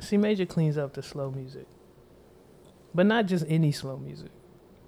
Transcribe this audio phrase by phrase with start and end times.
[0.00, 1.66] C major cleans up the slow music,
[2.94, 4.30] but not just any slow music.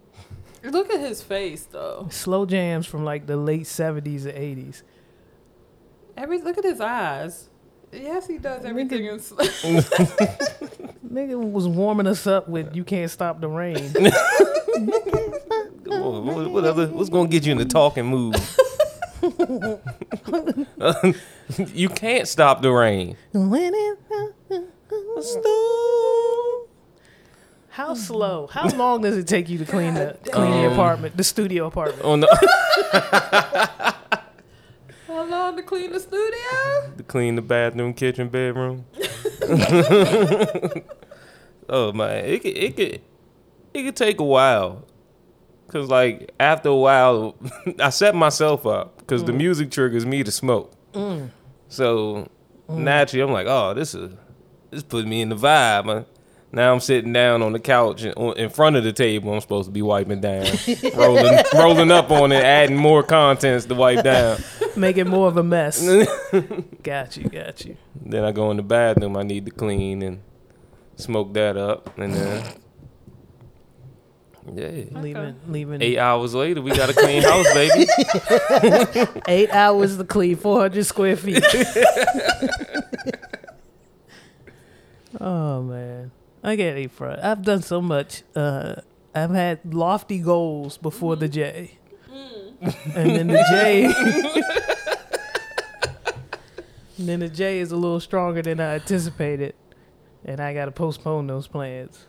[0.65, 2.09] Look at his face though.
[2.11, 4.83] Slow jams from like the late seventies and eighties.
[6.17, 7.51] Every look at his eyes.
[7.93, 9.05] Yes, he does everything.
[9.05, 13.93] In, sl- Nigga was warming us up with "You Can't Stop the Rain."
[15.85, 16.87] what, what other?
[16.89, 18.37] What's gonna get you in the talking mood?
[21.75, 23.17] you can't stop the rain.
[27.77, 28.47] How slow?
[28.47, 31.67] How long does it take you to clean the clean the Um, apartment, the studio
[31.67, 32.05] apartment?
[32.05, 32.27] On the
[35.07, 36.95] How long to clean the studio?
[36.97, 38.87] to clean the bathroom, kitchen, bedroom.
[41.69, 43.01] oh man, it could it could
[43.75, 44.87] it could take a while.
[45.69, 47.35] Cause like after a while,
[47.79, 49.39] I set myself up because the mm.
[49.39, 50.73] music triggers me to smoke.
[50.95, 51.29] Mm.
[51.69, 52.31] So
[52.71, 52.79] mm.
[52.79, 54.13] naturally, I'm like, oh, this is
[54.77, 55.87] this put me in the vibe.
[55.87, 56.07] Man.
[56.53, 59.33] Now I'm sitting down on the couch and on, in front of the table.
[59.33, 60.47] I'm supposed to be wiping down,
[60.95, 64.39] rolling rolling up on it, adding more contents to wipe down.
[64.77, 65.83] Make it more of a mess.
[66.83, 67.77] got you, got you.
[68.01, 69.17] Then I go in the bathroom.
[69.17, 70.23] I need to clean and
[70.97, 72.45] smoke that up, and then
[74.55, 74.85] yeah.
[75.01, 77.87] Leaving, leaving Eight hours later, we got a clean house, baby.
[79.29, 81.45] eight hours to clean 400 square feet.
[85.21, 86.11] Oh man,
[86.43, 87.21] I get it, front.
[87.23, 88.23] I've done so much.
[88.35, 88.77] Uh,
[89.15, 91.79] I've had lofty goals before the J,
[92.95, 93.85] and then the J.
[96.99, 99.55] and then the J is a little stronger than I anticipated,
[100.25, 102.07] and I got to postpone those plans.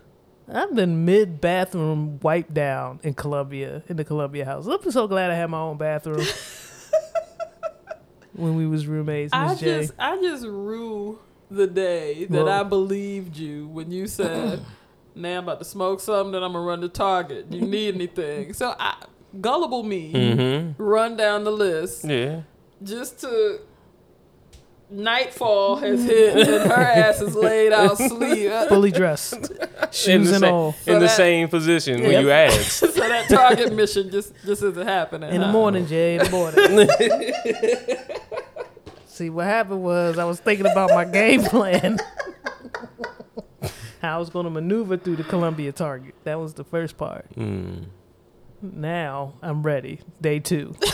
[0.49, 4.65] I've been mid bathroom wipe down in Columbia, in the Columbia house.
[4.65, 6.25] I'm so glad I had my own bathroom
[8.33, 11.19] when we was roommates, I Miss just I just rue
[11.49, 14.61] the day that Well- I believed you when you said,
[15.15, 17.49] "Now I'm about to smoke something, then I'm gonna run to Target.
[17.49, 18.95] Do you need anything?" So I
[19.41, 20.81] gullible me mm-hmm.
[20.81, 22.41] run down the list Yeah.
[22.81, 23.59] just to
[24.89, 28.49] nightfall has hit and her ass is laid out sleep.
[28.69, 29.51] fully dressed,
[29.91, 30.73] shoes the, and all.
[30.83, 32.79] So in the that- same position when you asked.
[32.79, 35.33] so that Target mission just just isn't happening.
[35.33, 36.87] In the morning, Jay, in the morning.
[39.17, 41.97] See, what happened was I was thinking about my game plan.
[43.99, 46.13] How I was going to maneuver through the Columbia target.
[46.23, 47.25] That was the first part.
[47.35, 47.85] Mm.
[48.61, 50.01] Now I'm ready.
[50.21, 50.75] Day two.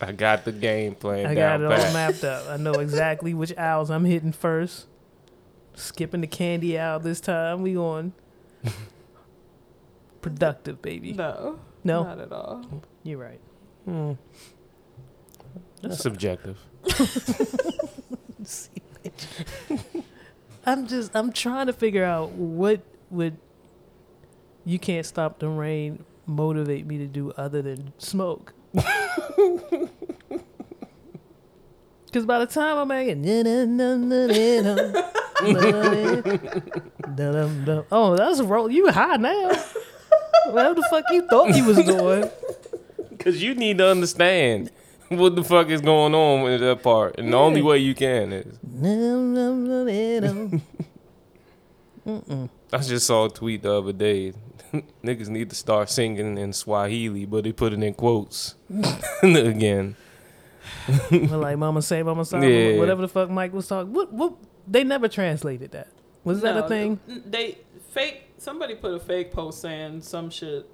[0.00, 2.48] I got the game plan I got down it all mapped up.
[2.48, 4.86] I know exactly which owls I'm hitting first.
[5.74, 7.62] Skipping the candy owl this time.
[7.62, 8.12] We going
[10.20, 11.12] productive, baby.
[11.12, 12.64] No, No, not at all.
[13.02, 13.40] you're right.
[13.88, 14.16] Mm.
[15.82, 16.58] That's subjective.
[20.66, 22.80] I'm just I'm trying to figure out what
[23.10, 23.36] would
[24.64, 28.54] you can't stop the rain motivate me to do other than smoke.
[32.12, 33.24] Cause by the time I'm making
[37.90, 39.50] oh that's a roll you high now.
[40.46, 42.30] Whatever the fuck you thought you was doing.
[43.24, 44.70] Because you need to understand
[45.08, 47.18] what the fuck is going on with that part.
[47.18, 48.58] And the only way you can is.
[52.70, 54.34] I just saw a tweet the other day.
[55.02, 58.56] Niggas need to start singing in Swahili, but they put it in quotes
[59.22, 59.96] again.
[61.10, 62.78] Well, like Mama say, Mama say, Yeah.
[62.78, 63.90] whatever the fuck Mike was talking.
[63.94, 64.12] What?
[64.12, 64.34] What?
[64.68, 65.88] They never translated that.
[66.24, 67.00] Was that a thing?
[67.06, 67.56] They
[67.92, 68.32] fake.
[68.36, 70.68] Somebody put a fake post saying some shit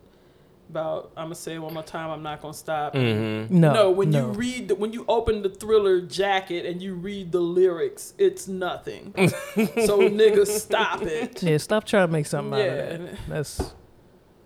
[0.70, 1.12] about.
[1.16, 2.10] I'm gonna say it one more time.
[2.10, 2.94] I'm not gonna stop.
[2.94, 3.58] Mm-hmm.
[3.60, 3.72] No.
[3.72, 4.26] No, when no.
[4.26, 8.48] you read, the, when you open the Thriller jacket and you read the lyrics, it's
[8.48, 9.12] nothing.
[9.16, 11.42] so niggas, stop it.
[11.42, 12.96] Yeah, stop trying to make something out of Yeah.
[12.96, 13.18] that.
[13.28, 13.74] That's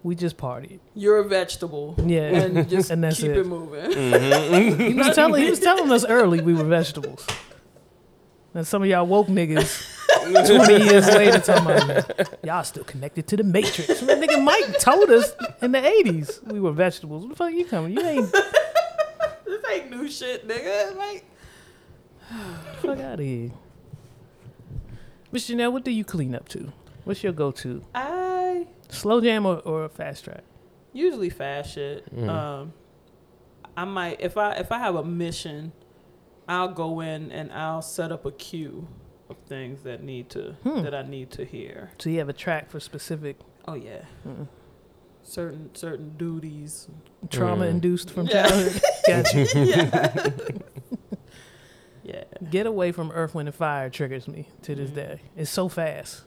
[0.02, 0.80] we just partied.
[0.94, 1.94] You're a vegetable.
[2.04, 3.38] Yeah, And just And that's keep it.
[3.38, 3.90] it, moving.
[3.90, 4.80] Mm-hmm.
[4.82, 7.26] He was telling he was telling us early we were vegetables.
[8.54, 13.36] And some of y'all woke niggas twenty years later talking about y'all still connected to
[13.36, 14.02] the matrix.
[14.02, 15.32] Well, nigga Mike told us
[15.62, 17.24] in the eighties we were vegetables.
[17.24, 17.92] What the fuck you coming?
[17.92, 20.96] You ain't This ain't new shit, nigga.
[20.96, 21.24] Like,
[22.80, 23.50] fuck out of here.
[25.32, 26.72] Miss Janelle, what do you clean up to?
[27.04, 27.84] What's your go to?
[27.94, 30.44] I Slow jam or, or fast track?
[30.92, 32.14] usually fast shit.
[32.14, 32.28] Mm.
[32.28, 32.72] Um,
[33.76, 35.72] I might if I if I have a mission,
[36.48, 38.86] I'll go in and I'll set up a queue
[39.42, 40.82] of things that need to Hmm.
[40.82, 41.90] that I need to hear.
[41.98, 43.36] So you have a track for specific
[43.66, 44.46] Oh yeah, mm,
[45.22, 46.88] certain certain duties.
[47.30, 48.46] trauma induced from Yeah.
[48.48, 48.82] childhood.
[49.06, 49.46] Gotcha.
[49.54, 50.28] yeah.
[52.04, 52.24] yeah.
[52.50, 54.94] Get away from Earth, Wind, and Fire triggers me to this Mhm.
[54.94, 55.20] day.
[55.36, 56.22] It's so fast.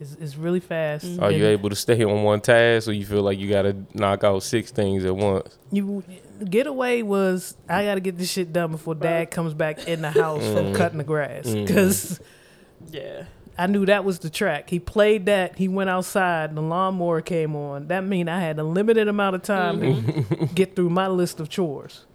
[0.00, 1.04] It's, it's really fast.
[1.04, 1.22] Mhm.
[1.22, 4.22] Are you able to stay on one task, or you feel like you gotta knock
[4.24, 5.58] out six things at once?
[5.72, 5.84] You
[6.44, 10.10] getaway was I got to get this shit done before Dad comes back in the
[10.10, 10.74] house from Mm.
[10.76, 11.66] cutting the grass Mm.
[11.66, 12.20] because
[12.90, 13.24] Yeah.
[13.60, 14.70] I knew that was the track.
[14.70, 15.56] He played that.
[15.58, 16.54] He went outside.
[16.54, 17.88] The lawnmower came on.
[17.88, 21.48] That mean I had a limited amount of time to get through my list of
[21.48, 22.06] chores.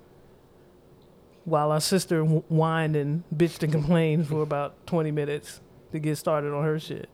[1.46, 5.60] While our sister wh- whined and bitched and complained for about twenty minutes
[5.92, 7.10] to get started on her shit.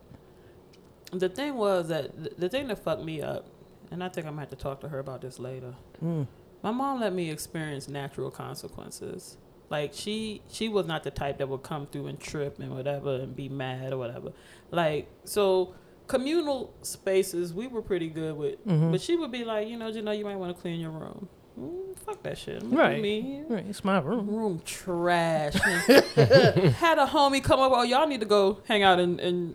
[1.12, 3.46] The thing was that the thing that fucked me up,
[3.90, 5.74] and I think I'm gonna have to talk to her about this later.
[6.00, 6.28] Mm.
[6.62, 9.36] My mom let me experience natural consequences.
[9.70, 13.14] Like she she was not the type that would come through and trip and whatever
[13.16, 14.32] and be mad or whatever.
[14.70, 15.74] Like so
[16.08, 18.66] communal spaces we were pretty good with.
[18.66, 18.90] Mhm.
[18.90, 20.90] But she would be like, you know, you know, you might want to clean your
[20.90, 21.28] room.
[21.58, 22.62] Mm, fuck that shit.
[22.62, 23.00] I'm Right.
[23.00, 23.42] Me.
[23.48, 24.26] Right, it's my room.
[24.28, 25.54] Room trash.
[25.54, 27.70] Had a homie come up.
[27.74, 29.54] Oh, y'all need to go hang out in in,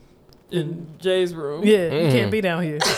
[0.50, 1.66] in Jay's room.
[1.66, 2.12] Yeah, you Mm.
[2.12, 2.80] can't be down here.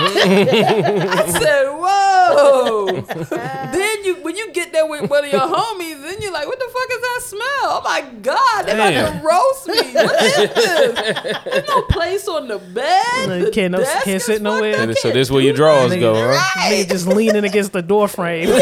[0.00, 2.86] I said, "Whoa!"
[3.72, 6.58] then you, when you get there with one of your homies, then you're like, "What
[6.58, 7.42] the fuck is that smell?
[7.64, 9.20] Oh my god, they about Damn.
[9.20, 9.92] to roast me!
[9.94, 11.44] What is this?
[11.44, 13.28] There's no place on the bed.
[13.28, 14.74] Like, The can't no- desk can't is sit nowhere.
[14.74, 16.70] fucked up, so can't this where your do drawers Nigga, go, huh?
[16.70, 18.50] Nigga just leaning against the door frame.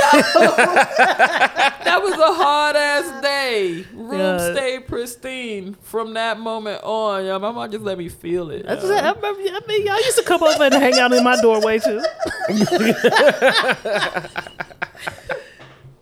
[1.87, 3.85] That was a hard ass day.
[4.07, 4.53] Room Yeah.
[4.55, 7.25] stayed pristine from that moment on.
[7.25, 8.65] Yeah, my mom just let me feel it.
[8.69, 8.87] I, just.
[8.87, 11.79] I, remember, I mean, y'all used to come over and hang out in my doorway
[11.79, 12.03] too.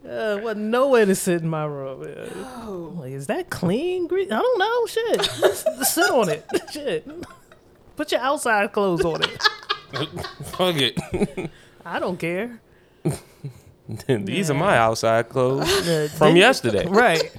[0.08, 2.02] uh, wasn't nowhere to sit in my room.
[2.02, 2.30] man.
[2.66, 2.92] Oh.
[2.96, 4.06] Like, is that clean?
[4.06, 4.30] Green?
[4.32, 4.86] I don't know.
[4.86, 5.22] Shit,
[5.86, 6.46] sit on it.
[6.72, 7.08] Shit,
[7.96, 9.42] put your outside clothes on it.
[10.44, 11.50] Fuck it.
[11.84, 12.60] I don't care.
[14.08, 16.86] These are my outside clothes Uh, from yesterday.
[16.86, 17.30] right?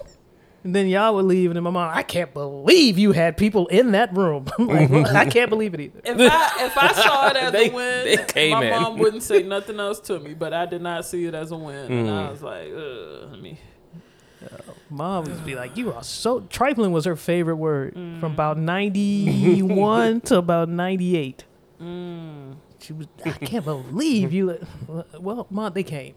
[0.65, 3.67] And then y'all would leave, and then my mom, I can't believe you had people
[3.67, 4.45] in that room.
[4.59, 6.01] like, well, I can't believe it either.
[6.03, 8.71] If I if I saw it as They- a win, they came my in.
[8.71, 10.33] mom wouldn't say nothing else to me.
[10.33, 12.27] But I did not see it as a win, and Mm.
[12.27, 13.59] I was like, Ugh, let me.
[14.89, 18.19] Mom would be like, "You are so trifling." Was her favorite word Mm.
[18.19, 21.45] from about ninety one to about ninety eight.
[21.81, 22.56] Mm.
[22.79, 24.45] She was, I can't believe you.
[24.47, 26.13] let-" Well, mom, they came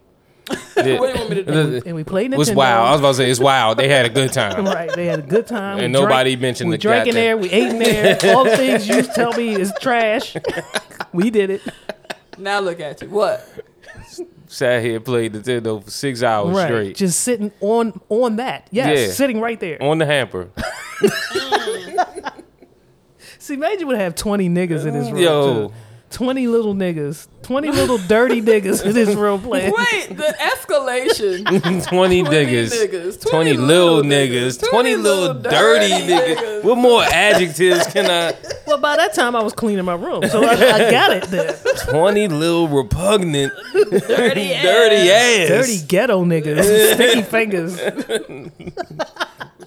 [0.48, 1.82] What do you want me to do?
[1.86, 2.38] and we played Nintendo.
[2.38, 2.86] was wild.
[2.86, 3.78] I was about to say it's wild.
[3.78, 4.64] They had a good time.
[4.66, 5.78] right, they had a good time.
[5.78, 7.36] And We nobody drank, mentioned we the drank in there.
[7.36, 8.18] We ate in there.
[8.36, 10.36] All the things you tell me is trash.
[11.12, 11.62] we did it.
[12.38, 13.08] Now look at you.
[13.10, 13.46] What?
[14.46, 18.66] Sat here, played Nintendo for six hours right, straight just sitting on on that.
[18.70, 19.12] Yes, Yeah.
[19.12, 19.82] sitting right there.
[19.82, 20.50] on the hamper.
[20.98, 22.42] Mm.
[23.38, 25.22] See, Major would have twenty niggas in his room.
[25.22, 25.74] Yo, too.
[26.10, 29.74] Twenty little niggas, twenty little dirty niggas in this room playing.
[29.76, 31.44] Wait, the escalation.
[31.60, 32.70] 20 20 niggas.
[32.70, 36.64] niggas, 20 little niggas, 20 little dirty niggas.
[36.64, 38.36] What more adjectives can I?
[38.68, 41.54] Well, by that time I was cleaning my room, so I, I got it then.
[41.88, 44.62] 20 little repugnant, Dirty ass.
[44.62, 45.48] dirty ass.
[45.48, 47.80] Dirty ghetto niggas, sticky fingers,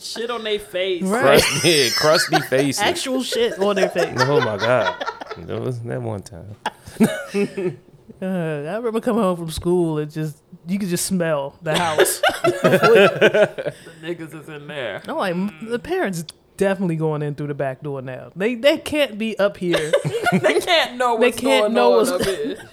[0.01, 1.03] Shit on their face.
[1.03, 1.41] right?
[1.41, 2.81] Crusty, yeah, crusty faces.
[2.81, 4.13] Actual shit on their face.
[4.17, 5.05] oh my God.
[5.37, 6.55] That was that one time.
[8.21, 8.25] Uh,
[8.69, 10.37] I remember coming home from school and just
[10.67, 12.21] you could just smell the house.
[12.43, 15.01] The niggas is in there.
[15.07, 15.35] I'm like,
[15.67, 16.23] the parents
[16.55, 18.31] definitely going in through the back door now.
[18.35, 19.91] They they can't be up here.
[20.33, 22.69] They can't know They what's can't going know on what's- up here.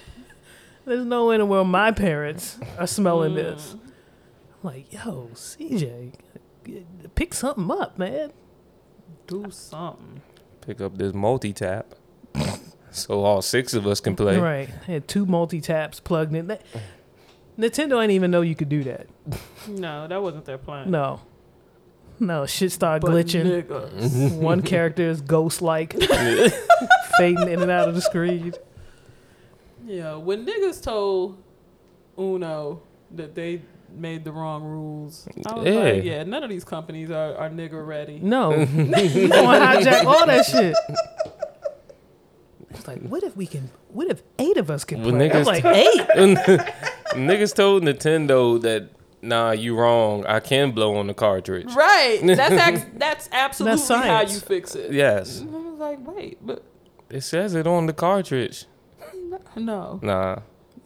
[0.85, 3.73] There's no way in the world my parents are smelling this.
[3.73, 3.79] Mm.
[4.63, 6.13] I'm like, yo, CJ,
[7.15, 8.31] pick something up, man.
[9.27, 10.21] Do something.
[10.61, 11.93] Pick up this multi tap.
[12.91, 14.39] So all six of us can play.
[14.39, 14.67] Right.
[14.67, 16.47] Had two multi taps plugged in.
[16.47, 16.63] That,
[17.57, 19.07] Nintendo ain't even know you could do that.
[19.67, 20.89] No, that wasn't their plan.
[20.89, 21.21] No.
[22.19, 23.45] No, shit started But glitching.
[23.63, 24.35] niggas.
[24.35, 25.93] One character is ghost like,
[27.17, 28.53] fading in and out of the screen.
[29.85, 31.37] Yeah, when niggas told
[32.17, 33.61] Uno that they
[33.93, 35.71] made the wrong rules, I was Yeah.
[35.79, 38.19] like, yeah, none of these companies are, are nigga ready.
[38.21, 38.51] No.
[38.55, 40.75] you gonna hijack all that shit.
[42.71, 45.31] It's like, what if we can, what if eight of us can Well, play?
[45.31, 46.07] I'm like, t- eight?
[47.15, 48.89] Niggas told Nintendo that
[49.21, 50.25] nah, you wrong.
[50.27, 51.73] I can blow on the cartridge.
[51.73, 52.19] Right.
[52.23, 54.91] That's ex- that's absolutely how you fix it.
[54.93, 55.39] Yes.
[55.39, 56.63] And I was like, wait, but
[57.09, 58.65] It says it on the cartridge.
[59.55, 59.99] no.
[60.03, 60.39] Nah.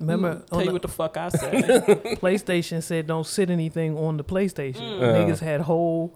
[0.07, 1.63] Remember, Tell you the what the fuck I said.
[2.22, 4.75] PlayStation said don't sit anything on the PlayStation.
[4.81, 5.01] Mm.
[5.01, 5.13] Uh.
[5.15, 6.15] Niggas had whole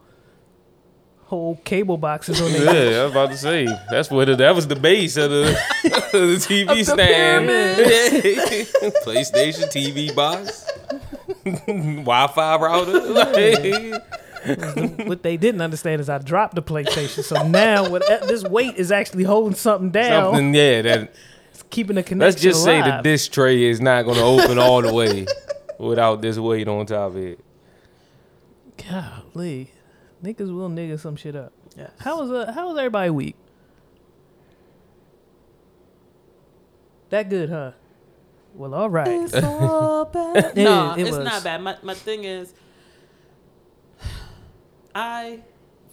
[1.26, 2.92] whole cable boxes on there.
[2.92, 5.50] Yeah, I was about to say that's what it, that was the base of the,
[5.86, 7.48] of the TV Of the stand.
[7.48, 8.68] pyramid.
[9.04, 10.66] PlayStation TV box,
[11.44, 13.02] Wi-Fi router.
[13.02, 14.04] Like,
[15.08, 18.92] what they didn't understand is I dropped the PlayStation, so now what this weight is
[18.92, 20.82] actually holding something down, something, yeah.
[20.82, 21.18] That it's
[21.70, 22.20] keeping the connection.
[22.20, 23.04] let's just say the alive.
[23.04, 25.26] disc tray is not going to open all the way
[25.80, 27.40] without this weight on top of it.
[28.78, 29.72] Golly,
[30.24, 31.52] niggas will nigga some shit up.
[31.76, 31.92] Yes.
[32.00, 33.36] How was uh, how was everybody week?
[37.10, 37.72] That good, huh?
[38.54, 39.08] Well, all right.
[39.08, 40.58] It's so bad.
[40.58, 41.26] It no, is, it it's was.
[41.26, 41.62] not bad.
[41.62, 42.54] My my thing is,
[44.94, 45.42] I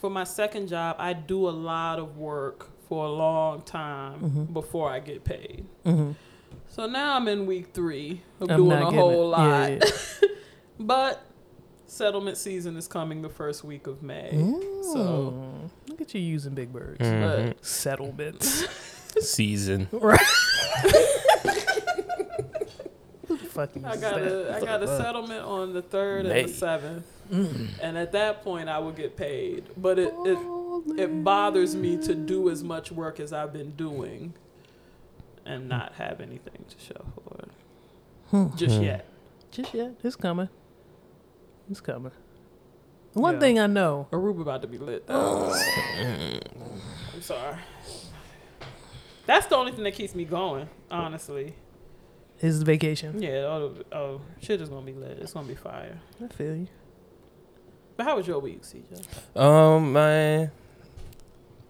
[0.00, 4.44] for my second job, I do a lot of work for a long time Mm-hmm.
[4.52, 5.64] before I get paid.
[5.84, 6.14] Mhm.
[6.68, 9.38] So now I'm in week three of I'm doing a whole it.
[9.38, 9.70] lot.
[9.70, 9.78] Yeah,
[10.80, 11.22] But
[11.86, 14.30] settlement season is coming the first week of May.
[14.32, 14.82] yeah.
[14.92, 15.34] So
[15.88, 16.98] look at you using big words.
[17.00, 17.48] Mhm.
[17.54, 18.64] but Settlements.
[19.20, 19.86] Season.
[19.92, 20.18] right.
[23.28, 26.40] Who the fuck I uses got a I got a settlement on the third May.
[26.40, 27.68] and the seventh, Mm.
[27.80, 29.64] and at that point I will get paid.
[29.78, 30.36] But it, it
[30.96, 34.34] it bothers me to do as much work as I've been doing,
[35.46, 37.48] and not have anything to show for it
[38.30, 38.56] Hmm.
[38.56, 38.82] just Hmm.
[38.84, 39.06] yet.
[39.50, 39.92] Just yet.
[40.02, 40.48] It's coming.
[41.70, 42.12] It's coming.
[43.12, 43.40] One Yeah.
[43.40, 44.08] thing I know.
[44.10, 45.06] Aruba about to be lit.
[45.06, 45.52] Though.
[47.14, 47.56] I'm sorry.
[49.26, 51.54] That's the only thing that keeps me going, honestly.
[52.40, 53.22] Is the vacation.
[53.22, 55.18] Yeah, oh, oh shit is gonna be lit.
[55.20, 56.00] It's gonna be fire.
[56.22, 56.66] I feel you.
[57.96, 59.06] But how was your week, CJ?
[59.40, 60.50] Um, man,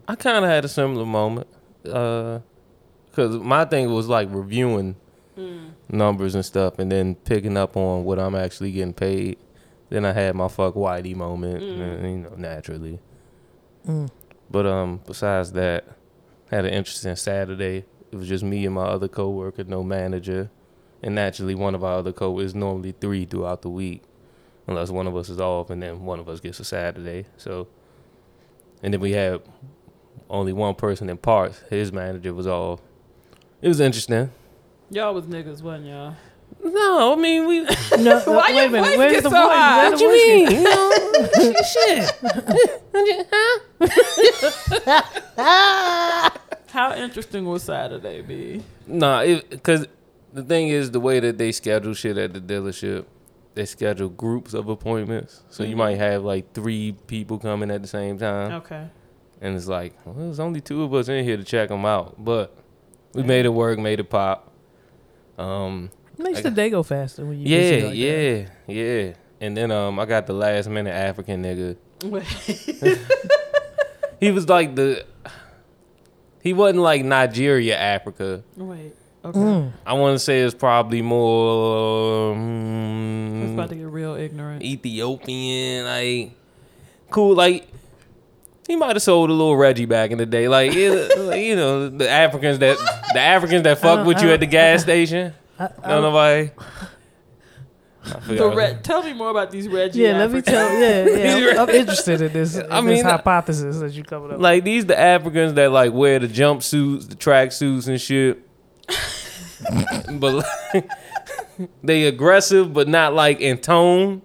[0.08, 1.46] I kind of had a similar moment.
[1.90, 2.40] Uh,
[3.12, 4.96] cause my thing was like reviewing
[5.36, 5.70] Mm.
[5.88, 9.36] numbers and stuff, and then picking up on what I'm actually getting paid.
[9.90, 11.80] Then I had my fuck Whitey moment, Mm.
[11.80, 13.00] and, you know, naturally.
[13.86, 14.08] Mm.
[14.48, 15.84] But um, besides that,
[16.50, 17.84] had an interesting Saturday.
[18.12, 20.50] It was just me and my other coworker, no manager,
[21.02, 24.04] and naturally one of our other coworkers normally three throughout the week,
[24.68, 27.26] unless one of us is off, and then one of us gets a Saturday.
[27.38, 27.66] So,
[28.84, 29.42] and then we had
[30.34, 31.60] only one person in parts.
[31.70, 32.80] His manager was all.
[33.62, 34.30] It was interesting.
[34.90, 36.14] Y'all was niggas, wasn't y'all?
[36.62, 37.60] No, I mean we.
[37.98, 38.88] No, no, Why wait your a minute.
[38.88, 39.54] voice Where's get the so voice?
[39.56, 39.88] high?
[39.88, 40.50] Where's What the you mean?
[40.50, 40.90] You know,
[41.72, 42.04] shit.
[46.68, 48.62] How interesting will Saturday be?
[48.86, 49.86] Nah, because
[50.32, 53.04] the thing is, the way that they schedule shit at the dealership,
[53.54, 55.42] they schedule groups of appointments.
[55.50, 55.78] So you Mhm.
[55.78, 58.86] might have like three people coming at the same time, Okay.
[59.40, 62.14] And it's like, well, there's only two of us in here to check them out,
[62.22, 62.56] but
[63.14, 63.26] we Yeah.
[63.28, 64.50] made it work, made it pop.
[65.38, 67.96] Um, Makes I the day go faster when you yeah, like that.
[67.96, 69.12] yeah, yeah.
[69.40, 71.76] And then um, I got the last minute African nigga.
[74.20, 75.04] He was like the.
[76.40, 78.42] He wasn't like Nigeria, Africa.
[78.56, 78.94] Wait.
[79.24, 79.38] Okay.
[79.38, 79.72] Mm.
[79.86, 84.62] I want to say it's probably more It's mm, about to get real ignorant.
[84.62, 86.32] Ethiopian, like
[87.10, 87.34] cool.
[87.34, 87.66] Like
[88.66, 90.90] he might have sold a little Reggie back in the day, like, you
[91.56, 92.78] know the Africans that
[93.12, 95.32] the Africans that fuck with you at the gas station.
[95.58, 96.50] I, I No, nobody.
[98.06, 98.56] I The forgot.
[98.56, 100.00] Re- tell me more about these Reggie.
[100.00, 100.78] yeah, let me tell.
[100.78, 101.06] Yeah,
[101.38, 101.52] yeah.
[101.62, 102.56] I'm, I'm interested in this.
[102.58, 104.40] In I this mean, hypothesis that you covered up.
[104.40, 108.46] Like these the Africans that like wear the jumpsuits, the track suits and shit.
[110.20, 110.44] but
[110.74, 110.90] like,
[111.82, 114.20] they aggressive, but not like in tone.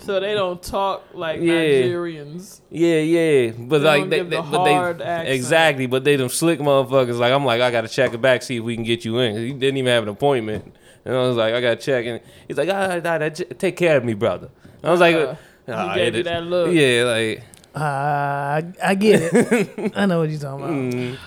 [0.00, 1.52] So they don't talk like Yeah.
[1.54, 2.60] Nigerians.
[2.70, 5.28] Yeah, yeah, but They like don't they, give the they- but they accent.
[5.28, 7.18] exactly, but they them slick motherfuckers.
[7.18, 9.36] Like I'm like I gotta check it back, see if we can get you in.
[9.36, 12.56] He didn't even have an appointment, and I was like I gotta check, and he's
[12.56, 14.48] like, ah, nah, nah, take care of me, brother.
[14.82, 15.34] And I was like, Uh,
[15.68, 16.72] "Ah, he gave it you that look.
[16.74, 17.42] yeah, like
[17.74, 19.92] Uh, I, I get it.
[19.96, 20.76] I know what you're talking about.
[20.94, 21.18] mm,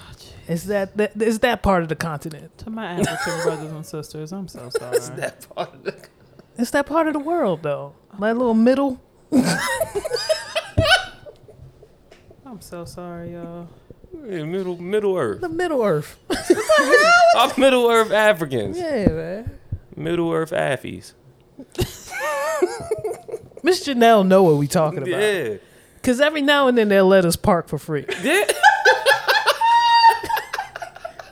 [0.48, 2.56] It's that, that it's that part of the continent.
[2.60, 4.96] To my African brothers and sisters, I'm so sorry.
[4.98, 5.96] It's that part of the
[6.58, 7.94] It's that part of the world though.
[8.20, 9.02] That little middle.
[12.46, 13.68] I'm so sorry, y'all.
[14.14, 15.42] yeah, middle Middle Earth.
[15.42, 16.18] The Middle Earth.
[17.36, 18.78] I'm Middle Earth Africans.
[18.78, 19.60] Yeah, man.
[19.96, 21.14] Middle Earth Affies.
[23.64, 25.10] Miss Janelle know what we talking about.
[25.20, 25.56] Yeah.
[26.04, 28.06] Cause every now and then they'll let us park for free.
[28.22, 28.46] Yeah.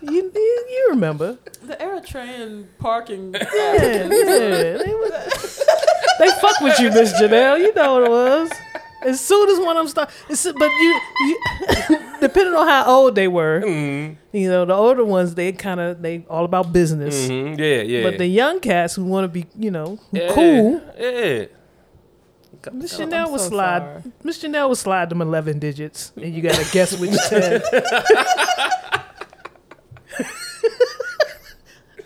[0.01, 1.37] You, you, you remember?
[1.61, 3.33] The Eritrean parking.
[3.33, 4.07] Yeah, yeah.
[4.09, 5.62] They, was,
[6.19, 7.59] they fuck with you, Miss Janelle.
[7.59, 8.51] You know what it was.
[9.05, 11.37] As soon as one of them start, it's, but you, you
[12.21, 16.01] depending on how old they were, Mm, you know, the older ones they kind of
[16.01, 17.27] they all about business.
[17.27, 18.03] mhm, Yeah, yeah.
[18.09, 21.45] But the young cats who want to be, you know, yeah, cool, Yeah.
[22.71, 24.03] Miss I'm Chanel will so slide.
[24.23, 27.61] Miss Chanel will slide them eleven digits, and you gotta guess which ten.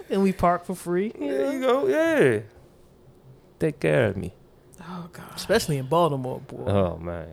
[0.10, 1.86] and we park for free, you There you go.
[1.88, 2.40] Yeah.
[3.60, 4.34] Take care of me.
[4.82, 5.26] Oh god.
[5.36, 6.66] especially in Baltimore, boy.
[6.66, 7.30] Oh man.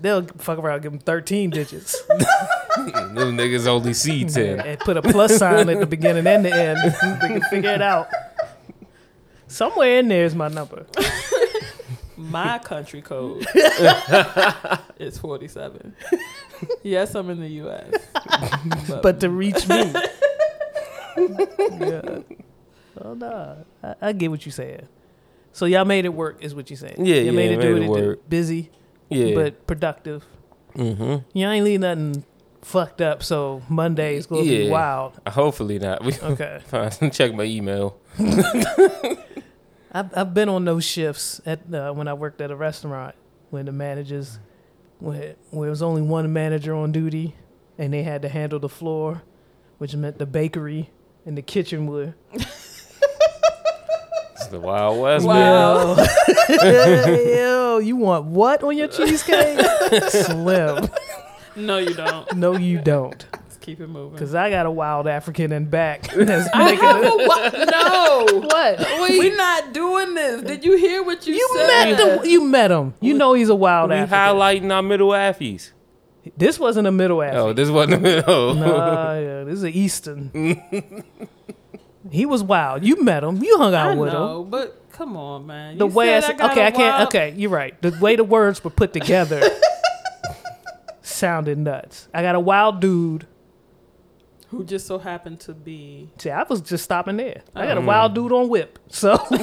[0.00, 4.60] They'll fuck around, give them thirteen digits, Them niggas only see ten.
[4.60, 6.78] and put a plus sign at the beginning and the end.
[7.20, 8.08] they can figure it out.
[9.48, 10.86] Somewhere in there is my number.
[12.18, 13.46] My country code
[14.98, 15.94] is 47.
[16.82, 17.92] Yes, I'm in the U.S.
[19.02, 19.92] but to reach me.
[21.16, 22.20] yeah.
[23.02, 24.88] Oh no, I, I get what you're saying.
[25.56, 26.96] So y'all made it work, is what you're saying.
[26.98, 28.08] Yeah, you yeah, made it do made what it it did.
[28.08, 28.28] work.
[28.28, 28.70] Busy,
[29.08, 29.34] Yeah.
[29.34, 30.22] but productive.
[30.74, 31.26] mm-hmm.
[31.38, 32.24] Y'all ain't leave nothing
[32.60, 33.22] fucked up.
[33.22, 35.18] So Monday is gonna be wild.
[35.26, 36.04] Hopefully not.
[36.04, 36.90] We Okay, fine.
[37.10, 37.98] Check my email.
[39.92, 43.14] I've I've been on those shifts at uh, when I worked at a restaurant
[43.48, 44.38] when the managers
[44.98, 47.34] when where it was only one manager on duty
[47.78, 49.22] and they had to handle the floor,
[49.78, 50.90] which meant the bakery
[51.24, 52.14] and the kitchen were
[54.46, 55.96] It's the Wild West, Wow.
[55.96, 56.06] man.
[57.36, 59.58] Yo, you want what on your cheesecake?
[60.08, 60.88] Slim.
[61.56, 62.32] no, you don't.
[62.36, 63.26] No, you don't.
[63.32, 64.12] Let's keep it moving.
[64.12, 67.12] Because I got a wild African in back that's I making have it.
[67.12, 67.52] a what?
[67.72, 68.40] No.
[68.46, 68.78] What?
[69.00, 70.42] We're not doing this.
[70.42, 71.96] Did you hear what you, You said?
[71.96, 72.94] met the, You met him.
[73.00, 74.16] You know he's a wild We African.
[74.16, 75.72] highlighting our middle affies.
[76.36, 78.54] This wasn't a middle Oh, this wasn't the middle.
[78.54, 80.30] Nah, yeah, this is an Eastern.
[82.10, 82.84] he was wild.
[82.84, 83.42] You met him.
[83.42, 84.50] You hung out I with him.
[84.50, 85.78] but come on, man.
[85.78, 86.94] The You way I said said, okay, a I can't.
[86.98, 87.80] wild- Okay, you're right.
[87.82, 89.42] The way the words were put together
[91.02, 92.08] sounded nuts.
[92.14, 93.26] I got a wild dude.
[94.50, 96.08] Who just so happened to be?
[96.18, 97.42] See, I was just stopping there.
[97.54, 97.86] I got a Mm.
[97.86, 98.78] wild dude on whip.
[98.88, 99.38] So you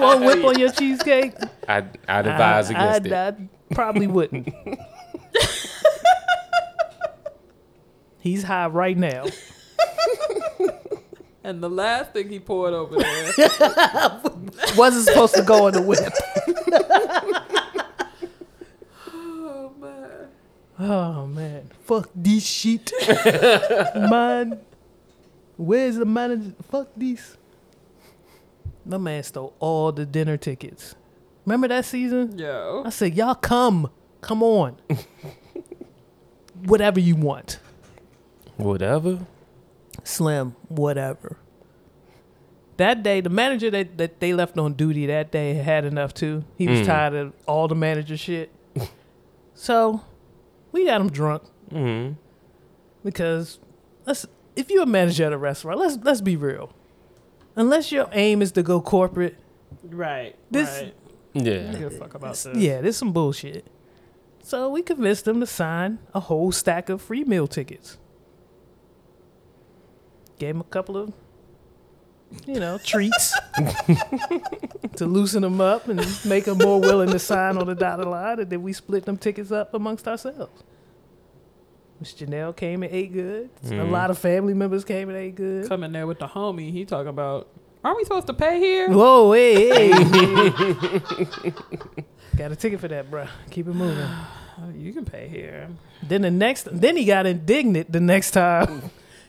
[0.00, 1.34] want whip on your cheesecake?
[1.68, 1.78] I
[2.08, 3.34] I'd advise I, against I, it.
[3.70, 4.54] I probably wouldn't.
[8.20, 9.26] He's high right now.
[11.46, 13.32] And the last thing he poured over there.
[14.76, 16.12] Wasn't supposed to go in the whip.
[19.12, 20.28] oh man.
[20.80, 22.90] Oh man, fuck this shit,
[23.94, 24.58] man.
[25.56, 26.52] Where's the manager?
[26.68, 27.36] Fuck this.
[28.84, 30.96] My man stole all the dinner tickets.
[31.44, 32.36] Remember that season?
[32.36, 32.82] Yo.
[32.84, 34.78] I said, y'all come, come on.
[36.64, 37.60] Whatever you want,
[38.56, 39.20] Whatever.
[40.06, 40.54] Slim.
[40.68, 41.38] Whatever.
[42.76, 46.44] That day, the manager that, that they left on duty that day had enough too.
[46.58, 46.86] He was Mm.
[46.86, 48.50] tired of all the manager shit.
[49.54, 50.02] so,
[50.72, 51.42] we got him drunk.
[51.72, 52.12] Mm-hmm.
[53.04, 53.58] because
[54.06, 56.70] let's if you're a manager at a restaurant, let's let's be real.
[57.56, 59.36] Unless your aim is to go corporate,
[59.82, 60.36] Right.
[60.50, 60.94] This- right.
[61.34, 61.72] Yeah.
[61.72, 62.56] give a fuck about this.
[62.56, 63.66] yeah, there's some bullshit.
[64.42, 67.98] So we convinced them to sign a whole stack of free meal tickets.
[70.38, 71.12] Gave him a couple of,
[72.46, 73.34] you know, treats
[74.96, 78.40] to loosen them up and make them more willing to sign on the dotted line.
[78.40, 80.62] And then we split them tickets up amongst ourselves.
[82.00, 83.48] Miss Janelle came and ate good.
[83.64, 83.90] A Mhm.
[83.90, 85.66] lot of family members came and ate good.
[85.68, 87.48] Coming there with the homie, he talking about.
[87.82, 88.90] Aren't we supposed to pay here?
[88.90, 89.92] Whoa, hey, hey.
[92.36, 93.26] Got a ticket for that, bro.
[93.50, 94.08] Keep it moving.
[94.74, 95.68] You can pay here.
[96.02, 98.84] Then the next, then he got indignant the next time.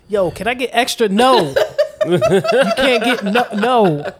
[0.09, 1.09] Yo, can I get extra?
[1.09, 1.49] No,
[2.07, 3.45] you can't get no.
[3.53, 4.13] No.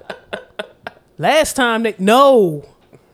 [1.17, 2.65] Last time they no,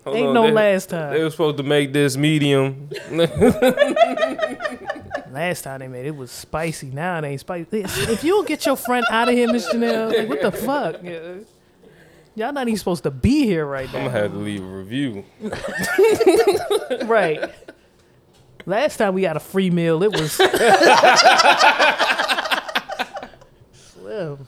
[0.03, 1.11] Hold ain't on, no they, last time.
[1.11, 1.23] They time.
[1.25, 2.89] were supposed to make this medium.
[5.31, 6.91] Last time they made it was spicy.
[6.91, 7.67] Now it ain't spicy.
[7.81, 11.01] If you don't get your friend out of here, Miss Janelle, like what the fuck?
[11.01, 11.37] Yeah.
[12.35, 13.99] Y'all not even supposed to be here right now.
[13.99, 15.25] I'm gonna have to leave a review.
[17.05, 17.39] Right.
[18.65, 20.37] Last time we got a free meal, it was
[24.03, 24.47] slim.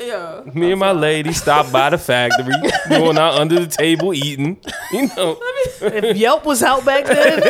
[0.00, 0.42] Yeah.
[0.54, 2.54] Me and my lady stopped by the factory,
[2.88, 4.58] going out under the table eating.
[4.92, 5.38] You know,
[5.80, 7.42] If Yelp was out back then,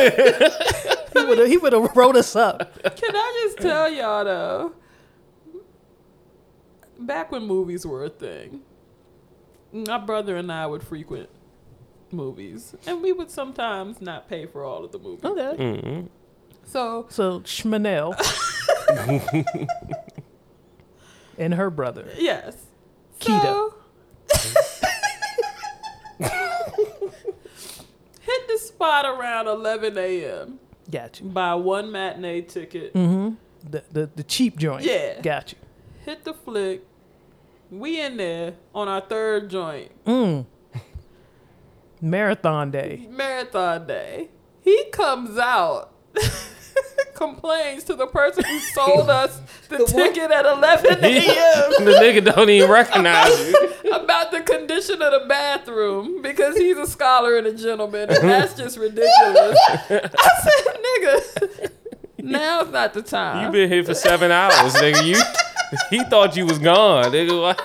[1.13, 2.73] he would have he would have wrote us up.
[2.83, 4.73] Can I just tell y'all though?
[6.99, 8.61] Back when movies were a thing,
[9.71, 11.29] my brother and I would frequent
[12.11, 15.23] movies, and we would sometimes not pay for all of the movies.
[15.23, 15.63] Okay.
[15.63, 16.09] mm
[16.65, 18.15] So So Schmanel
[21.39, 22.09] and her brother.
[22.17, 22.55] yes,
[23.19, 23.41] Keto.
[23.41, 23.75] So-
[28.21, 30.59] hit the spot around 11 a.m.
[30.91, 31.27] Got you.
[31.29, 32.93] Buy one matinee ticket.
[32.93, 33.35] Mm-hmm.
[33.69, 34.83] The, the the cheap joint.
[34.85, 35.21] Yeah.
[35.21, 35.57] Got you.
[36.05, 36.83] Hit the flick.
[37.69, 39.91] We in there on our third joint.
[40.05, 40.45] Mm.
[42.01, 43.05] Marathon day.
[43.09, 44.29] marathon day.
[44.61, 45.91] He comes out,
[47.19, 51.03] complains to the person who sold us the, ticket at 11 a.m.
[51.03, 53.91] the nigga don't even recognize you.
[53.91, 58.53] about the condition of the bathroom because he's a scholar and a gentleman, and that's
[58.53, 59.59] just ridiculous.
[59.69, 60.09] I
[60.43, 61.71] said, nigga,
[62.19, 63.43] now's not the time.
[63.43, 65.05] You've been here for seven hours, nigga.
[65.05, 65.21] You
[65.89, 67.39] he thought you was gone, nigga.
[67.39, 67.59] What?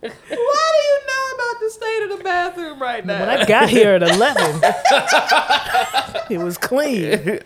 [0.00, 3.20] Why do you know about the state of the bathroom right now?
[3.20, 4.60] When I got here at 11,
[6.30, 7.40] it was clean.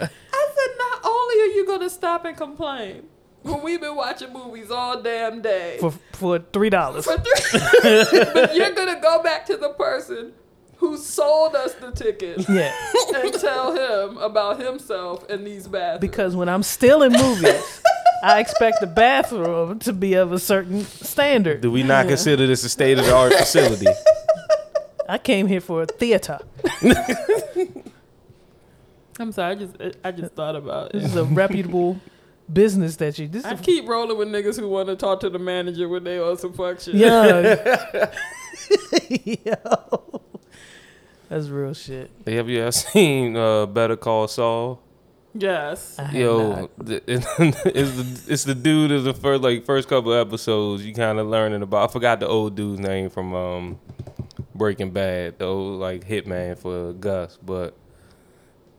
[0.58, 3.04] I said, not only are you gonna stop and complain
[3.42, 7.04] when we've been watching movies all damn day, For, for $3.
[7.04, 10.32] for three, but you're gonna go back to the person
[10.78, 12.72] who sold us the ticket Yeah.
[13.14, 16.00] and tell him about himself and these bathrooms.
[16.00, 17.82] Because when I'm still in movies,
[18.22, 21.60] I expect the bathroom to be of a certain standard.
[21.62, 23.86] Do we not consider this a state of the art facility?
[25.08, 26.38] I came here for a theater.
[29.18, 31.06] I'm sorry, I just I just thought about This it.
[31.06, 32.00] is a reputable
[32.52, 33.28] business that you.
[33.28, 35.88] This I is a, keep rolling with niggas who want to talk to the manager
[35.88, 36.94] when they on some fuck shit.
[36.94, 38.10] yeah.
[39.08, 40.20] Yo.
[41.28, 42.10] That's real shit.
[42.26, 44.80] Have you ever seen uh, Better Call Saul?
[45.34, 45.98] Yes.
[45.98, 46.70] I Yo, not.
[46.78, 50.84] the- it's the it's the dude of the first like first couple episodes.
[50.84, 51.88] You kind of learning about.
[51.88, 53.78] I forgot the old dude's name from um,
[54.54, 55.38] Breaking Bad.
[55.38, 57.74] The old like hitman for Gus, but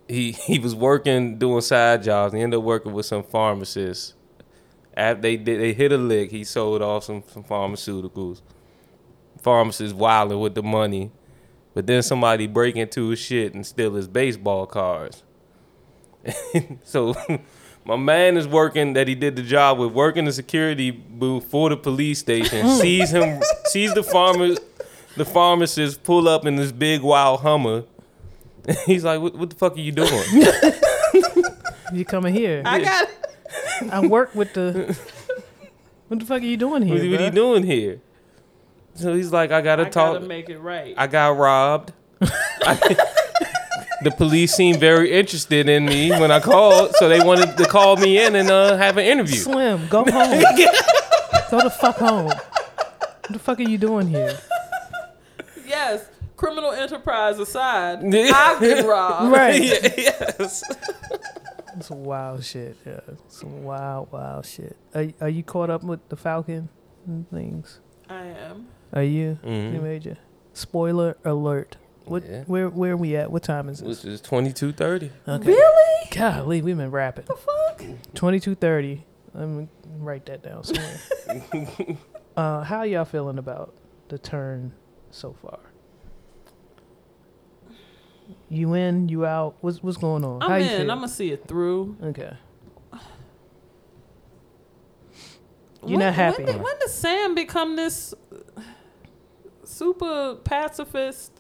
[0.09, 2.33] he he was working doing side jobs.
[2.33, 4.15] He ended up working with some pharmacists.
[4.97, 6.31] After they did, they hit a lick.
[6.31, 8.41] He sold off some, some pharmaceuticals.
[9.41, 11.11] Pharmacists wilding with the money,
[11.73, 15.23] but then somebody break into his shit and steal his baseball cards.
[16.83, 17.15] so
[17.85, 21.69] my man is working that he did the job with working the security booth for
[21.69, 24.53] the police station sees him sees the farmer
[25.15, 27.85] the pharmacist pull up in this big wild hummer
[28.85, 30.23] he's like what, what the fuck are you doing
[31.91, 32.61] You coming here?
[32.65, 33.09] I got
[33.91, 34.95] I work with the.
[36.07, 36.95] What the fuck are you doing here?
[36.95, 38.01] what, what are you doing here
[38.95, 40.93] so he's like i gotta I talk gotta make it right.
[40.97, 47.21] I got robbed the police seemed very interested in me when i called so they
[47.23, 50.41] wanted to call me in and uh, have an interview Slim, go home.
[51.49, 52.25] go the fuck home.
[52.25, 54.37] What the fuck are you doing here?
[56.41, 56.47] Yes.
[56.53, 58.31] Criminal enterprise aside, Yeah.
[58.33, 59.31] I've been robbed.
[59.35, 59.61] Right.
[59.61, 60.63] yeah, yes
[61.81, 62.75] Some wild shit.
[62.85, 62.99] Yeah.
[63.27, 64.75] Some wild, wild shit.
[64.95, 66.69] Are, are you caught up with the Falcon
[67.07, 67.79] and things?
[68.09, 68.67] I am.
[68.93, 69.37] Are you?
[69.45, 69.73] Mhm.
[69.75, 70.17] You major.
[70.53, 71.77] Spoiler alert.
[72.05, 72.25] What?
[72.25, 72.43] Yeah.
[72.47, 72.69] Where?
[72.69, 73.31] Where are we at?
[73.31, 74.05] What time is Which this?
[74.15, 75.11] is twenty two thirty.
[75.27, 75.45] Okay.
[75.47, 76.09] Really?
[76.11, 77.25] Golly, we've been rapping.
[77.25, 77.83] The fuck?
[78.15, 79.05] Twenty two thirty.
[79.35, 79.67] Let me
[79.99, 81.97] write that down somewhere.
[82.35, 83.75] uh, how y'all feeling about
[84.07, 84.73] the turn
[85.11, 85.59] so far?
[88.49, 89.09] You in?
[89.09, 89.55] You out?
[89.61, 90.41] What's What's going on?
[90.41, 90.89] I'm how in.
[90.89, 91.95] I'm gonna see it through.
[92.03, 92.33] okay.
[95.81, 96.43] You're When- not happy.
[96.43, 98.13] When did, when did Sam become this
[99.63, 101.31] super pacifist?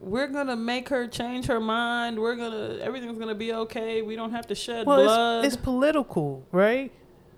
[0.00, 2.18] We're gonna make her change her mind.
[2.18, 4.02] We're gonna everything's gonna be okay.
[4.02, 5.44] We don't have to shed Well, blood.
[5.44, 6.90] it's, it's political, right?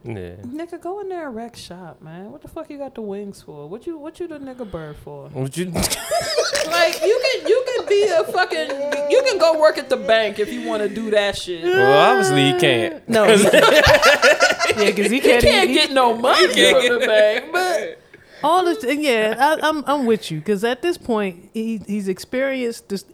[0.04, 0.34] Yeah.
[0.44, 2.32] Nigga, go in there and wreck shop, man.
[2.32, 3.68] What the fuck you got the wings for?
[3.68, 5.28] What you what you the nigga bird for?
[5.28, 5.66] What you?
[5.70, 10.38] like you can you can be a fucking you can go work at the bank
[10.40, 11.62] if you want to do that shit.
[11.64, 13.08] You well, obviously you can't.
[13.08, 13.24] No.
[13.26, 15.42] he- yeah, because he can't.
[15.42, 17.98] can't he- get no money from the bank, but
[18.42, 19.36] all the th- yeah.
[19.38, 23.04] I, I'm I'm with you because at this point he he's experienced this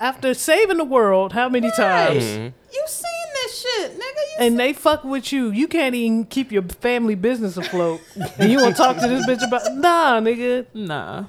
[0.00, 2.52] after saving the world how many times Mhm.
[2.72, 3.98] you seen this shit, nigga.
[3.98, 5.50] You and they fuck with you.
[5.50, 8.00] You can't even keep your family business afloat,
[8.38, 10.66] and you want to talk to this bitch about nah, nigga.
[10.74, 11.24] nah.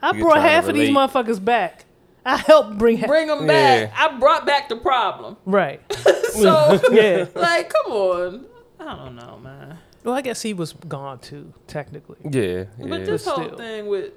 [0.00, 1.10] I You're brought trying to half of these relate.
[1.10, 1.84] motherfuckers back.
[2.24, 3.90] I helped bring ha- Bring them back.
[3.90, 3.94] Yeah.
[4.08, 5.36] I brought back the problem.
[5.46, 5.80] right.
[6.32, 7.26] So Yeah.
[7.34, 8.46] like, come on.
[8.80, 9.78] I don't know, man.
[10.02, 12.16] Well, I guess he was gone too, technically.
[12.24, 12.64] Yeah.
[12.78, 13.04] But yeah.
[13.04, 13.58] this But whole still.
[13.58, 14.12] thing with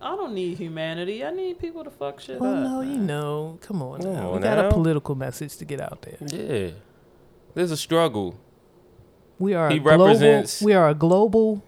[0.00, 1.24] I don't need humanity.
[1.24, 2.62] I need people to fuck shit Well, up.
[2.62, 4.30] no, you know, come on, Come now.
[4.30, 6.16] we on got a political message to get out there.
[6.28, 6.70] yeah.
[7.54, 8.38] There's a struggle.
[9.38, 10.06] We are He a global.
[10.06, 11.62] represents- We are a global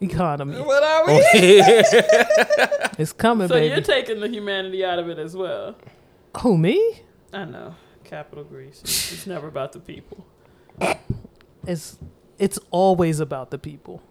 [0.00, 0.60] economy.
[0.60, 1.22] What are we?
[2.98, 3.68] It's coming, so baby.
[3.68, 5.76] you're taking the humanity out of it as well.
[6.40, 7.02] Who me?
[7.32, 7.74] I know.
[8.04, 8.80] Capital Greece.
[8.82, 10.26] It's it's never about the people.
[11.66, 11.96] It's
[12.38, 14.02] it's always about the people.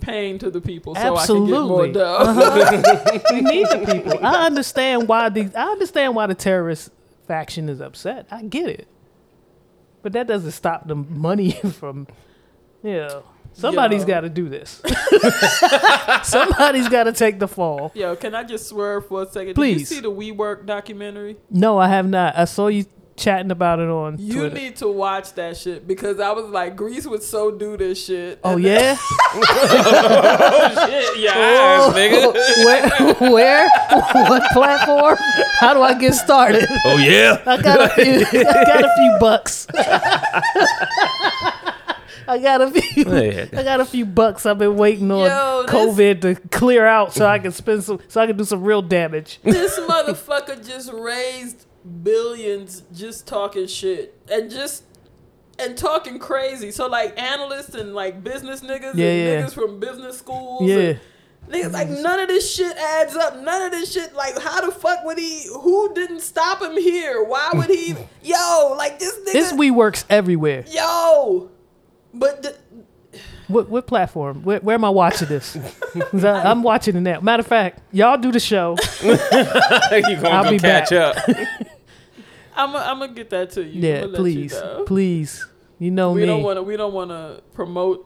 [0.00, 1.52] Paying to the people so Absolutely.
[1.52, 2.16] I can get more dough.
[2.20, 3.18] Uh-huh.
[3.32, 4.24] we need the people.
[4.24, 6.90] I understand why the I understand why the terrorist
[7.26, 8.26] faction is upset.
[8.30, 8.88] I get it,
[10.02, 12.06] but that doesn't stop the money from,
[12.82, 13.24] you know.
[13.54, 14.80] Somebody's got to do this.
[16.22, 17.90] Somebody's got to take the fall.
[17.94, 19.48] Yo, can I just swerve for a second?
[19.48, 19.80] Did Please.
[19.80, 21.38] you see the WeWork documentary?
[21.50, 22.36] No, I have not.
[22.36, 22.84] I saw you
[23.18, 24.54] chatting about it on You Twitter.
[24.54, 28.38] need to watch that shit because I was like, Greece would so do this shit.
[28.44, 28.96] oh And yeah.
[29.40, 32.32] Oh, shit, yeah, ass, nigga.
[32.64, 33.30] where?
[33.32, 33.68] Where?
[34.28, 35.16] what platform?
[35.60, 36.66] How do I get started?
[36.84, 37.42] Oh yeah.
[37.46, 38.24] I got a few.
[38.40, 39.66] I got a few bucks.
[42.30, 43.04] I got a few.
[43.06, 43.46] Oh, yeah.
[43.56, 44.44] I got a few bucks.
[44.44, 48.00] I've been waiting on Yo, this- COVID to clear out so I can spend some,
[48.08, 49.40] so I can do some real damage.
[49.42, 51.64] this motherfucker just raised
[52.02, 54.84] billions just talking shit and just
[55.58, 56.70] and talking crazy.
[56.70, 59.42] So like analysts and like business niggas Yeah, and yeah.
[59.42, 60.68] niggas from business schools.
[60.68, 60.76] Yeah.
[60.76, 61.00] and
[61.48, 62.02] Niggas like mm-hmm.
[62.02, 63.40] none of this shit adds up.
[63.40, 65.46] None of this shit like how the fuck would he?
[65.48, 67.24] Who didn't stop him here?
[67.24, 67.94] Why would he?
[68.22, 69.32] yo, like this nigga.
[69.32, 70.64] This we works everywhere.
[70.68, 71.50] yo,
[72.12, 72.56] but the,
[73.48, 74.42] What what platform?
[74.42, 75.56] Where, where am I watching this?
[76.12, 77.20] I, am watching it now.
[77.20, 78.76] Matter of fact, y'all do the show.
[79.02, 81.28] you gonna I'll be catch back.
[81.28, 81.48] up.
[82.58, 83.80] I'm I'm gonna get that to you.
[83.80, 84.84] Yeah, I'ma you please, know.
[84.86, 85.46] please.
[85.78, 86.26] You know We me.
[86.26, 86.62] don't want to.
[86.62, 88.04] We don't want to promote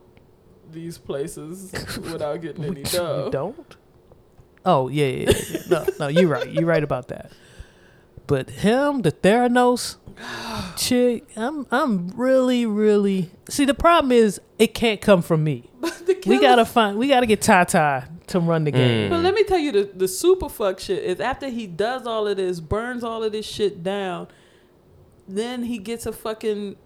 [0.71, 1.73] these places
[2.13, 3.31] without getting any We dough.
[3.31, 3.77] don't.
[4.65, 5.43] Oh yeah, yeah, yeah.
[5.51, 5.61] yeah.
[5.71, 6.51] No, no, you're right.
[6.51, 7.33] You're right about that.
[8.27, 9.97] But him, the Theranos
[10.77, 13.31] chick, I'm, I'm really, really.
[13.49, 15.71] See, the problem is it can't come from me.
[16.25, 16.99] We gotta find.
[16.99, 18.77] We gotta get Tata to run the mm.
[18.77, 19.11] game.
[19.11, 22.29] But let me tell you, the the super fuck shit is after he does all
[22.29, 24.29] of this, burns all of this shit down,
[25.29, 26.77] then he gets a fucking.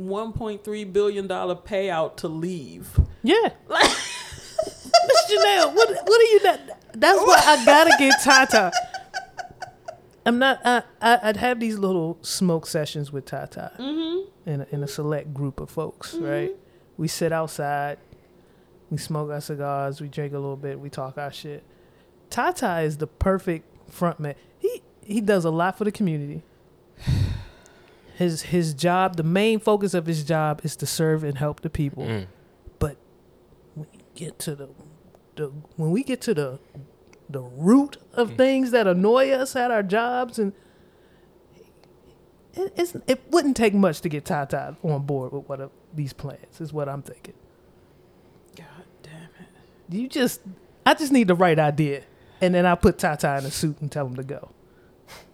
[0.00, 2.98] 1.3 billion dollar payout to leave.
[3.22, 6.60] Yeah, Like, Miss Janelle, what what are you not?
[6.94, 8.72] That's why I gotta get Tata.
[10.24, 10.60] I'm not.
[10.64, 14.48] I, I I'd have these little smoke sessions with Tata mm-hmm.
[14.48, 16.14] in a, in a select group of folks.
[16.14, 16.54] Right?
[16.96, 17.98] We sit outside,
[18.90, 21.64] we smoke our cigars, we drink a little bit, we talk our shit.
[22.30, 24.34] Tata is the perfect front man.
[24.58, 26.42] He he does a lot for the community.
[28.16, 31.70] His his job, the main focus of his job is to serve and help the
[31.70, 32.26] people Mm.
[33.74, 34.68] when you get to the,
[35.36, 35.46] the
[35.76, 36.58] when we get to the
[37.30, 38.36] the root of Mm.
[38.36, 40.52] things that annoy us at our jobs and
[42.54, 46.12] it, it's, it wouldn't take much to get Tata on board with what of these
[46.12, 47.32] plans is what I'm thinking.
[48.56, 48.66] God
[49.02, 49.94] damn it.
[49.94, 50.42] You just
[50.84, 52.02] I just need the right idea
[52.42, 54.50] and then I put Tata in a suit and tell him to go.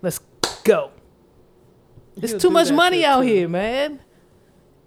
[0.00, 0.20] Let's
[0.62, 0.92] go.
[2.22, 3.26] It's He'll too much money out too.
[3.28, 4.00] here, man.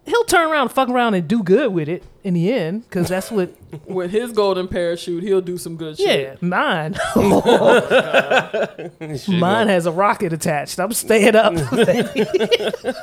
[0.04, 3.30] He'll turn around, fuck around, and do good with it in the end, because that's
[3.30, 6.08] what With his golden parachute, he'll do some good shit.
[6.08, 6.42] Yeah, shit.
[6.42, 6.96] mine.
[9.40, 10.80] Mine has a rocket attached.
[10.80, 11.54] I'm staying up.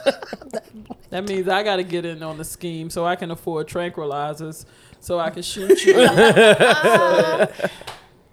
[1.11, 4.67] That means I got to get in on the scheme so I can afford tranquilizers
[5.01, 5.95] so I can shoot you.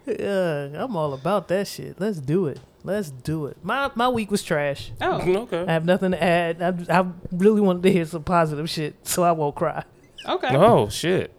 [0.06, 1.98] yeah, I'm all about that shit.
[1.98, 2.60] Let's do it.
[2.86, 3.56] Let's do it.
[3.64, 4.92] My my week was trash.
[5.00, 5.64] oh, okay.
[5.66, 6.62] I have nothing to add.
[6.62, 9.82] I, I really wanted to hear some positive shit, so I won't cry.
[10.24, 10.54] okay.
[10.56, 11.32] Oh shit.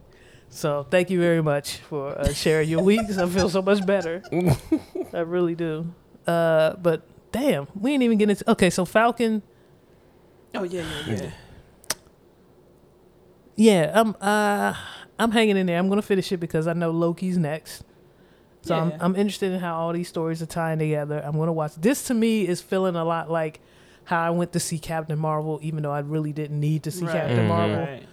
[0.50, 3.18] So thank you very much for uh, sharing your weeks.
[3.18, 4.22] I feel so much better.
[5.14, 5.94] I really do.
[6.26, 8.52] Uh, but damn, we ain't even getting into.
[8.52, 9.42] Okay, so Falcon.
[10.54, 11.32] Oh, yeah, yeah, yeah.
[13.56, 14.74] Yeah, I'm uh
[15.18, 15.80] I'm hanging in there.
[15.80, 17.84] I'm gonna finish it because I know Loki's next.
[18.68, 21.22] So I'm I'm interested in how all these stories are tying together.
[21.24, 23.60] I'm gonna watch this to me is feeling a lot like
[24.06, 27.06] how I went to see Captain Marvel, even though I really didn't need to see
[27.06, 27.48] Right, Captain Mhm.
[27.48, 27.78] Marvel.
[27.80, 28.04] Right.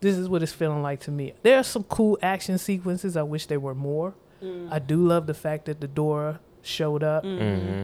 [0.00, 1.34] This is what it's feeling like to me.
[1.42, 3.16] There are some cool action sequences.
[3.16, 4.14] I wish there were more.
[4.42, 4.68] Mm.
[4.70, 7.60] I do love the fact that the Dora showed up Mhm.
[7.60, 7.82] hmm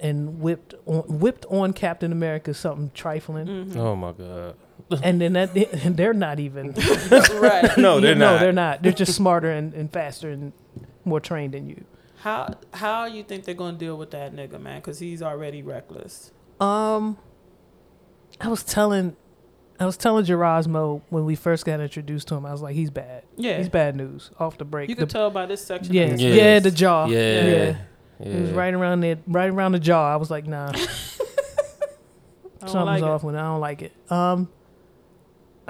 [0.00, 3.76] and whipped on whipped on Captain America something trifling, Mhm.
[3.76, 4.56] Oh my god.
[5.02, 5.54] and then that
[5.84, 6.72] and they're not even
[7.40, 7.76] right.
[7.78, 8.40] No, they're Yeah, no, not.
[8.40, 8.82] they're not.
[8.82, 10.52] They're just smarter and, and faster and
[11.04, 11.84] more trained than you.
[12.20, 14.80] How how you think they're gonna deal with that nigga, man?
[14.80, 16.30] Because he's already reckless.
[16.60, 17.18] Um,
[18.40, 19.16] I was telling,
[19.80, 22.46] I was telling Gerasmo when we first got introduced to him.
[22.46, 23.24] I was like, he's bad.
[23.36, 24.88] Yeah, He's bad news off the break.
[24.88, 25.92] you The- can tell by this section.
[25.92, 27.06] yeah, of his yeah, the jaw.
[27.06, 27.18] Yeah.
[27.18, 27.76] yeah.
[28.20, 28.28] Yeah.
[28.28, 30.12] It was right around there, right around the jaw.
[30.12, 30.70] I was like, nah,
[32.60, 33.08] something's like it.
[33.08, 33.92] off when I don't like it.
[34.10, 34.48] Um,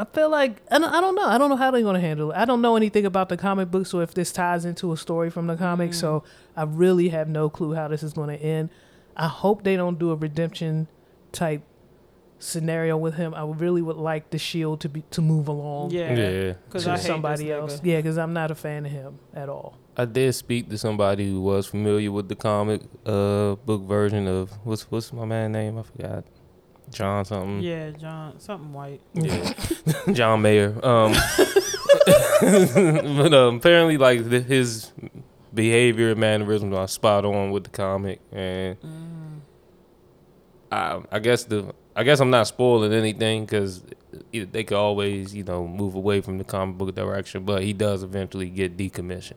[0.02, 1.24] I feel like I don't, I don't know.
[1.26, 2.36] I don't know how they're gonna handle it.
[2.36, 5.30] I don't know anything about the comic book, so if this ties into a story
[5.30, 5.94] from the comic, Mm.
[5.94, 6.24] so
[6.56, 8.70] I really have no clue how this is gonna end.
[9.16, 10.88] I hope they don't do a redemption
[11.30, 11.62] type
[12.40, 13.32] scenario with him.
[13.34, 16.52] I really would like the Shield to be to move along Yeah, Yeah.
[16.66, 17.76] because to somebody else.
[17.80, 17.86] Nigga.
[17.86, 19.78] Yeah, because I'm not a fan of him at all.
[19.96, 24.50] I did speak to somebody who was familiar with the comic uh book version of
[24.64, 25.78] what's what's my man name?
[25.78, 26.24] I forgot.
[26.92, 27.60] John something.
[27.60, 29.00] Yeah, John, something white.
[29.14, 29.52] Yeah.
[30.12, 30.78] John Mayer.
[30.84, 31.14] Um
[32.40, 34.92] but um, apparently, like the, his
[35.54, 38.76] behavior and mannerisms are spot on with the comic, and
[40.70, 43.82] I, I guess the I guess I'm not spoiling anything because
[44.32, 48.02] they could always you know move away from the comic book direction, but he does
[48.02, 49.34] eventually get decommissioned.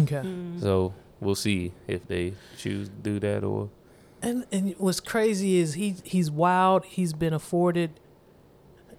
[0.00, 0.22] Okay.
[0.60, 3.70] So we'll see if they choose to do that or
[4.22, 6.84] And and what's crazy is he he's wild.
[6.84, 7.98] He's been afforded.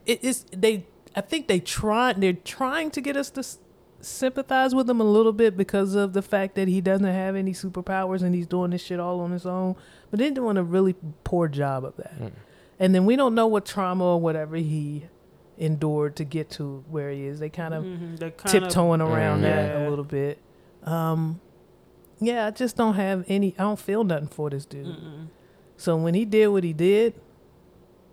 [0.06, 0.86] It is they.
[1.16, 2.14] I think they try.
[2.14, 3.60] They're trying to get us to s-
[4.00, 7.52] sympathize with him a little bit because of the fact that he doesn't have any
[7.52, 9.76] superpowers and he's doing this shit all on his own.
[10.10, 12.20] But they're doing a really poor job of that.
[12.20, 12.32] Mm.
[12.80, 15.04] And then we don't know what trauma or whatever he
[15.58, 17.40] endured to get to where he is.
[17.40, 19.44] They kind of Mhm, they kind of tiptoeing around Mhm.
[19.44, 19.88] that Yeah.
[19.88, 20.40] a little bit.
[20.84, 21.40] Um,
[22.22, 23.56] yeah, I just don't have any.
[23.58, 24.86] I don't feel nothing for this dude.
[24.86, 25.28] Mm-mm.
[25.76, 27.16] So when he did what he did,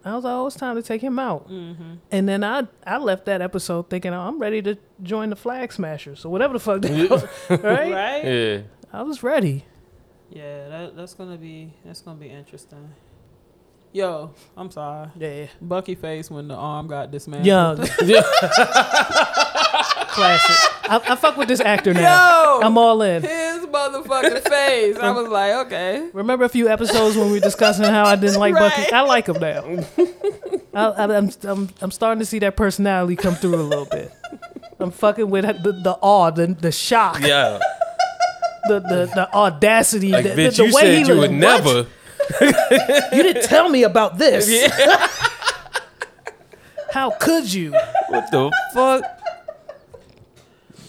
[0.04, 1.50] I was like, oh, it's time to take him out.
[1.50, 1.94] Mm-hmm.
[2.10, 5.70] And then I I left that episode thinking, oh, I'm ready to join the Flag
[5.72, 6.20] Smashers.
[6.20, 7.06] So whatever the fuck, they
[7.50, 7.92] right?
[7.92, 8.24] Right?
[8.24, 8.60] yeah.
[8.92, 9.66] I was ready.
[10.30, 12.94] Yeah, that, that's gonna be that's gonna be interesting.
[13.92, 15.08] Yo, I'm sorry.
[15.16, 17.46] Yeah, Bucky face when the arm got dismantled.
[17.46, 17.76] young,
[20.08, 20.56] classic.
[20.90, 22.60] I, I fuck with this actor now.
[22.60, 23.22] Yo, I'm all in.
[23.92, 24.96] His motherfucking face.
[24.98, 26.08] I was like, okay.
[26.12, 28.92] Remember a few episodes when we were discussing how I didn't like Bucky?
[28.92, 29.84] I like him now.
[30.74, 34.12] I, I, I'm, I'm, I'm starting to see that personality come through a little bit.
[34.78, 37.58] I'm fucking with the, the awe, the, the shock, Yeah.
[38.68, 41.32] the, the, the audacity, Like, the, bitch, the, the you way he said you looked.
[41.32, 41.64] would What?
[41.64, 41.86] never.
[43.16, 44.48] You didn't tell me about this.
[46.92, 47.72] How could you?
[48.08, 49.02] What the fuck?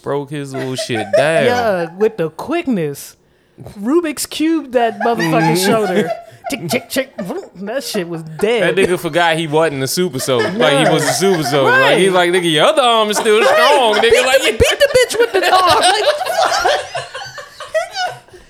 [0.01, 1.45] Broke his little shit down.
[1.45, 3.15] Yeah, with the quickness.
[3.61, 5.69] Rubik's cube that motherfucking mm-hmm.
[5.69, 6.09] shoulder.
[6.49, 7.17] Tick, tick, tick.
[7.55, 8.75] That shit was dead.
[8.75, 10.49] That nigga forgot he wasn't a super soldier.
[10.51, 11.69] Like he was a super soldier.
[11.69, 11.91] Right.
[11.91, 13.95] Like he's like, nigga, your other arm is still strong.
[13.95, 15.79] Nigga, like you beat the bitch with the arm.
[15.79, 16.81] Like, what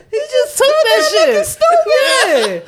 [0.12, 1.58] he just took that shit.
[2.26, 2.60] Yeah.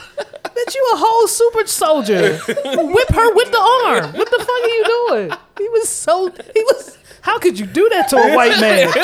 [0.44, 2.38] Bitch, you a whole super soldier.
[2.48, 4.12] Whip her with the arm.
[4.14, 5.32] What the fuck are you doing?
[5.58, 8.92] He was so he was how could you do that to a white man?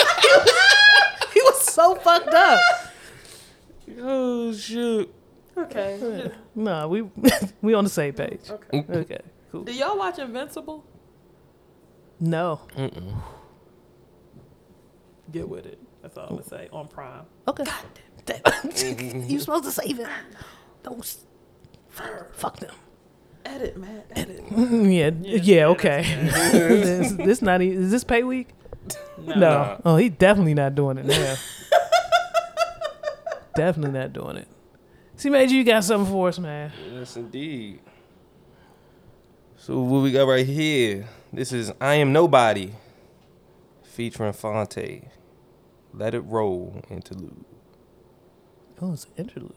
[1.34, 2.60] He was, so fucked up.
[4.02, 5.14] oh shoot.
[5.56, 6.32] Okay.
[6.56, 7.02] No, we
[7.62, 8.50] we on the same page.
[8.50, 8.82] Okay.
[8.82, 8.96] Mm.
[9.04, 9.20] Okay,
[9.52, 9.64] cool.
[9.64, 10.84] Do y'all watch Invincible?
[12.20, 12.62] No.
[15.32, 15.80] Get with it.
[16.02, 17.26] That's all I'm gonna say on Prime.
[17.48, 17.64] Okay.
[18.26, 19.30] Mm-hmm.
[19.30, 20.08] you supposed to save it.
[20.84, 21.20] Don't s-
[22.34, 22.74] fuck them.
[23.48, 24.04] Edit, man.
[24.12, 24.44] Edit.
[24.52, 26.02] Yeah, yeah, yeah, okay.
[26.52, 28.50] this, this not e- is this pay week?
[29.18, 29.36] No.
[29.36, 29.78] Nah.
[29.86, 31.36] Oh, he definitely not doing it now.
[33.56, 34.48] definitely not doing it.
[35.16, 36.72] See, Major, you got something for us, man.
[36.94, 37.80] Yes, indeed.
[39.58, 41.08] So what we got right here?
[41.34, 42.72] This is "I Am Nobody,"
[43.84, 45.04] featuring Fonte.
[45.94, 47.44] Let it roll interlude.
[48.82, 49.56] Oh, it's an interlude.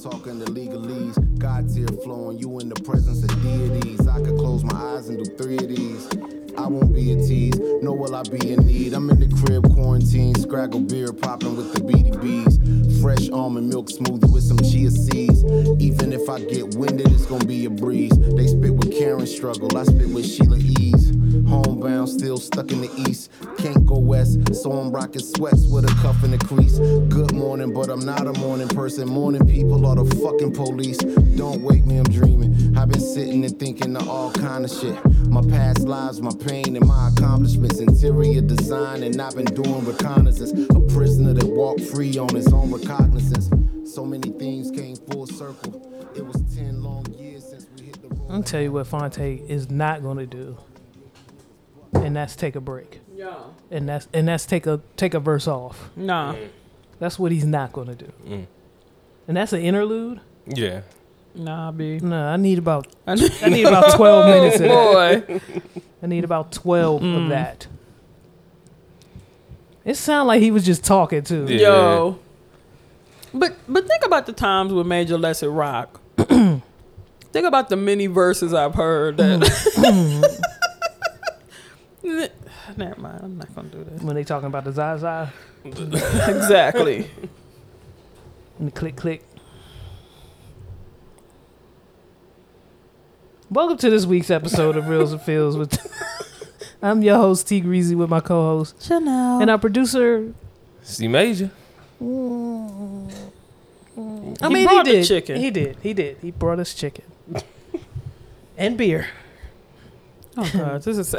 [0.00, 1.38] The small talk and the legalese.
[1.38, 4.06] God's here flowing, you in the presence of deities.
[4.06, 6.08] I could close my eyes and do three of these.
[6.56, 8.92] I won't be a tease, nor will I be in need.
[8.92, 13.00] I'm in the crib, quarantine, scraggle beer popping with the BDBs.
[13.00, 15.44] Fresh almond milk smoothie with some chia seeds.
[15.80, 18.12] Even if I get winded, it's gonna be a breeze.
[18.36, 21.19] They spit with Karen struggle, I spit with Sheila Ease.
[21.50, 23.32] Homebound, still stuck in the east.
[23.58, 26.78] Can't go west, so I'm rocking sweats with a cuff in the crease.
[26.78, 29.08] Good morning, but I'm not a morning person.
[29.08, 30.98] Morning people are the fucking police.
[31.36, 32.76] Don't wake me, I'm dreaming.
[32.78, 34.96] I've been sitting and thinking of all kind of shit.
[35.28, 37.80] My past lives, my pain, and my accomplishments.
[37.80, 40.52] Interior design, and I've been doing reconnaissance.
[40.70, 43.50] A prisoner that walked free on his own recognizance.
[43.92, 45.82] So many things came full circle.
[46.14, 48.28] It was 10 long years since we hit the road.
[48.28, 50.56] Gonna tell you what Fonte is not gonna do,
[51.94, 53.34] and that's take a break, Yeah.
[53.70, 55.90] and that's and that's take a take a verse off.
[55.96, 56.34] Nah.
[56.98, 58.46] That's what he's not gonna do, Mm.
[59.28, 60.20] and that's an interlude.
[60.46, 60.82] Yeah.
[61.34, 61.98] Nah, B.
[62.02, 63.12] No, I need about I
[63.42, 65.26] I need about twelve minutes of that.
[65.28, 65.40] Boy.
[66.02, 67.24] I need about twelve Mm.
[67.24, 67.66] of that.
[69.84, 71.46] It sounded like he was just talking too.
[71.48, 71.58] Yeah.
[71.58, 72.18] Yo.
[73.32, 76.00] But but think about the times with Major Lesser Rock
[77.32, 80.40] Think about the many verses I've heard that.
[82.80, 83.20] Never mind.
[83.22, 84.00] I'm not gonna do this.
[84.02, 85.30] When they talking about the Zaza
[85.64, 87.10] exactly.
[88.58, 89.22] and the click click.
[93.50, 95.78] Welcome to this week's episode of Reels and Feels with
[96.82, 99.40] I'm your host T Greasy with my co-host Chanel.
[99.42, 100.32] and our producer.
[100.82, 101.50] C Major.
[102.02, 103.12] Mm.
[104.40, 105.06] I He mean, brought he the did.
[105.06, 105.36] chicken.
[105.38, 105.76] He did.
[105.82, 106.16] He did.
[106.22, 107.04] He brought us chicken
[108.56, 109.08] and beer.
[110.38, 111.14] oh god, this is.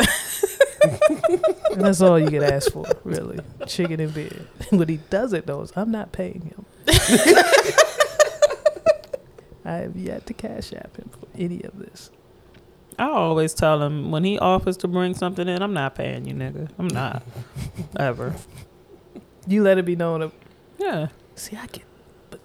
[0.83, 3.39] And that's all you can ask for, really.
[3.67, 4.45] Chicken and beer.
[4.71, 6.65] When he does it, though, is I'm not paying him.
[9.63, 12.09] I have yet to cash app him for any of this.
[12.97, 16.33] I always tell him when he offers to bring something in, I'm not paying you,
[16.33, 16.69] nigga.
[16.77, 17.23] I'm not.
[17.99, 18.35] Ever.
[19.47, 20.21] You let it be known.
[20.21, 20.33] Of,
[20.77, 21.07] Yeah.
[21.35, 21.90] see, I can, but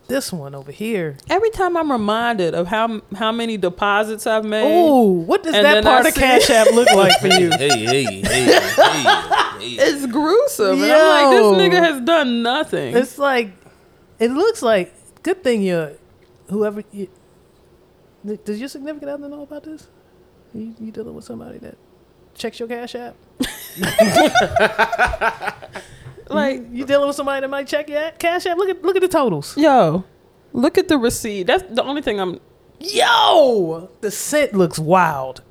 [0.08, 1.16] this one over here.
[1.28, 4.64] Every time I'm reminded of how how many deposits I've made.
[4.64, 7.50] Oh, what does that part I of see- Cash App look like for you?
[7.50, 9.76] Hey, hey, hey, hey, hey.
[9.78, 10.82] It's gruesome.
[10.82, 11.54] And I'm like, Yo.
[11.54, 12.96] this nigga has done nothing.
[12.96, 13.50] It's like,
[14.18, 14.92] it looks like.
[15.22, 15.92] Good thing you're,
[16.50, 16.84] whoever.
[16.92, 17.08] You,
[18.44, 19.88] does your significant other know about this?
[20.54, 21.76] You, you dealing with somebody that
[22.34, 23.16] checks your Cash App?
[26.28, 28.56] like, you, you dealing with somebody that might check your Cash App?
[28.58, 29.56] Look at look at the totals.
[29.56, 30.04] yo,
[30.52, 31.44] look at the receipt.
[31.44, 32.40] That's the only thing I'm.
[32.80, 35.42] Yo, the scent looks wild.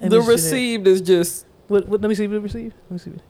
[0.00, 0.32] Let the me see that.
[0.32, 1.46] received is just.
[1.68, 2.72] What, what, let me see the receipt.
[2.84, 3.10] Let me see.
[3.10, 3.20] it.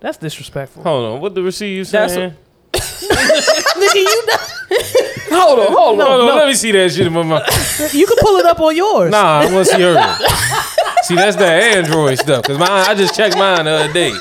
[0.00, 0.82] That's disrespectful.
[0.82, 2.34] Hold on, what the receipt you That's saying?
[2.72, 4.36] Nigga, you know,
[5.38, 6.34] Hold on, hold No, Hold on, no.
[6.36, 7.94] let me see that shit in my mouth.
[7.94, 9.10] you can pull it up on yours.
[9.10, 9.96] Nah, I want to see hers.
[11.06, 12.44] See, that's that Android stuff.
[12.44, 14.12] Cause mine, I just checked mine the other day.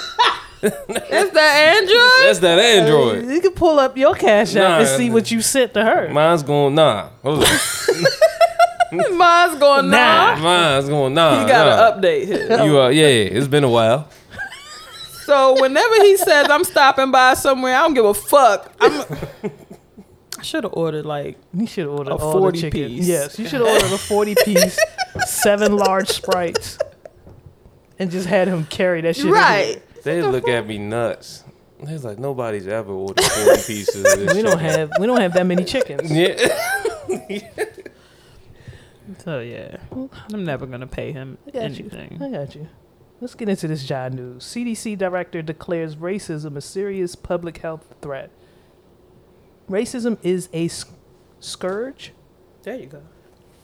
[0.62, 2.28] That's that Android?
[2.28, 3.26] That's that Android.
[3.26, 6.10] You can pull up your Cash App Nah, and see what you sent to her.
[6.10, 7.10] Mine's going nah.
[7.22, 7.50] Hold on.
[9.18, 10.36] Mine's going Nah.
[10.36, 10.42] nah.
[10.42, 11.42] Mine's going nah.
[11.42, 11.92] He got nah.
[11.92, 12.50] to update his.
[12.66, 14.10] You uh, yeah, it's been a while.
[15.26, 18.72] So whenever he says I'm stopping by somewhere, I don't give a fuck.
[18.80, 19.52] I'm.
[20.46, 23.08] I should have ordered like You should have ordered A all 40 the piece.
[23.08, 24.78] Yes, you should have ordered a forty piece,
[25.26, 26.78] seven large sprites,
[27.98, 29.26] and just had him carry that shit.
[29.26, 29.82] right.
[30.04, 31.44] They look at me nuts.
[31.80, 34.36] It's like nobody's ever ordered forty pieces of this.
[34.36, 34.72] We don't shit.
[34.78, 36.12] have we don't have that many chickens.
[36.12, 36.36] Yeah.
[39.24, 39.78] So yeah,
[40.34, 42.18] I'm never gonna pay him I got anything.
[42.20, 42.26] you.
[42.26, 42.68] I got you.
[43.22, 44.44] Let's get into this job news.
[44.44, 48.32] CDC director declares racism a serious public health threat.
[49.70, 50.90] Racism is a sc-
[51.40, 52.12] scourge
[52.64, 53.02] There you go.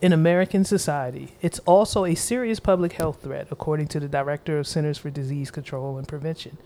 [0.01, 1.33] in American society.
[1.41, 5.51] It's also a serious public health threat, according to the director of Centers for Disease
[5.51, 6.57] Control and Prevention.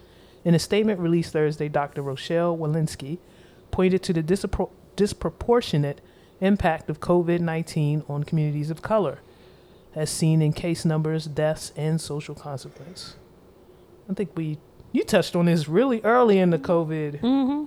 [0.46, 2.02] In a statement released Thursday, Dr.
[2.02, 3.18] Rochelle Walensky
[3.72, 6.00] pointed to the dispro- disproportionate
[6.40, 9.20] impact of COVID 19 on communities of color,
[9.96, 13.16] as seen in case numbers, deaths, and social consequence.
[14.10, 14.60] I think we,
[14.92, 17.66] you touched on this really early in the COVID, Mm-hmm.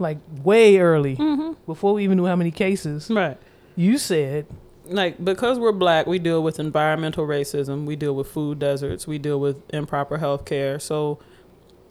[0.00, 1.52] Like way early, Mm-hmm.
[1.66, 3.08] before we even knew how many cases.
[3.10, 3.36] Right.
[3.76, 4.46] You said
[4.86, 7.84] Like because we're black, we deal with environmental racism.
[7.84, 9.06] We deal with food deserts.
[9.06, 10.78] We deal with improper health care.
[10.80, 11.18] So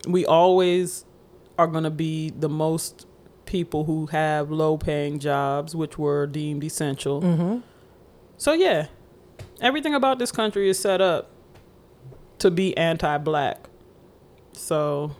[0.07, 1.05] we always
[1.57, 3.05] are going to be the most
[3.45, 7.21] people who have low paying jobs, which were deemed essential.
[7.21, 7.57] Mm-hmm.
[8.37, 8.87] So yeah,
[9.61, 11.29] everything about this country is set up
[12.39, 13.67] to be anti-black.
[14.53, 15.15] So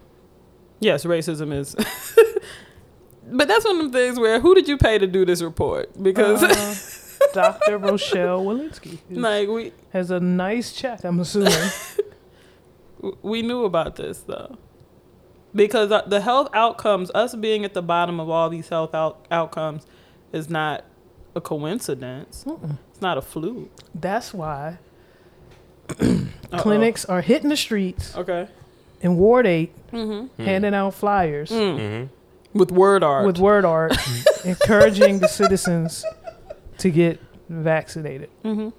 [0.79, 1.75] yes, racism is.
[3.31, 5.89] but that's one of the things where who did you pay to do this report?
[6.01, 7.77] Because Uh, Dr.
[7.89, 11.53] Rochelle Walensky like we has a nice check, I'm assuming.
[13.21, 14.57] we knew about this though.
[15.53, 19.25] Because uh, the health outcomes, us being at the bottom of all these health out-
[19.31, 19.85] outcomes,
[20.31, 20.85] is not
[21.35, 22.43] a coincidence.
[22.47, 22.77] Mm-mm.
[22.91, 23.71] It's not a fluke.
[23.95, 24.77] That's why
[26.57, 28.47] clinics are hitting the streets Okay.
[29.01, 30.43] in Ward 8, Mm-hmm.
[30.43, 32.09] handing out flyers Mm.
[32.53, 33.25] With word art.
[33.25, 33.95] with word art,
[34.45, 36.03] encouraging the citizens
[36.79, 37.19] to get
[37.49, 38.29] vaccinated.
[38.43, 38.69] mm-hmm.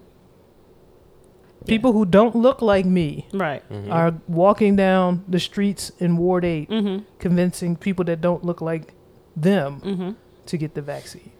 [1.66, 3.62] People who don't look like me Right.
[3.70, 3.92] Mhm.
[3.92, 7.04] are walking down the streets in Ward 8, Mm-hmm.
[7.18, 8.94] convincing people that don't look like
[9.36, 10.10] them Mm-hmm.
[10.46, 11.30] to get the vaccine.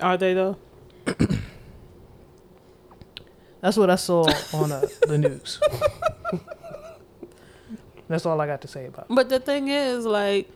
[0.00, 0.56] Are they though?
[3.60, 5.60] That's what I saw on uh, the news.
[8.08, 9.14] That's all I got to say about it.
[9.14, 10.48] But the thing is, like,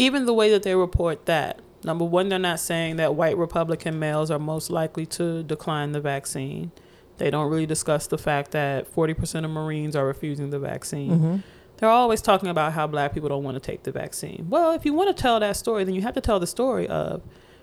[0.00, 3.98] even the way that they report that, number one, they're not saying that white Republican
[3.98, 6.72] males are most likely to decline the vaccine.
[7.18, 11.18] They don't really discuss the fact that 40% of Marines are refusing the vaccine.
[11.18, 11.36] hmm
[11.76, 14.46] They're always talking about how black people don't want to take the vaccine.
[14.48, 16.86] Well, if you want to tell that story, then you have to tell the story
[16.88, 17.22] of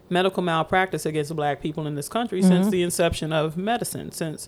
[0.10, 2.48] medical malpractice against black people in this country Mm-hmm.
[2.50, 4.48] since the inception of medicine, since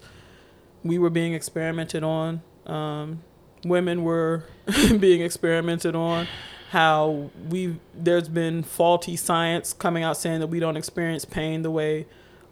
[0.84, 3.22] we were being experimented on, um,
[3.66, 4.44] women were
[5.00, 6.28] being experimented on,
[6.70, 11.72] how we there's been faulty science coming out saying that we don't experience pain the
[11.72, 12.06] way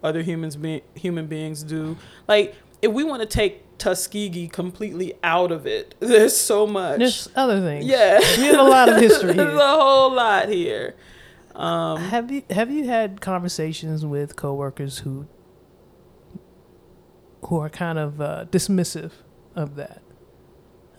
[0.03, 1.97] other humans be, human beings do.
[2.27, 6.99] Like if we want to take Tuskegee completely out of it, there's so much.
[6.99, 7.85] There's other things.
[7.85, 10.95] yeah, We have a lot of history there's a whole lot here.
[11.55, 15.27] Um, Have you have you had conversations with coworkers who
[17.45, 19.11] who are kind of uh, dismissive
[19.55, 20.01] of that,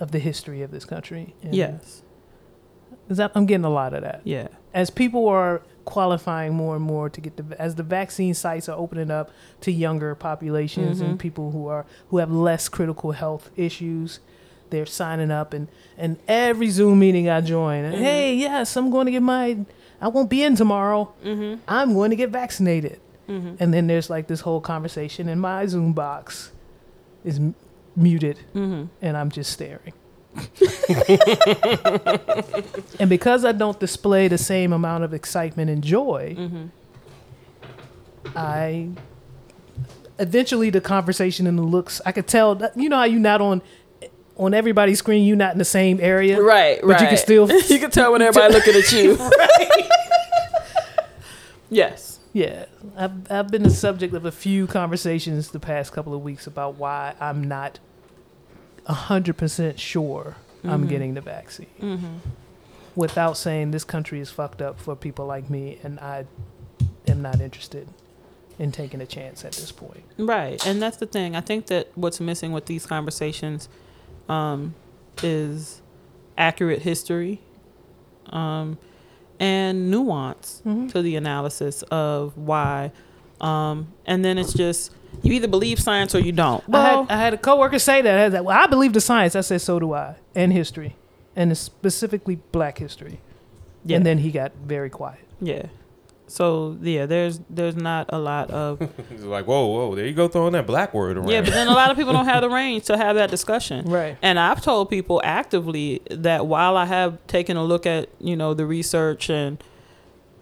[0.01, 1.35] of the history of this country?
[1.43, 2.03] And yes,
[3.09, 6.85] is that I'm getting a lot of that yeah, as people are qualifying more and
[6.85, 9.31] more to get the as the vaccine sites are opening up
[9.63, 11.19] to younger populations and Mhm.
[11.19, 14.21] people who are who have less critical health issues
[14.71, 18.01] they're signing up and and every zoom meeting i join and, Mhm.
[18.01, 19.57] hey yes i'm going to get my
[19.99, 24.11] i won't be in tomorrow mm-hmm, i'm going to get vaccinated mm-hmm, and then there's
[24.11, 26.53] like this whole conversation and my zoom box
[27.25, 27.55] is m-
[27.97, 28.85] muted mm-hmm.
[29.03, 29.93] and I'm just staring.
[33.01, 36.65] and because I don't display the same amount of excitement and joy, Mm-hmm.
[38.37, 38.89] I
[40.19, 43.41] eventually the conversation and the looks I could tell that you know how you not
[43.41, 43.63] on
[44.37, 47.01] on everybody's screen you not in the same area Right, but right.
[47.01, 49.17] you can still you can tell when everybody looking at you.
[51.71, 52.19] yes.
[52.33, 52.67] yeah
[52.97, 56.77] I've, I've been the subject of a few conversations the past couple of weeks about
[56.77, 57.79] why I'm not
[58.89, 60.89] 100% sure I'm Mhm.
[60.89, 62.07] getting the vaccine Mm-hmm.
[62.97, 66.25] without saying this country is fucked up for people like me and I
[67.07, 67.87] am not interested
[68.59, 70.03] in taking a chance at this point.
[70.19, 71.37] Right, and that's the thing.
[71.37, 73.69] I think that what's missing with these conversations
[74.29, 74.75] um,
[75.23, 75.81] is
[76.37, 77.41] accurate history
[78.31, 78.77] um,
[79.41, 80.91] and nuance Mhm.
[80.93, 82.91] to the analysis of why.
[83.41, 84.91] Um, and then it's just
[85.23, 86.63] you either believe science or you don't.
[86.75, 88.19] I had I had a coworker say that.
[88.19, 89.35] I had that well, I believe the science.
[89.37, 90.97] I said so do I, and history,
[91.37, 93.21] and specifically Black history.
[93.85, 95.21] yeah, And then he got very quiet.
[95.41, 95.67] yeah.
[96.31, 100.29] So yeah, there's there's not a lot of It's like, whoa, whoa, there you go
[100.29, 101.31] throwing that black word around.
[101.31, 103.87] yeah, but then a lot of people don't have the range to have that discussion.
[103.87, 104.19] Right.
[104.21, 108.53] And I've told people actively that while I have taken a look at, you know,
[108.53, 109.57] the research and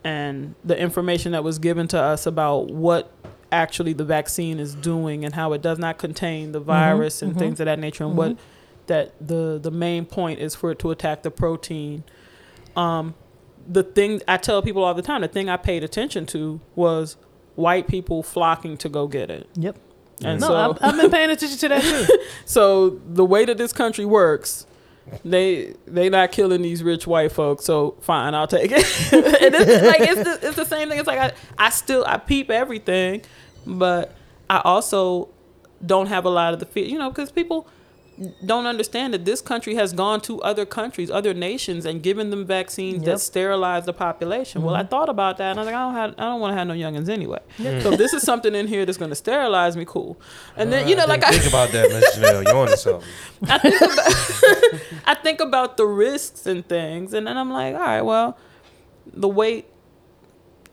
[0.03, 3.13] and the information that was given to us about what
[3.53, 7.39] actually the vaccine is doing and how it does not contain the virus and mhm.
[7.39, 8.37] things of that nature and what
[8.87, 12.05] that the the main point is for it to attack the protein.
[12.75, 13.15] Um
[13.69, 17.17] the thing I tell people all the time, the thing I paid attention to was
[17.57, 19.49] white people flocking to go get it.
[19.55, 19.77] Yep.
[20.25, 22.19] And no, so I've, I've been paying attention to that too.
[22.45, 24.67] so the way that this country works,
[25.25, 27.65] they they not killing these rich white folks.
[27.65, 29.13] So fine, I'll take it.
[29.13, 30.99] and it's like it's the, it's the same thing.
[30.99, 33.23] It's like I I still I peep everything,
[33.67, 34.15] but
[34.51, 35.29] I also
[35.85, 37.69] don't have a lot of the fear, you know, because people
[38.45, 42.47] don't understand that this country has gone to other countries, other nations, and given them
[42.47, 44.63] vaccines that sterilize the population.
[44.63, 44.89] Well, I Mhm.
[44.91, 46.67] thought about that, and I was like, I don't have, I don't want to have
[46.67, 47.41] no youngins anyway.
[47.59, 50.17] So if this is something in here that's going to sterilize me, cool.
[50.57, 52.45] And then you know, like I, think about that, Miss Janelle.
[52.47, 53.09] You're on something.
[53.49, 57.81] I think about I think about the risks and things, and then I'm like, all
[57.81, 58.39] right, well,
[59.13, 59.67] the weight.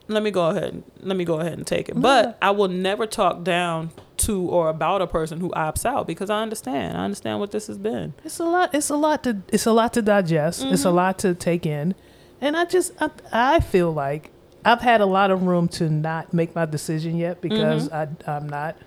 [0.07, 0.83] Let me go ahead.
[1.01, 1.99] Let me go ahead and take it.
[1.99, 3.91] But I will never talk down
[4.25, 6.97] to or about a person who opts out because I understand.
[6.97, 8.13] I understand what this has been.
[8.23, 8.73] It's a lot.
[8.73, 9.37] It's a lot to.
[9.49, 10.63] It's a lot to digest.
[10.63, 10.95] It's a Mm-hmm.
[10.95, 11.95] lot to take in,
[12.41, 14.31] and I just I, I feel like
[14.65, 18.29] I've had a lot of room to not make my decision yet because Mm-hmm.
[18.29, 18.77] I I'm not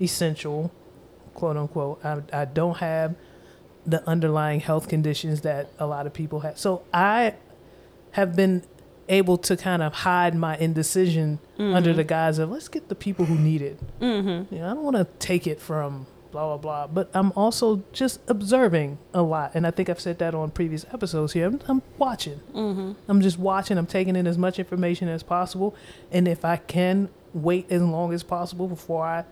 [0.00, 0.72] essential,
[1.34, 2.04] quote unquote.
[2.04, 3.14] I I don't have
[3.86, 6.58] the underlying health conditions that a lot of people have.
[6.58, 7.34] So I
[8.12, 8.62] have been
[9.08, 13.24] able to kind of hide my indecision under the guise of let's get the people
[13.26, 13.78] who need it.
[14.00, 14.54] Mm-hmm.
[14.54, 17.84] You know, I don't want to take it from blah blah blah, but I'm also
[17.92, 21.46] just observing a lot, and I think I've said that on previous episodes here.
[21.46, 22.40] I'm, I'm watching.
[22.52, 22.92] Mm-hmm.
[23.08, 23.78] I'm just watching.
[23.78, 25.76] I'm taking in as much information as possible,
[26.10, 29.24] and if I can wait as long as possible before I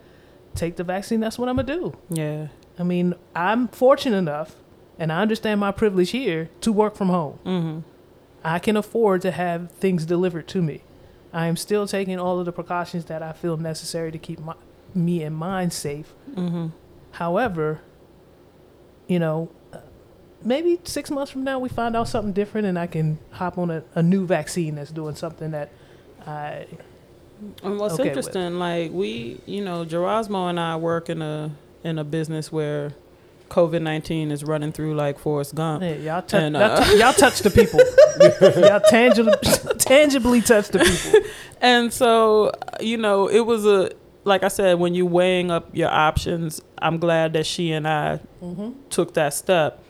[0.55, 1.97] take the vaccine, that's what I'm gonna do.
[2.11, 2.49] Yeah.
[2.79, 4.57] I mean, I'm fortunate enough,
[4.99, 7.39] and I understand my privilege here to work from home.
[7.45, 7.79] Mm-hmm.
[8.45, 10.83] I can afford to have things delivered to me.
[11.33, 14.55] I am still taking all of the precautions that I feel necessary to keep my,
[14.95, 16.13] me and mine safe.
[16.35, 16.69] Mm-hmm.
[17.13, 17.81] However,
[19.07, 19.51] you know,
[20.45, 23.71] maybe six months from now we find out something different and I can hop on
[23.71, 25.71] a, a new vaccine that's doing something that
[26.27, 26.67] I.
[27.63, 28.19] And what's okay with.
[28.19, 31.51] interesting, like we, you know, Gerasmo and I work in a
[31.83, 32.95] in a business where
[33.53, 35.83] COVID nineteen is running through like Forrest Gump.
[35.83, 37.81] Hey, y'all, touch, And, y'all, uh, tou- y'all touch the people.
[38.69, 39.33] y'all tangible,
[39.79, 41.21] tangibly touch the people.
[41.61, 42.51] and so
[42.81, 43.91] you know it was a
[44.25, 48.21] like i said when you weighing up your options i'm glad that she and i
[48.89, 49.83] took that step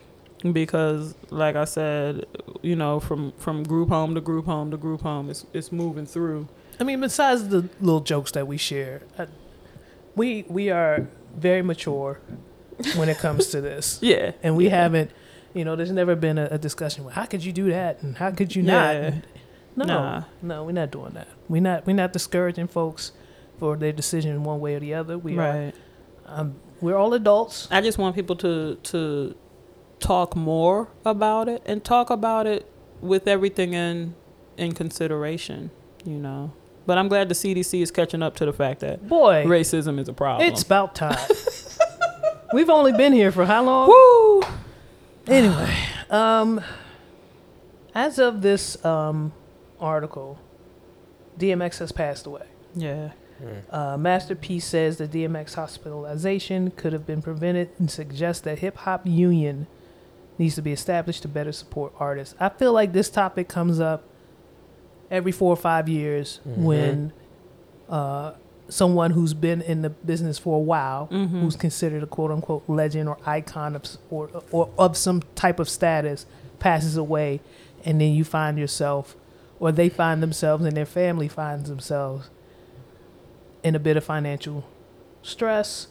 [0.52, 2.24] because like i said
[2.62, 6.06] you know from from group home to group home to group home it's it's moving
[6.06, 6.48] through
[6.80, 9.26] I mean, besides the little jokes that we share, I,
[10.16, 11.06] we we are
[11.36, 12.18] very mature
[12.96, 14.70] when it comes to this, yeah and we yeah.
[14.82, 15.10] haven't.
[15.54, 17.04] You know, there's never been a, a discussion.
[17.04, 19.10] Well, how could you do that, and how could you Yeah.
[19.10, 19.14] not?
[19.74, 20.22] No, Nah.
[20.42, 21.28] no, we're not doing that.
[21.48, 21.86] We're not.
[21.86, 23.12] We're not discouraging folks
[23.58, 25.18] for their decision one way or the other.
[25.18, 25.72] We are.
[26.26, 27.68] Um, we're all adults.
[27.70, 29.34] i just want people to to
[30.00, 32.68] talk more about it and talk about it
[33.00, 34.14] with everything in
[34.56, 35.70] in consideration
[36.04, 36.52] you know
[36.86, 40.08] but i'm glad the cdc is catching up to the fact that Boy, racism is
[40.08, 41.16] a problem it's about time.
[42.52, 43.88] We've only been here for how long?
[43.88, 44.42] Woo!
[45.26, 45.74] Anyway,
[46.10, 46.60] um,
[47.94, 49.32] as of this um,
[49.80, 50.38] article,
[51.38, 52.46] DMX has passed away.
[52.74, 53.12] Yeah.
[53.70, 58.76] Uh, Master P says the DMX hospitalization could have been prevented and suggests that hip
[58.76, 59.66] hop union
[60.38, 62.36] needs to be established to better support artists.
[62.38, 64.04] I feel like this topic comes up
[65.10, 67.12] every four or five years when
[67.88, 68.34] uh,
[68.72, 71.40] someone who's been in the business for a while, Mhm.
[71.42, 75.68] who's considered a quote unquote legend or icon of or, or of some type of
[75.68, 76.24] status,
[76.58, 77.40] passes away,
[77.84, 79.14] and then you find yourself,
[79.60, 82.30] or they find themselves, and their family finds themselves
[83.62, 84.64] in a bit of financial
[85.22, 85.88] stress,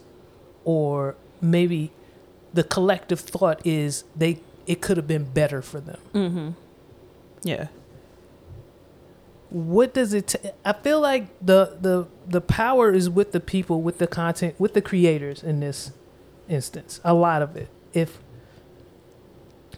[0.66, 1.92] or maybe
[2.54, 6.00] the collective thought is they it could have been better for them.
[6.14, 6.50] Mm-hmm.
[7.44, 7.68] Yeah.
[9.52, 13.82] What does it t- i feel like the the the power is with the people
[13.82, 15.92] with the content with the creators in this
[16.50, 17.68] instance a lot of it.
[17.94, 18.20] If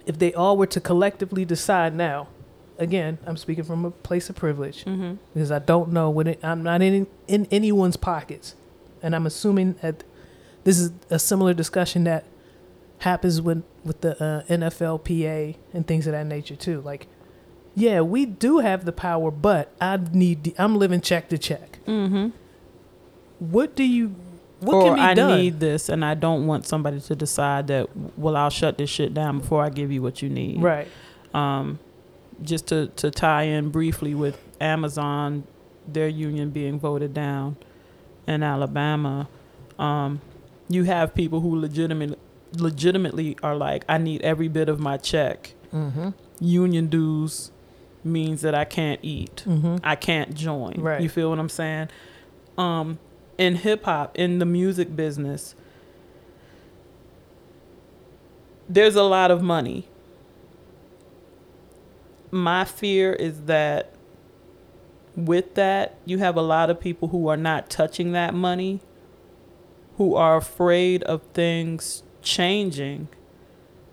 [0.05, 2.27] if they all were to collectively decide now
[2.77, 5.13] again i'm speaking from a place of privilege Mm-hmm.
[5.33, 8.55] because i don't know what it, i'm not in in anyone's pockets.
[9.01, 10.03] And i'm assuming that
[10.63, 12.23] this is a similar discussion that
[12.99, 16.79] happens when with the uh, nflpa and things of that nature too.
[16.81, 17.07] Like
[17.75, 20.43] yeah, we do have the power, but I need.
[20.43, 21.79] The, I'm living check to check.
[21.87, 22.29] Mm-hmm.
[23.39, 24.15] What do you?
[24.59, 25.09] What or can be done?
[25.09, 25.39] I done?
[25.39, 27.89] need this, and I don't want somebody to decide that.
[28.17, 30.61] Well, I'll shut this shit down before I give you what you need.
[30.61, 30.87] right.
[31.33, 31.79] Um,
[32.41, 35.45] just to to tie in briefly with Amazon,
[35.87, 37.57] their union being voted down
[38.27, 39.27] in Alabama.
[39.79, 40.21] Um,
[40.69, 42.17] you have people who legitimately
[42.55, 45.55] legitimately are like, I need every bit of my check.
[45.73, 46.09] Mm-hmm.
[46.39, 47.51] Union dues
[48.03, 49.43] means that I can't eat.
[49.47, 49.77] Mm-hmm.
[49.83, 50.75] I can't join.
[50.77, 51.01] Right.
[51.01, 51.89] You feel what I'm saying?
[52.57, 52.99] Um,
[53.37, 55.55] in hip hop, in the music business,
[58.69, 59.87] there's a lot of money.
[62.31, 63.93] My fear is that
[65.15, 68.79] with that, you have a lot of people who are not touching that money,
[69.97, 73.07] who are afraid of things changing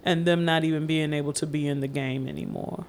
[0.03, 2.87] and them not even being able to be in the game anymore.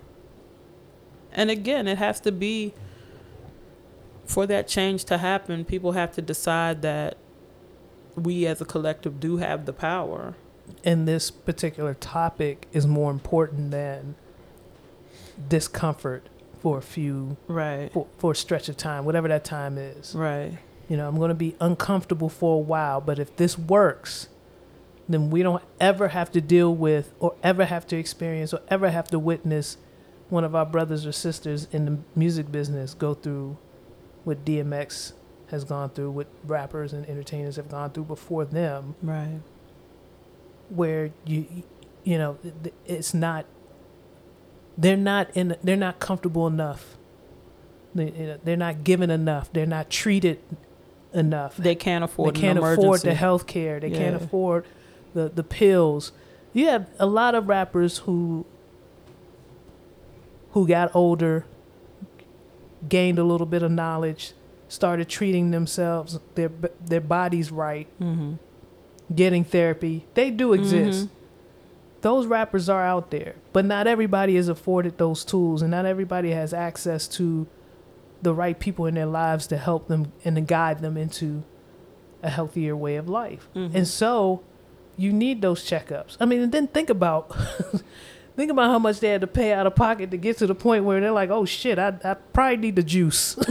[1.33, 2.73] And again, it has to be
[4.25, 7.17] for that change to happen, people have to decide that
[8.15, 10.35] we as a collective do have the power.
[10.83, 14.15] And this particular topic is more important than
[15.49, 16.27] discomfort
[16.61, 17.91] for a few Right.
[17.91, 20.15] for, for a stretch of time, whatever that time is.
[20.15, 20.57] Right.
[20.87, 24.29] You know, I'm going to be uncomfortable for a while, but if this works,
[25.09, 28.91] then we don't ever have to deal with or ever have to experience or ever
[28.91, 29.77] have to witness
[30.31, 33.57] one of our brothers or sisters in the music business go through
[34.23, 35.11] what DMX
[35.49, 39.41] has gone through, what rappers and entertainers have gone through before them, Right.
[40.69, 41.63] where you
[42.03, 42.37] you know
[42.85, 43.45] it's not
[44.77, 46.97] they're not in they're not comfortable enough.
[47.93, 49.51] They, they're not given enough.
[49.51, 50.39] They're not treated
[51.13, 51.57] enough.
[51.57, 53.09] They can't afford they can't an afford emergency.
[53.09, 53.81] the health care.
[53.81, 54.65] They can't afford
[55.13, 56.13] the, the pills.
[56.53, 58.45] You have a lot of rappers who
[60.51, 61.45] who got older,
[62.87, 64.33] gained a little bit of knowledge,
[64.67, 66.49] started treating themselves, their
[66.83, 68.33] their bodies right, Mm-hmm.
[69.13, 70.05] getting therapy.
[70.13, 71.05] They do exist.
[71.07, 71.09] Mhm.
[72.01, 76.31] Those rappers are out there, but not everybody is afforded those tools, and not everybody
[76.31, 77.45] has access to
[78.23, 81.43] the right people in their lives to help them and to guide them into
[82.23, 83.49] a healthier way of life.
[83.55, 83.75] Mhm.
[83.75, 84.41] And so,
[84.97, 86.17] you need those checkups.
[86.19, 87.31] I mean, and then think about
[88.35, 90.55] think about how much they had to pay out of pocket to get to the
[90.55, 93.37] point where they're like, "Oh shit, I I probably need the juice."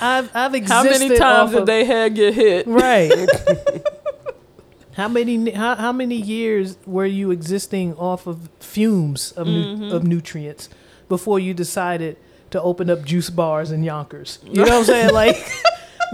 [0.00, 2.66] I've I've How many times did of- they head get hit?
[2.66, 3.10] Right.
[4.96, 9.92] how many how, how many years were you existing off of fumes of nu- Mhm.
[9.92, 10.68] of nutrients?
[11.06, 12.16] before you decided
[12.50, 14.38] to open up juice bars in Yonkers?
[14.42, 15.12] You know what I'm saying?
[15.22, 15.36] Like,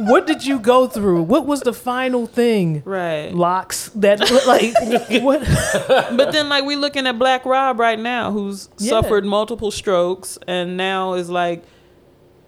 [0.07, 1.23] what did you go through?
[1.23, 2.83] What was the final thing?
[2.85, 3.33] Right.
[3.35, 4.75] Locks that like
[5.23, 5.41] what?
[6.17, 8.91] but then like we looking at Black Rob right now, who's Yeah.
[8.91, 11.63] suffered multiple strokes and now is like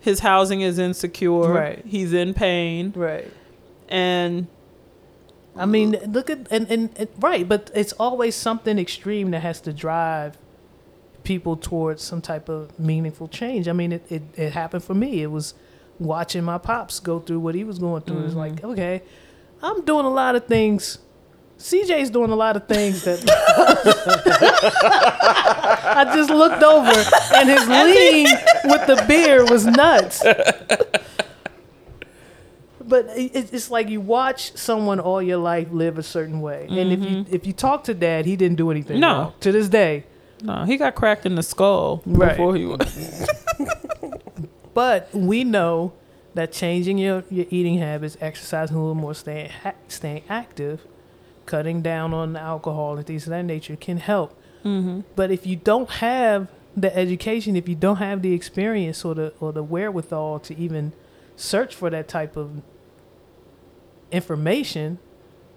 [0.00, 1.53] his housing is insecure.
[1.53, 1.84] Right.
[1.86, 2.92] He's in pain.
[2.96, 3.30] Right.
[3.88, 4.46] And
[5.57, 9.61] I mean, look at and, and and right, but it's always something extreme that has
[9.62, 10.38] to drive
[11.24, 13.68] people towards some type of meaningful change.
[13.68, 15.22] I mean, it it, it happened for me.
[15.22, 15.55] It was
[16.05, 18.24] watching my pops go through what he was going through.
[18.24, 18.38] It's mm-hmm.
[18.38, 19.03] like, okay,
[19.62, 20.98] I'm doing a lot of things.
[21.59, 23.20] CJ's doing a lot of things that
[25.96, 26.90] I just looked over
[27.36, 28.26] and his lean
[28.64, 30.24] with the beer was nuts.
[32.84, 37.00] But it's like you watch someone all your life live a certain way, and if
[37.00, 37.34] you mm-hmm.
[37.34, 39.00] if you talk to dad, he didn't do anything.
[39.00, 39.09] No.
[39.09, 39.32] wrong.
[39.40, 40.05] to this day.
[40.42, 42.30] no, he got cracked in the skull Right.
[42.30, 43.28] before he was.
[44.75, 45.93] But we know
[46.35, 50.87] that changing your, your eating habits, exercising a little more, staying ha- staying active,
[51.45, 54.39] cutting down on alcohol and things of that nature can help.
[54.62, 59.14] hmm But if you don't have the education, if you don't have the experience or
[59.14, 60.93] the or the wherewithal to even
[61.37, 62.62] search for that type of
[64.11, 64.99] information,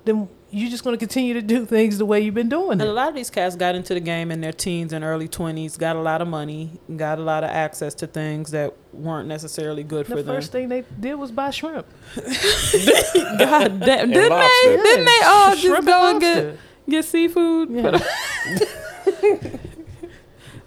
[0.06, 2.84] then you're just going to continue to do things the way you've been doing And
[2.84, 5.78] a lot of these cats got into the game in their teens and early 20s,
[5.78, 9.84] got a lot of money, got a lot of access to things that weren't necessarily
[9.84, 10.28] good The for them.
[10.28, 11.86] The first thing they did was buy shrimp.
[12.16, 14.00] God damn.
[14.06, 14.70] And Didn't lobster.
[14.70, 14.78] they?
[14.78, 16.58] Didn't they all just Shrimp and go and get,
[16.90, 17.70] get seafood?
[17.72, 18.00] Yeah.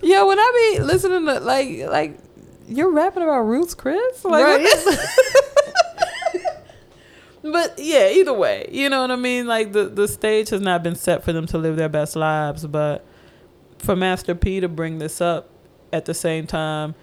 [0.02, 2.18] Yeah, uh, when I be listening to like like
[2.68, 4.22] you're rapping about Roots, Chris.
[4.22, 4.66] Like, Right.
[7.52, 9.46] but yeah, either way, you know what I mean.
[9.46, 12.66] Like the the stage has not been set for them to live their best lives,
[12.66, 13.04] but
[13.78, 15.48] for Master P to bring this up
[15.92, 16.94] at the same time,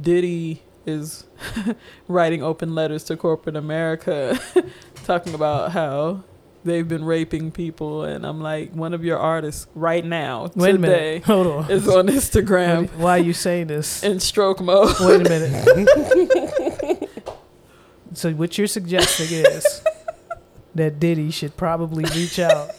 [0.00, 1.24] Diddy is
[2.08, 4.38] writing open letters to corporate America,
[5.04, 6.22] talking about how
[6.64, 11.20] they've been raping people, and I'm like, one of your artists right now Wait today.
[11.20, 11.70] Hold on.
[11.70, 14.02] is on Instagram Why are you saying this?
[14.02, 14.94] in stroke mode.
[15.00, 16.65] Wait a minute.
[18.16, 19.82] So what you're suggesting is
[20.74, 22.70] that Diddy should probably reach out.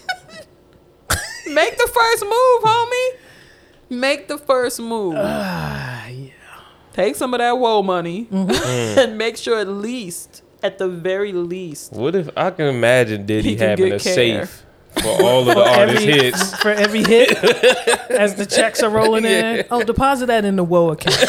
[1.48, 3.10] Make the first move, homie.
[3.90, 5.16] Make the first move.
[5.18, 6.32] Ah, yeah.
[6.94, 8.98] Take some of that woe money Mhm.
[8.98, 13.56] and make sure at least, at the very least, What if I can imagine Diddy
[13.56, 14.14] can having a care.
[14.14, 14.64] safe
[15.02, 16.56] for all of the artist every, hits?
[16.58, 17.32] for every hit
[18.12, 19.64] as the checks are rolling in.
[19.72, 21.24] Oh, deposit that in the Woe account.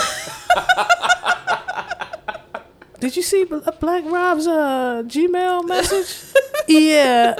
[3.01, 6.35] Did you see Bl- Black Rob's uh, Gmail message?
[6.67, 7.35] yeah.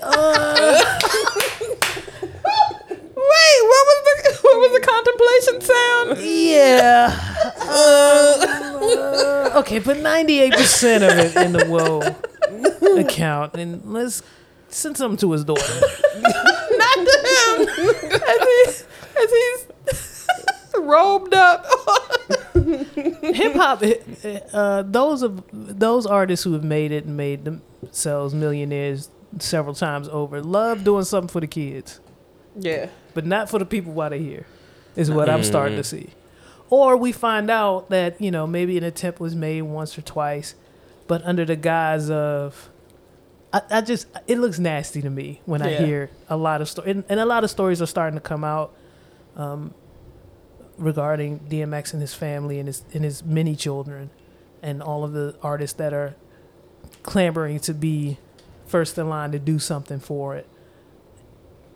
[0.00, 0.98] Uh,
[3.24, 6.18] Wait, what was the what was the contemplation sound?
[6.28, 7.28] yeah.
[7.72, 12.00] Uh, okay, put 98% of it in the Woe
[13.00, 14.22] account and let's
[14.68, 15.62] send something to his daughter.
[16.20, 17.68] Not to him.
[18.12, 18.86] As he's,
[19.16, 21.64] as he's robed up.
[23.34, 23.82] hip hop
[24.52, 30.08] uh, those of those artists who have made it and made themselves millionaires several times
[30.08, 32.00] over love doing something for the kids.
[32.54, 32.88] Yeah.
[33.14, 34.46] but not for the people while they're here
[34.94, 36.10] is what i'm starting to see.
[36.68, 40.54] Or we find out that you know maybe an attempt was made once or twice
[41.06, 42.70] but under the guise of
[43.52, 46.90] I, I just it looks nasty to me when I hear a lot of stories,
[46.96, 48.74] and, and a lot of stories are starting to come out.
[49.36, 49.74] Um,
[50.82, 54.10] regarding DMX and his family and his and his many children,
[54.62, 56.14] and all of the artists that are
[57.02, 58.18] clamoring to be
[58.66, 60.48] first in line to do something for it.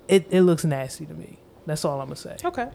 [0.08, 1.38] It it looks nasty to me.
[1.66, 2.36] That's all I'm gonna say.
[2.44, 2.68] Okay.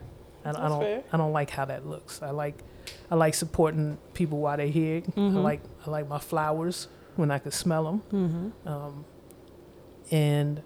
[0.44, 1.02] I, I don't fair.
[1.12, 2.20] I don't like how that looks.
[2.22, 2.62] I like
[3.10, 5.02] I like supporting people while they're here.
[5.06, 5.42] I Mhm.
[5.42, 8.02] like I like my flowers when I can smell them.
[8.12, 8.68] Mm-hmm.
[8.68, 9.04] Um,
[10.10, 10.62] and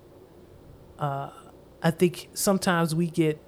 [0.98, 1.30] uh,
[1.82, 3.38] I think sometimes we get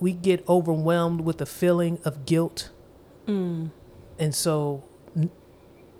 [0.00, 2.70] we get overwhelmed with the feeling of guilt,
[3.26, 3.70] Mm.
[4.18, 4.82] and so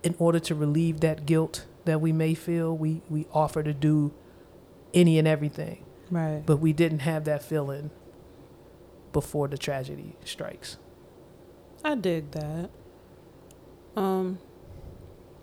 [0.02, 4.12] in order to relieve that guilt that we may feel, we we offer to do
[4.94, 6.42] any and everything, Right.
[6.46, 7.90] but we didn't have that feeling
[9.12, 10.76] before the tragedy strikes.
[11.84, 12.70] I dig that.
[13.96, 14.38] Um,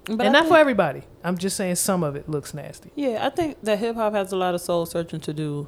[0.06, 1.04] but and I not think- for everybody.
[1.24, 2.92] I'm just saying some of it looks nasty.
[2.96, 5.68] Yeah, I think that hip hop has a lot of soul searching to do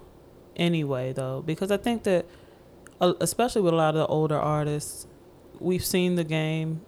[0.55, 2.25] anyway, though, because I think that,
[3.01, 5.07] especially with a lot of the older artists,
[5.59, 6.81] we've seen the game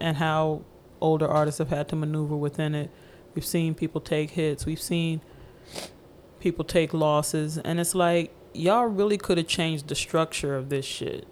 [0.00, 0.62] and how
[1.00, 2.90] older artists have had to maneuver within it.
[3.34, 5.20] We've seen people take hits, we've seen
[6.40, 10.84] people take losses, and it's like y'all really could have changed the structure of this
[10.84, 11.26] shit,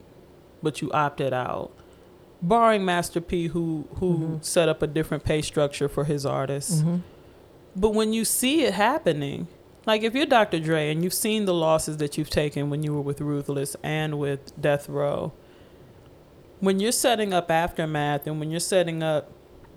[0.63, 1.71] but you opted out.
[2.43, 4.45] Barring Master P, who who Mhm.
[4.45, 6.81] set up a different pay structure for his artists.
[6.83, 7.03] Mhm.
[7.77, 9.47] But when you see it happening,
[9.87, 10.61] like if you're Dr.
[10.61, 14.19] Dre and you've seen the losses that you've taken when you were with Ruthless and
[14.19, 15.33] with Death Row,
[16.61, 19.33] when you're setting up Aftermath and when you're setting up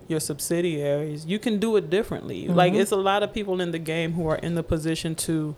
[0.07, 2.47] your subsidiaries, you can do it differently.
[2.47, 2.79] Like Mhm.
[2.81, 5.55] it's a lot of people in the game who are in the position to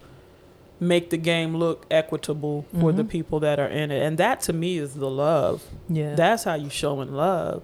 [0.80, 3.10] make the game look equitable for the Mhm.
[3.10, 4.04] people that are in it.
[4.04, 5.64] And that to me is the love.
[5.90, 6.14] Yeah.
[6.16, 7.64] That's how you show showing love.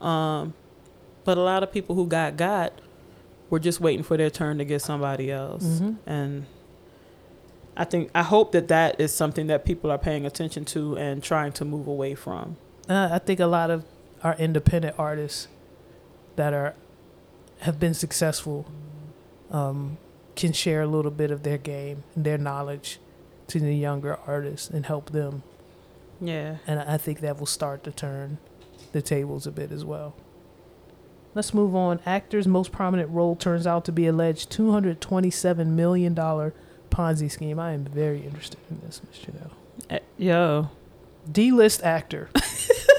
[0.00, 0.54] Um,
[1.24, 2.72] but a lot of people who got got
[3.52, 5.96] were just waiting for their turn to get somebody else, Mhm.
[6.06, 6.46] and
[7.76, 11.22] I think I hope that that is something that people are paying attention to and
[11.22, 12.56] trying to move away from.
[12.88, 13.84] Uh, I think a lot of
[14.24, 15.48] our independent artists
[16.36, 16.74] that are
[17.60, 18.64] have been successful
[19.50, 19.98] um,
[20.34, 22.98] can share a little bit of their game and their knowledge
[23.48, 25.42] to the younger artists and help them.
[26.22, 28.38] Yeah, And I think that will start to turn
[28.92, 30.14] the tables a bit as well.
[31.34, 32.00] Let's move on.
[32.04, 37.58] Actor's most prominent role turns out to be alleged $227 million Ponzi scheme.
[37.58, 39.50] I am very interested in this, Miss Janelle.
[39.88, 40.68] Eh, yo,
[41.30, 42.28] D-list actor.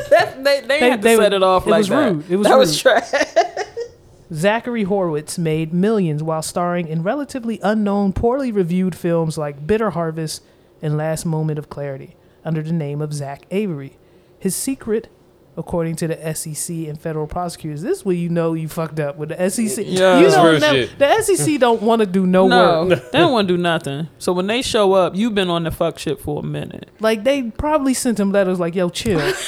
[0.09, 2.11] that, they they, They- had to they- set it off it like was that.
[2.11, 2.31] rude.
[2.31, 2.59] It was that rude.
[2.59, 3.11] was trash.
[4.33, 10.41] Zachary Horwitz made millions while starring in relatively unknown, poorly reviewed films like Bitter Harvest
[10.81, 13.97] and Last Moment of Clarity under the name of Zach Avery.
[14.39, 15.07] His secret,
[15.55, 19.17] according to the SEC and federal prosecutors, this is where you know you fucked up
[19.17, 19.85] with the SEC.
[19.87, 20.17] Yeah.
[20.17, 20.97] you That's don't real know, shit.
[20.99, 23.11] the SEC don't want to do no, no, work.
[23.11, 24.07] they don't want to do nothing.
[24.17, 26.89] So when they show up, you've been on the fuck shit for a minute.
[26.99, 29.21] Like they probably sent him letters like, "Yo, chill.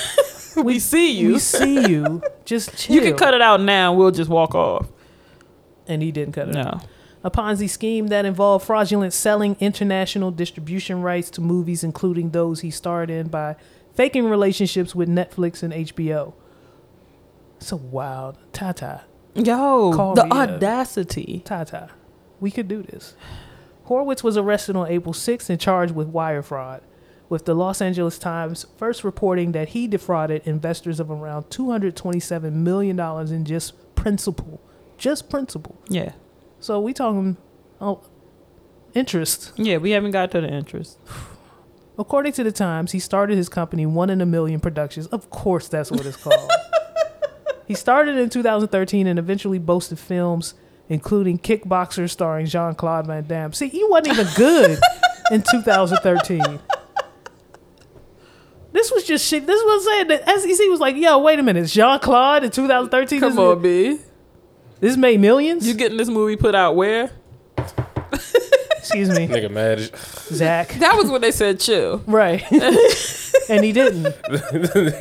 [0.64, 1.34] We see you.
[1.34, 2.22] we see you.
[2.46, 3.94] Just chill." You can cut it out now.
[3.94, 4.88] We'll just walk off.
[5.88, 6.54] and he didn't cut it.
[6.56, 6.80] No.
[7.26, 12.70] A Ponzi scheme that involved fraudulent selling international distribution rights to movies, including those he
[12.72, 13.56] starred in, by
[13.96, 16.34] faking relationships with Netflix and HBO.
[17.60, 18.38] So wild.
[18.54, 19.06] Tata.
[19.34, 21.42] Yo, Call the audacity.
[21.46, 21.90] Tata.
[22.40, 23.16] We could do this.
[23.88, 26.82] Horwitz was arrested on April 6th and charged with wire fraud,
[27.30, 33.00] with the Los Angeles Times first reporting that he defrauded investors of around $227 million
[33.00, 34.62] in just principal.
[34.98, 35.78] Just principal.
[35.90, 36.14] Yeah.
[36.60, 37.38] So we talking
[37.82, 38.02] oh
[38.94, 39.52] interest.
[39.58, 40.98] Yeah, we haven't got to the interest.
[41.98, 45.08] According to the Times, he started his company One in a Million Productions.
[45.08, 46.52] Of course, that's what it's called.
[47.68, 50.56] he started in 2013 and eventually boasted films
[50.90, 53.54] including Kickboxer starring Jean Claude Van Damme.
[53.54, 54.80] See, he wasn't even good
[55.32, 56.60] in 2013.
[58.72, 59.48] This was just shit.
[59.48, 62.44] This was what I'm saying that SEC was like, "Yo, wait a minute, Jean Claude
[62.44, 63.20] in 2013.
[63.20, 64.00] Come this, on, B.
[64.80, 65.68] this made millions.
[65.68, 67.12] You getting this movie put out where?
[69.00, 69.80] Excuse me, Nigga mad.
[70.34, 70.70] Zach.
[70.80, 71.98] That was when they said chill.
[72.08, 72.44] Right,
[73.50, 74.06] and he didn't.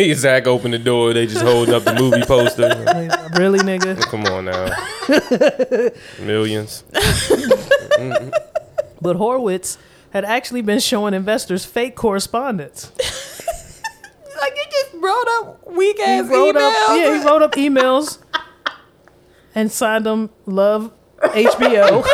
[0.00, 1.12] as- Zach opened the door.
[1.12, 2.68] They just holding up the movie poster.
[2.68, 4.00] Like, really, nigga?
[4.02, 6.24] Come on now.
[6.24, 6.82] Millions.
[9.00, 9.76] But Horwitz
[10.12, 12.90] had actually been showing investors fake correspondence.
[12.98, 16.56] Like he just wrote up weak ass emails.
[16.56, 18.18] up, yeah, he wrote up emails
[19.54, 20.92] and signed them "Love
[21.28, 22.04] HBO."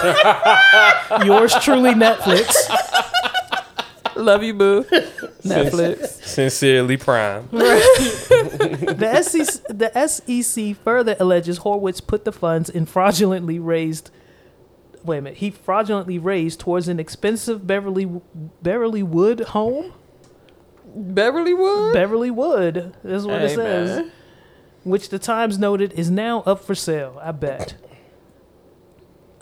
[1.24, 2.54] Yours truly, Netflix.
[4.16, 4.84] Love you, boo.
[5.44, 6.22] Netflix.
[6.24, 7.48] Sincerely prime.
[7.50, 14.10] The SEC, the SEC further alleges Horwitz put the funds in fraudulently raised.
[15.04, 15.38] Wait a minute.
[15.38, 18.10] He fraudulently raised towards an expensive Beverly
[18.62, 19.94] Beverly Wood home.
[20.94, 21.94] Beverly Wood.
[21.94, 23.98] Beverly Wood is what it says.
[24.00, 24.12] man.
[24.84, 27.18] which the Times noted is now up for sale.
[27.22, 27.74] I bet.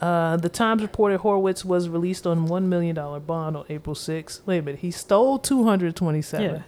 [0.01, 4.43] Uh, the Times reported Horwitz was released on one million dollar bond on April 6th.
[4.47, 6.51] Wait a minute, he stole two hundred twenty-seven.
[6.57, 6.63] Yeah.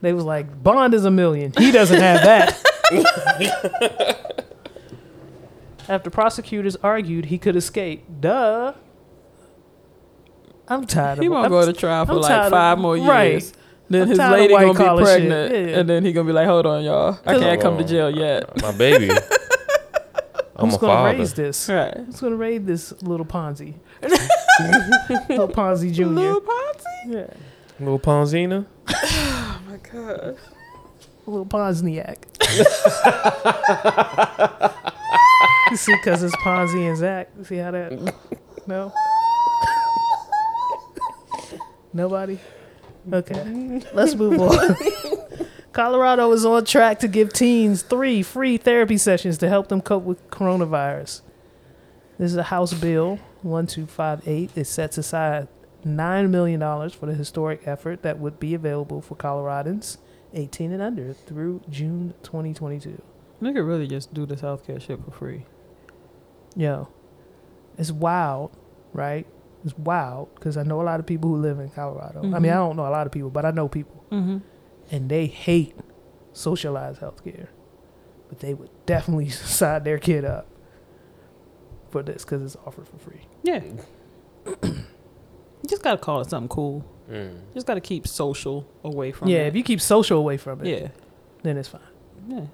[0.00, 1.52] They was like, bond is a million.
[1.56, 2.60] He doesn't have that.
[5.88, 8.72] After prosecutors argued he could escape, duh.
[10.66, 12.78] I'm tired He of won't I'm go to trial for I'm like tired of- five
[12.78, 13.08] more years.
[13.08, 13.52] right.
[13.90, 15.78] Then I'm his tired lady gonna be pregnant, Yeah.
[15.80, 18.60] and then he gonna be like, "Hold on, y'all, I can't come to jail yet."
[18.62, 19.10] My baby.
[20.56, 21.18] I'm Who's a gonna father.
[21.18, 21.68] raise this?
[21.68, 21.96] Right.
[21.96, 23.74] Who's gonna raise this little Ponzi?
[24.02, 26.04] little Ponzi Jr.
[26.06, 26.84] Little Ponzi.
[27.06, 27.26] Yeah.
[27.80, 28.64] Little Ponzina.
[28.88, 30.36] Oh my god.
[31.26, 32.18] little Ponzniak.
[35.70, 37.28] you see, because it's Ponzi and Zach.
[37.36, 38.14] You see how that?
[38.66, 38.92] No?
[41.92, 42.38] Nobody?
[43.12, 43.82] Okay.
[43.92, 44.76] Let's move on.
[45.74, 50.04] Colorado is on track to give teens three free therapy sessions to help them cope
[50.04, 51.20] with coronavirus.
[52.16, 54.52] This is a House Bill 1258.
[54.56, 55.48] It sets aside
[55.84, 56.60] $9 million
[56.90, 59.98] for the historic effort that would be available for Coloradans
[60.32, 63.02] 18 and under through June 2022.
[63.42, 65.44] They could really just do this healthcare shit for free.
[66.54, 66.86] Yo,
[67.76, 68.56] it's wild,
[68.92, 69.26] right?
[69.64, 72.20] It's wild because I know a lot of people who live in Colorado.
[72.20, 72.52] I mean, Mhm.
[72.52, 74.38] I don't know a lot of people, but I know people, Mm-hmm.
[74.94, 75.74] And they hate
[76.32, 77.48] socialized healthcare,
[78.28, 80.46] but they would definitely sign their kid up
[81.90, 83.22] for this because it's offered for free.
[83.42, 83.60] Yeah.
[84.62, 84.86] you
[85.66, 86.84] just gotta call it something cool.
[87.10, 87.40] Mm.
[87.54, 89.40] Just gotta keep social away from yeah, it.
[89.40, 90.88] Yeah, if you keep social away from it, yeah.
[91.42, 91.80] then it's fine.
[92.28, 92.46] Yeah.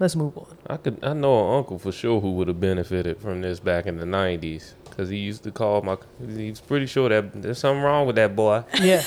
[0.00, 0.58] Let's move on.
[0.66, 0.98] I could.
[1.02, 4.04] I know an uncle for sure who would have benefited from this back in the
[4.04, 5.96] '90s because he used to call my.
[6.26, 8.64] He's pretty sure that there's something wrong with that boy.
[8.82, 9.02] Yeah.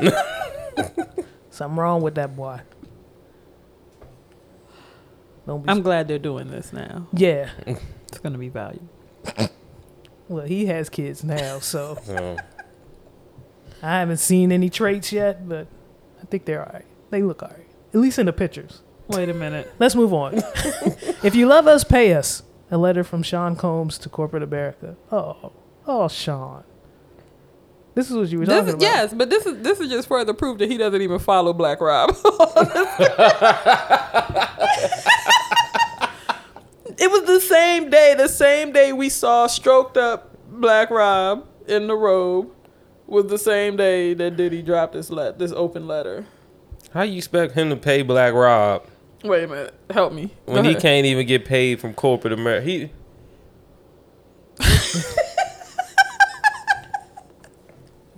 [1.52, 2.60] Something wrong with that boy.
[5.46, 5.68] Don't be.
[5.68, 7.06] I'm glad they're doing this now.
[7.12, 7.50] yeah.
[8.12, 8.88] It's gonna be valuable.
[10.28, 12.36] Well, he has kids now, so So
[13.82, 15.66] I haven't seen any traits yet, but
[16.22, 16.84] I think they're all right.
[17.08, 18.82] They look all right, at least in the pictures.
[19.08, 19.72] Wait a minute.
[19.78, 20.34] Let's move on.
[21.22, 22.42] if you love us, pay us.
[22.70, 24.96] A letter from Sean Combs to corporate America.
[25.10, 25.52] Oh,
[25.86, 26.64] oh, Sean.
[27.94, 28.82] This is what you were This talking is, about.
[28.82, 31.80] yes, but this is this is just further proof that he doesn't even follow Black
[31.80, 32.10] Rob.
[36.98, 41.86] it was the same day, the same day we saw stroked up Black Rob in
[41.86, 42.50] the robe
[43.06, 46.24] was the same day that Diddy dropped this let this open letter.
[46.92, 48.86] how you expect him to pay Black Rob
[49.24, 50.32] Wait a minute, help me.
[50.46, 52.66] When he can't even get paid from corporate America?
[52.66, 52.90] He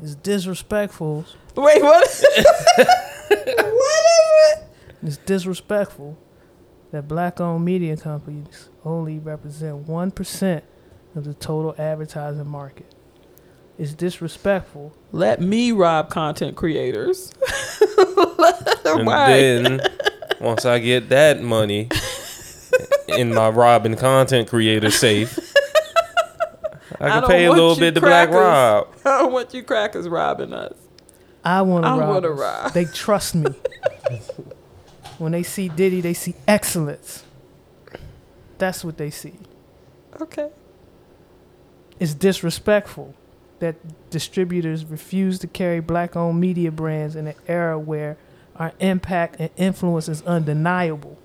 [0.02, 1.24] It's disrespectful.
[1.56, 2.24] Wait, what?
[2.76, 4.64] what is it?
[5.02, 6.18] It's disrespectful
[6.90, 10.64] that black-owned media companies only represent one percent
[11.14, 12.92] of the total advertising market.
[13.78, 17.32] It's disrespectful Let me rob content creators.
[18.84, 19.30] and Why?
[19.30, 19.80] then
[20.40, 21.88] once I get that money
[23.08, 25.53] in my robbing content creator safe,
[27.04, 28.34] I I can don't pay a want little you bit to Black crackers.
[28.34, 28.88] Rob.
[29.04, 30.74] I don't want you crackers robbing us.
[31.44, 32.72] I want to I wanna rob.
[32.72, 33.50] They trust me.
[35.18, 37.24] when they see Diddy, they see excellence.
[38.58, 39.34] That's what they see.
[40.20, 40.48] Okay.
[42.00, 43.14] It's disrespectful
[43.58, 43.76] that
[44.10, 48.16] distributors refuse to carry black-owned media brands in an era where
[48.56, 51.18] our impact and influence is undeniable.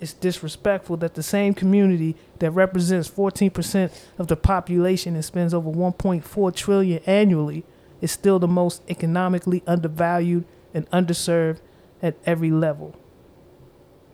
[0.00, 5.70] It's disrespectful that the same community that represents 14% of the population and spends over
[5.70, 7.64] 1.4 trillion annually
[8.00, 11.58] is still the most economically undervalued and underserved
[12.02, 12.96] at every level.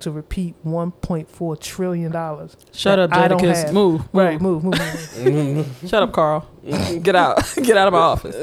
[0.01, 2.55] To repeat, 1.4 trillion dollars.
[2.72, 3.64] Shut up, I Jadakiss.
[3.64, 3.72] have.
[3.72, 4.03] Move.
[4.12, 4.62] Right, Move.
[4.64, 4.74] move,
[5.24, 5.66] move, move.
[5.89, 6.47] Shut up, Carl.
[7.03, 7.39] Get out.
[7.62, 8.34] Get out of my office.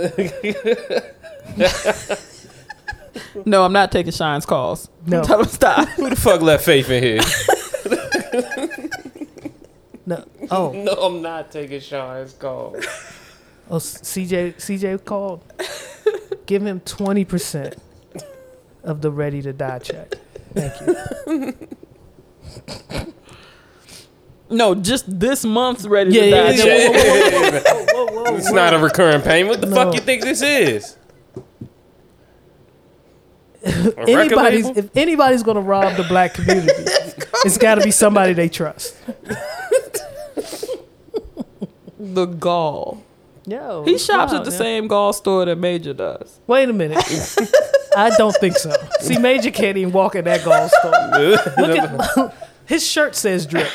[3.45, 4.89] no, I'm not taking Shine's calls.
[5.05, 5.21] No.
[5.21, 5.87] Tell him stop.
[5.89, 7.19] Who the fuck left Faith in here?
[10.05, 10.25] No.
[10.51, 12.83] Oh, no, I'm not taking Sean's calls.
[13.69, 15.41] oh, CJ, CJ called.
[16.45, 17.77] Give him twenty percent
[18.83, 20.15] of the ready to die check.
[20.53, 20.73] Thank
[21.31, 21.53] you.
[24.49, 26.51] No, just this month's ready Yeah, to yeah, die.
[26.51, 26.63] yeah.
[27.61, 27.63] check.
[27.93, 29.49] Whoa, whoa, whoa, It's not a recurring payment.
[29.51, 29.75] What the No.
[29.75, 30.97] fuck you think this is?
[33.63, 36.71] Anybody's if anybody's gonna rob the black community,
[37.45, 38.95] it's got to be somebody they trust.
[41.99, 43.01] The gall.
[43.47, 44.57] Yo, He shops wild, at the yeah.
[44.57, 46.39] same gall store that Major does.
[46.47, 46.97] Wait a minute.
[47.97, 48.71] I don't think so.
[48.99, 50.91] See, Major can't even walk in that gold store.
[51.57, 52.35] Look at
[52.65, 53.67] his shirt says drip.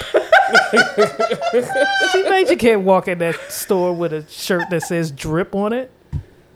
[2.12, 5.90] See, Major can't walk in that store with a shirt that says drip on it.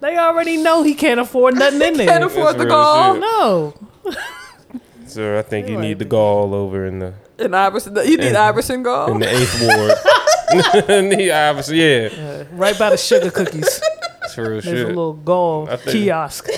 [0.03, 2.09] They already know he can't afford nothing in there.
[2.09, 3.13] Can't afford the real gall.
[3.15, 3.21] shit.
[3.21, 3.75] no.
[5.07, 5.89] Sir, I think you Anyway.
[5.91, 9.13] need the gall over in the And Iverson, you need And- Iverson gall.
[9.13, 9.61] in the eighth
[10.89, 11.09] ward.
[11.19, 12.09] need Iverson, yeah.
[12.13, 13.81] Uh, right by the sugar cookies.
[14.23, 14.87] That's real There's a shit.
[14.89, 16.49] little gold I think- kiosk.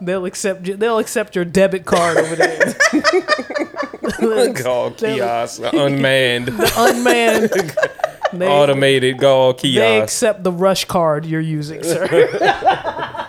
[0.00, 2.74] they'll accept you, they'll accept your debit card over there.
[4.54, 7.50] Gall kiosk, unmanned, Unmanned.
[8.32, 10.02] They, automated gall they kiosk.
[10.04, 12.06] accept the rush card you're using, sir.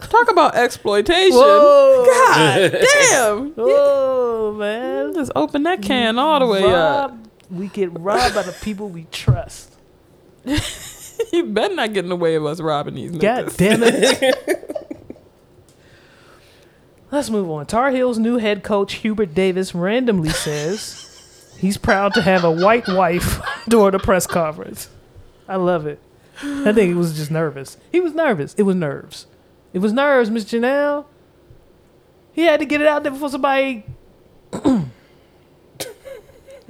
[0.00, 1.32] Talk about exploitation.
[1.36, 2.04] Whoa.
[2.06, 2.72] God
[3.10, 3.54] damn.
[3.56, 5.14] Oh man.
[5.14, 7.14] Just open that can all the way up.
[7.50, 9.72] We get robbed by the people we trust.
[11.32, 13.56] You better not get in the way of us robbing these God niggas.
[13.56, 14.94] damn it.
[17.12, 17.66] Let's move on.
[17.66, 21.03] Tar Heels new head coach Hubert Davis randomly says
[21.58, 24.88] He's proud to have a white wife during the press conference.
[25.48, 26.00] I love it.
[26.42, 27.76] I think he was just nervous.
[27.92, 28.54] He was nervous.
[28.54, 29.26] It was nerves.
[29.72, 31.06] It was nerves, Miss Janelle.
[32.32, 33.84] He had to get it out there before somebody.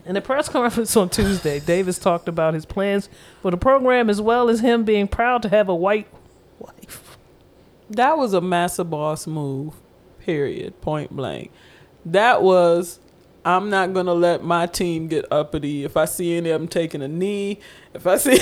[0.06, 3.08] In the press conference on Tuesday, Davis talked about his plans
[3.40, 6.08] for the program as well as him being proud to have a white
[6.58, 7.16] wife.
[7.88, 9.74] That was a massive boss move.
[10.20, 10.78] Period.
[10.82, 11.50] Point blank.
[12.04, 12.98] That was.
[13.44, 15.84] I'm not gonna let my team get uppity.
[15.84, 17.60] If I see any of them taking a knee,
[17.92, 18.38] if I see,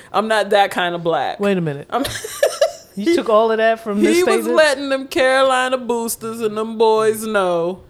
[0.12, 1.40] I'm not that kind of black.
[1.40, 1.88] Wait a minute.
[1.90, 2.04] I'm-
[2.94, 6.76] you took all of that from this he was letting them Carolina boosters and them
[6.76, 7.82] boys know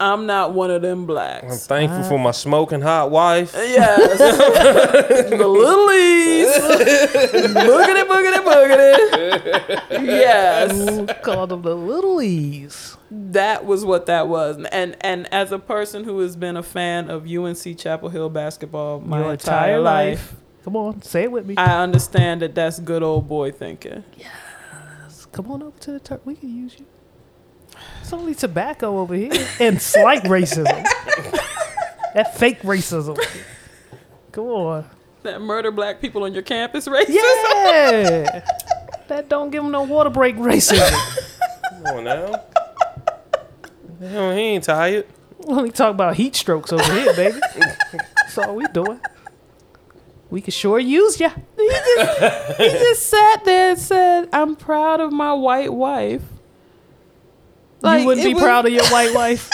[0.00, 1.42] I'm not one of them blacks.
[1.42, 1.66] I'm blacks.
[1.66, 3.54] thankful for my smoking hot wife.
[3.54, 4.18] Uh, yes.
[5.30, 6.50] the little E's.
[7.54, 10.06] boogity, boogity, boogity.
[10.06, 10.72] Yes.
[10.72, 12.96] Ooh, called them the Little E's.
[13.14, 14.56] That was what that was.
[14.72, 19.00] And and as a person who has been a fan of UNC Chapel Hill basketball
[19.00, 20.34] my Your entire, life,
[20.64, 21.56] Come on, say it with me.
[21.58, 24.04] I understand that that's good old boy thinking.
[24.16, 26.20] Yes, come on over to the turf.
[26.24, 26.86] We can use you.
[28.00, 30.64] It's only tobacco over here and slight racism.
[32.14, 33.18] that fake racism.
[34.30, 34.90] Come on.
[35.22, 37.08] That murder black people on your campus racism.
[37.08, 38.44] Yeah.
[39.08, 40.90] that don't give them no water break racism.
[41.82, 42.44] Come on now.
[44.08, 45.06] Hell, he ain't tired.
[45.38, 47.38] We only talk about heat strokes over here, baby.
[48.16, 49.00] That's all we doing.
[50.30, 51.30] We can sure use ya.
[51.56, 56.22] He just, he just sat there and said, "I'm proud of my white wife."
[57.82, 59.50] Like, you wouldn't be was- proud of your white wife.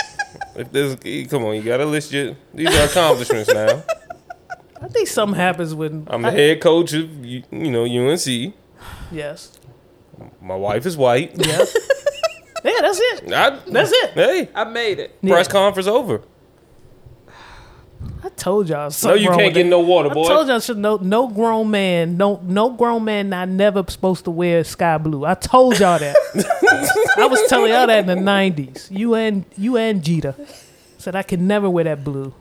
[0.55, 3.83] If this, come on, you gotta list your these are accomplishments now.
[4.81, 8.55] I think something happens when I'm the head coach of you you know UNC.
[9.11, 9.59] Yes.
[10.41, 11.33] My wife is white.
[11.37, 11.77] Yes.
[12.65, 13.33] yeah, that's it.
[13.33, 14.11] I, That's it.
[14.13, 15.17] Hey, I made it.
[15.23, 15.35] Yeah.
[15.35, 16.23] press conference over.
[18.23, 19.69] I told y'all No, you wrong can't with get that.
[19.69, 20.25] no water, boy.
[20.25, 24.25] I told y'all should no no grown man, no no grown man not never supposed
[24.25, 25.25] to wear sky blue.
[25.25, 26.17] I told y'all that.
[27.17, 28.89] I was telling y'all that in the nineties.
[28.91, 30.35] You and you and Jeter
[30.99, 32.35] said I could never wear that blue.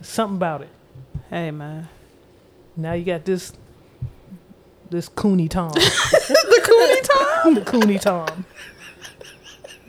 [0.00, 0.68] Something about it.
[1.30, 1.88] Hey man,
[2.76, 3.52] Now you got this
[4.90, 5.70] this Cooney Tom.
[5.72, 7.54] the Cooney Tom.
[7.54, 8.44] the Cooney Tom.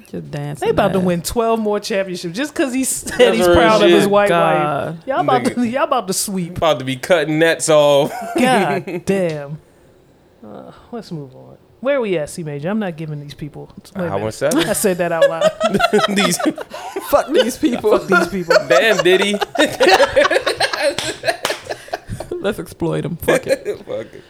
[0.09, 0.65] Just dancing.
[0.65, 3.83] They about to win twelve more championships just because he said That's he's real proud
[3.83, 4.09] of his shit.
[4.09, 4.95] white wife.
[5.05, 5.71] Y'all about to Nigga.
[5.71, 6.57] y'all about to sweep.
[6.57, 8.11] About to be cutting nets off.
[8.39, 9.59] God damn.
[10.43, 11.57] Uh, let's move on.
[11.81, 12.69] Where are we at, C Major?
[12.69, 13.71] I'm not giving these people.
[13.95, 14.67] Wait a Hour seven.
[14.67, 15.49] I said that out loud.
[16.09, 16.37] These
[17.09, 17.97] Fuck these people.
[17.99, 18.55] Fuck These people.
[18.67, 19.35] damn Diddy.
[22.31, 23.15] Let's exploit them.
[23.17, 23.77] Fuck it.
[23.85, 24.23] Fuck it.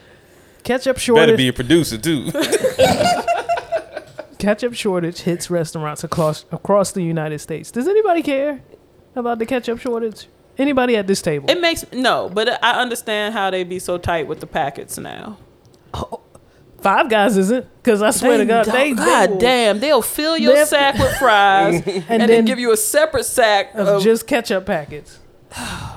[0.70, 1.22] Ketchup shortage.
[1.22, 1.38] Better shortage.
[1.38, 2.32] be a producer too.
[4.38, 7.72] ketchup shortage hits restaurants across across the United States.
[7.72, 8.62] Does anybody care
[9.16, 10.28] about the ketchup shortage?
[10.60, 11.50] Anybody at this table?
[11.50, 15.40] It makes no, but I understand how they be so tight with the packets now.
[15.96, 16.22] Oh,
[16.82, 20.04] Five Guys isn't because I swear to God, don't- they, they God will- damn, they'll
[20.04, 23.74] fill your They're- sack with fries and, and, then then give you a separate sack
[23.74, 24.04] of of.
[24.04, 25.18] just ketchup packets.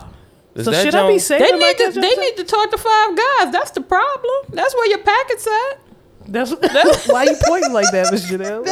[0.54, 1.26] Is So that should I be Jones?
[1.26, 2.00] saving they my need to.
[2.00, 3.52] They need to talk to Five Guys.
[3.52, 4.34] That's the problem.
[4.50, 5.80] That's where your packets at.
[6.26, 6.52] That's
[7.08, 8.64] why you pointing like that, Miss Janelle.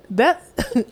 [0.10, 0.42] that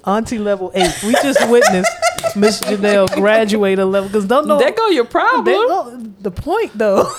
[0.04, 1.02] auntie level eight.
[1.02, 1.90] We just witnessed
[2.34, 4.58] Miss Janelle graduate a level because don't know.
[4.58, 5.44] There go your problem.
[5.44, 7.10] Go- the point though.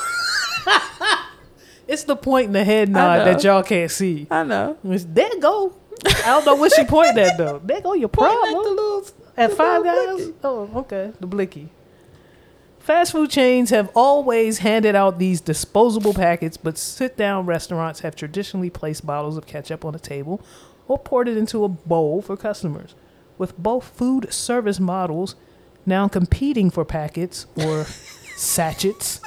[1.87, 4.27] it's the point in the head nod that y'all can't see.
[4.29, 4.77] I know.
[4.83, 5.75] It's, there go.
[6.05, 7.59] I don't know what she pointed at though.
[7.63, 8.55] There go your problem.
[8.55, 9.05] at the little.
[9.37, 10.15] At the Five Guys?
[10.15, 10.33] blicky.
[10.43, 11.11] Oh, okay.
[11.19, 11.69] The blicky.
[12.87, 18.15] Fast food chains have always handed out these disposable packets, but sit down restaurants have
[18.15, 20.39] traditionally placed bottles of ketchup on a table
[20.87, 22.95] or poured it into a bowl for customers.
[23.37, 25.35] With both food service models
[25.85, 27.83] now competing for packets or
[28.37, 29.19] sachets,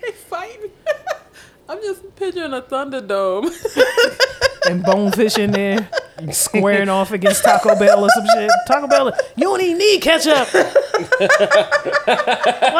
[0.00, 0.70] They fighting.
[1.68, 3.50] I'm just picturing a Thunderdome.
[4.68, 5.88] and bonefish in there
[6.30, 8.50] squaring off against Taco Bell or some shit.
[8.66, 10.48] Taco Bell, you don't even need ketchup.
[10.52, 10.70] Why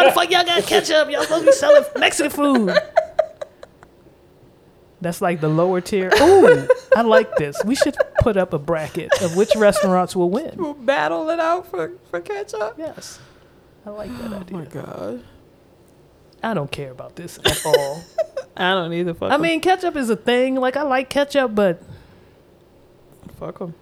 [0.06, 1.10] the fuck y'all got ketchup?
[1.10, 2.76] Y'all supposed to be selling Mexican food.
[5.00, 6.10] That's like the lower tier.
[6.20, 6.66] Ooh,
[6.96, 7.62] I like this.
[7.64, 10.54] We should put up a bracket of which restaurants will win.
[10.56, 12.76] We'll battle it out for, for ketchup.
[12.78, 13.18] Yes.
[13.84, 14.56] I like that Oh idea.
[14.58, 15.24] my god.
[16.42, 18.02] I don't care about this at all.
[18.56, 19.14] I don't either.
[19.14, 20.54] Fuck I mean, ketchup is a thing.
[20.56, 21.82] Like I like ketchup, but
[23.38, 23.74] fuck them.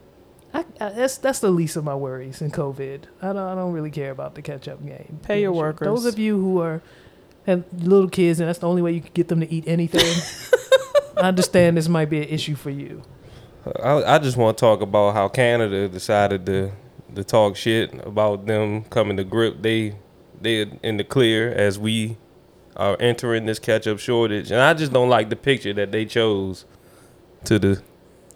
[0.55, 3.05] I, I, that's that's the least of my worries in COVID.
[3.23, 5.21] I don't I don't really care about the catch up game.
[5.23, 5.63] Pay your Sure.
[5.63, 5.87] workers.
[5.87, 6.83] Those of you who are
[7.47, 10.01] have little kids and that's the only way you can get them to eat anything.
[11.17, 13.03] I understand this might be an issue for you.
[13.83, 16.73] I, I just want to talk about how Canada decided to
[17.15, 19.63] to talk shit about them coming to grip.
[19.63, 19.97] They
[20.41, 22.17] they in the clear as we
[22.77, 26.65] are entering this ketchup shortage, and I just don't like the picture that they chose
[27.45, 27.83] to the.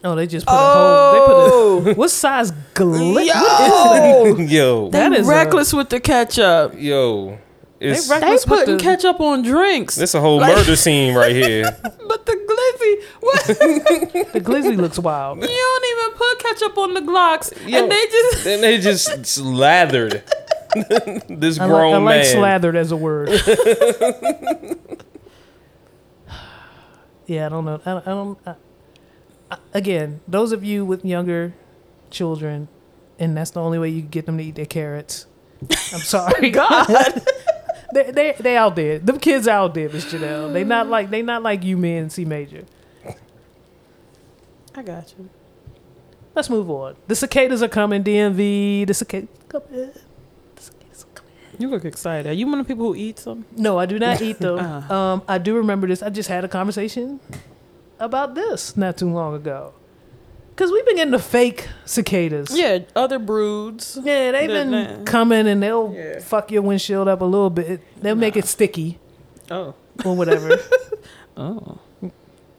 [0.04, 1.12] Oh, they just put a whole.
[1.12, 1.90] They Oh, put a.
[1.92, 1.94] Oh!
[1.96, 3.26] What size glit?
[3.26, 6.74] yo, yo, That they is a- reckless with the ketchup.
[6.76, 7.38] yo,
[7.80, 9.94] it's They They Reckless with putting the- ketchup on drinks.
[9.96, 11.76] this a whole Like- murder scene right here.
[11.82, 13.46] But the glizzy, what?
[14.32, 15.40] The glizzy looks wild.
[15.40, 19.24] you don't even put ketchup on the Glocks, Yo, and they just then they just
[19.26, 20.22] slathered
[21.28, 22.32] this I like, grown I like man.
[22.34, 23.28] slathered as a word.
[27.26, 27.80] yeah, I don't know.
[27.84, 28.38] I, I don't.
[28.46, 28.54] I,
[29.50, 31.54] I- again, those of you with younger
[32.10, 32.68] children,
[33.18, 35.26] and that's the only way you can get them to eat their carrots.
[35.62, 35.68] I'm
[36.00, 36.86] sorry, God.
[37.94, 38.98] they they they out there.
[38.98, 40.52] Them kids out there, Miss Janelle.
[40.52, 42.10] They not like they not like you, men.
[42.10, 42.64] C major.
[44.74, 45.30] I got you.
[46.34, 46.96] Let's move on.
[47.06, 48.04] The cicadas are coming.
[48.04, 48.86] DMV.
[48.86, 49.68] The cicadas coming.
[50.54, 51.32] The cicadas are coming.
[51.58, 52.28] You look excited.
[52.28, 53.44] Are you one of the people who eat some?
[53.56, 54.58] No, I do not eat them.
[54.60, 55.12] Ah.
[55.14, 56.02] um, I do remember this.
[56.02, 57.20] I just had a conversation
[57.98, 59.72] about this not too long ago.
[60.56, 62.48] Cause we've been getting the fake cicadas.
[62.56, 63.98] Yeah, other broods.
[64.02, 65.04] Yeah, they've Yeah, been nah.
[65.04, 66.20] coming and they'll Yeah.
[66.20, 67.82] fuck your windshield up a little bit.
[68.00, 68.98] They'll make it sticky
[69.50, 69.74] Oh.
[70.04, 70.58] or whatever.
[71.38, 71.78] Oh.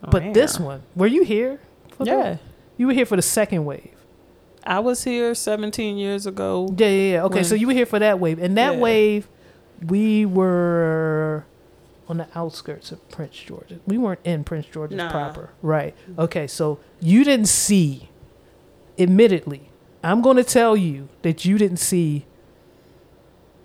[0.02, 1.60] but this one, were you here?
[1.98, 2.38] For the- Yeah.
[2.78, 3.90] you were here for the second wave.
[4.68, 6.74] I was here 17 years ago.
[6.78, 7.24] Yeah, yeah, yeah.
[7.24, 8.80] Okay, so you were here for that wave, and that Yeah.
[8.80, 9.28] wave,
[9.86, 11.46] we were
[12.10, 13.80] on the outskirts of Prince George's.
[13.88, 15.10] We weren't in Prince George's Nah.
[15.12, 15.96] proper, right?
[16.20, 18.10] Okay, so you didn't see.
[19.00, 19.70] Admittedly,
[20.04, 22.26] I'm going to tell you that you didn't see.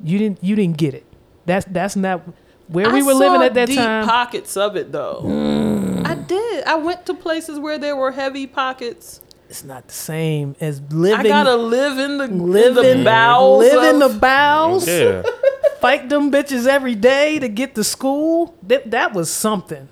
[0.05, 0.43] You didn't.
[0.45, 1.05] You didn't get it.
[1.47, 2.21] That's that's not
[2.69, 4.07] where we were living at that deep time.
[4.07, 5.23] pockets of it though.
[5.25, 6.07] Mm.
[6.07, 6.65] I did.
[6.65, 9.21] I went to places where there were heavy pockets.
[9.53, 11.27] It's not the same as living.
[11.27, 13.63] I gotta live in the live in in the bowels.
[13.65, 14.89] live in the bowels.
[14.89, 15.23] Yeah,
[15.81, 18.57] fight them bitches every day to get to school.
[18.63, 19.89] That that was something.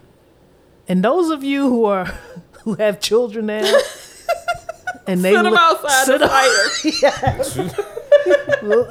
[0.88, 2.06] And those of you who are
[2.64, 3.58] who have children now,
[5.06, 7.80] and they Send them li- outside send to 'em- fight us.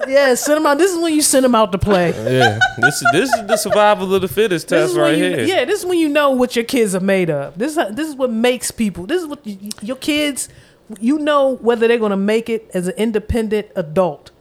[0.07, 0.77] Yeah, send them out.
[0.77, 2.11] This is when you send them out to play.
[2.11, 2.59] yeah.
[2.77, 5.45] This is this is the survival of the fittest test right you, here.
[5.45, 7.57] Yeah, this is when you know what your kids are made of.
[7.57, 9.05] This uh, this is what makes people.
[9.05, 10.49] This is what you, your kids.
[10.99, 14.31] You know whether they're gonna make it as an independent adult.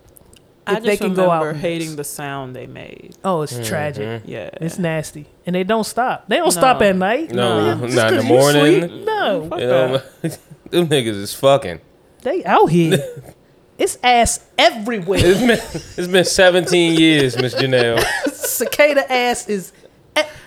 [0.67, 3.17] I If they just can go out remember hating the sound they made.
[3.25, 3.65] Oh, it's mm-hmm.
[3.65, 4.23] tragic.
[4.27, 6.29] Yeah, It's nasty, and they don't stop.
[6.29, 7.31] They don't stop at night.
[7.31, 8.81] No, Just not in 'cause the morning.
[8.89, 9.05] sleep.
[9.07, 10.31] No, Fuck You
[10.71, 11.81] them niggas is fucking.
[12.23, 12.99] They out here.
[13.79, 15.21] it's ass everywhere.
[15.23, 15.51] It's been
[15.97, 18.03] it's been 17 years, Miss Janelle.
[18.33, 19.73] Cicada ass is.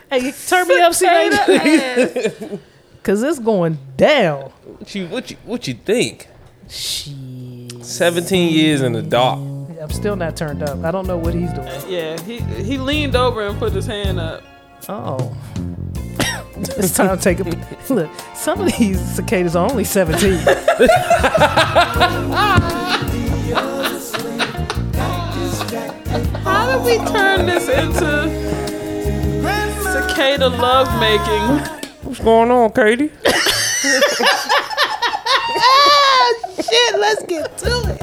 [0.10, 1.08] Hey, turn me up, see
[3.04, 4.52] Cause it's going down.
[4.78, 6.28] What you what you what you think?
[6.68, 7.16] Shit.
[7.84, 9.40] 17 years in the dark.
[9.82, 10.84] I'm still not turned up.
[10.84, 11.68] I don't know what he's doing.
[11.88, 12.22] yeah.
[12.22, 14.44] He he leaned over and put his hand up.
[14.90, 15.36] Oh.
[16.58, 17.44] it's time to take a
[17.94, 18.10] look.
[18.36, 20.38] Some of these cicadas are only 17.
[26.82, 28.28] How did we turn this into
[29.84, 31.60] cicada love making?
[32.02, 33.10] What's going on, Katie?
[36.58, 38.02] Shit, let's get to it.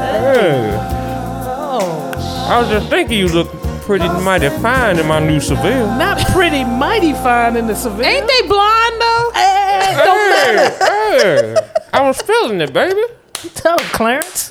[0.00, 0.76] Hey,
[1.46, 3.48] Oh, I was just thinking you look
[3.82, 5.86] pretty mighty fine in my new Seville.
[5.96, 8.04] not pretty mighty fine in the Seville.
[8.04, 9.30] Ain't they blind though?
[9.34, 10.84] Hey, don't matter.
[10.84, 11.54] Hey, hey,
[11.92, 13.00] I was feeling it, baby.
[13.54, 14.50] Tell him, oh, Clarence.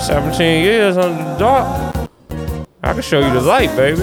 [0.00, 2.10] 17 years under the dark.
[2.82, 4.00] I can show you the light, baby.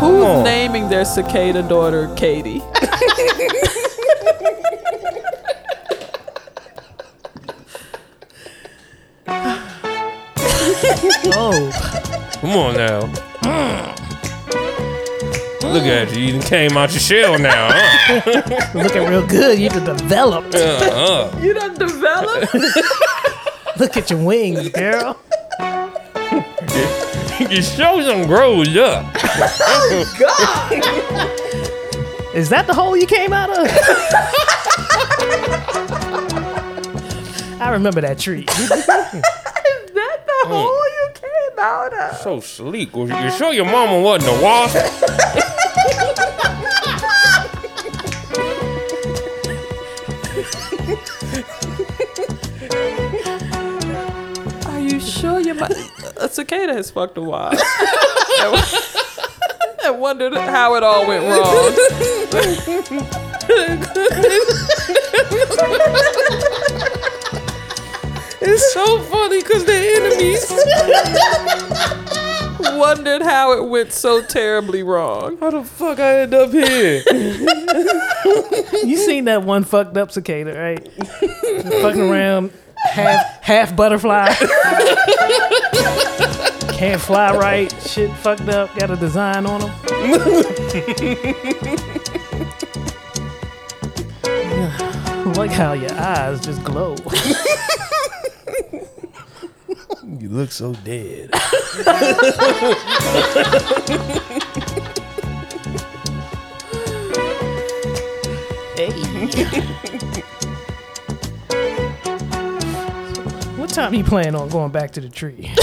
[0.00, 0.44] Who's on.
[0.44, 2.62] naming their cicada daughter Katie?
[11.32, 11.70] Oh,
[12.40, 13.00] Come on now.
[15.72, 16.22] Look at you.
[16.34, 18.70] You came out your shell now, huh?
[18.74, 19.58] looking real good.
[19.58, 20.54] You done developed.
[20.54, 22.52] Uh, You done developed?
[23.80, 25.18] Look at your wings, girl.
[27.40, 29.06] Your show some grows up.
[29.16, 30.72] Oh, God.
[32.36, 33.56] Is that the hole you came out of?
[37.58, 38.40] I remember that tree.
[38.40, 39.10] Is that
[40.26, 40.46] the mm.
[40.46, 42.18] hole you came out of?
[42.18, 42.94] So sleek.
[42.94, 44.76] You sure your mama wasn't a wasp?
[56.32, 57.60] Cicada has fucked a wasp.
[59.82, 61.74] I wondered how it all went wrong.
[68.42, 70.50] It's so funny because they're enemies.
[72.78, 75.36] Wondered how it went so terribly wrong.
[75.38, 77.02] How the fuck I end up here?
[78.86, 80.88] You seen that one fucked up cicada, right?
[81.82, 84.28] fucking around, half half butterfly.
[86.80, 87.70] Can't fly right.
[87.82, 88.74] Shit fucked up.
[88.74, 89.70] Got a design on them.
[95.34, 96.96] like how your eyes just glow.
[100.18, 101.30] You look so dead.
[108.76, 108.88] Hey.
[113.56, 115.52] what time you plan on going back to the tree?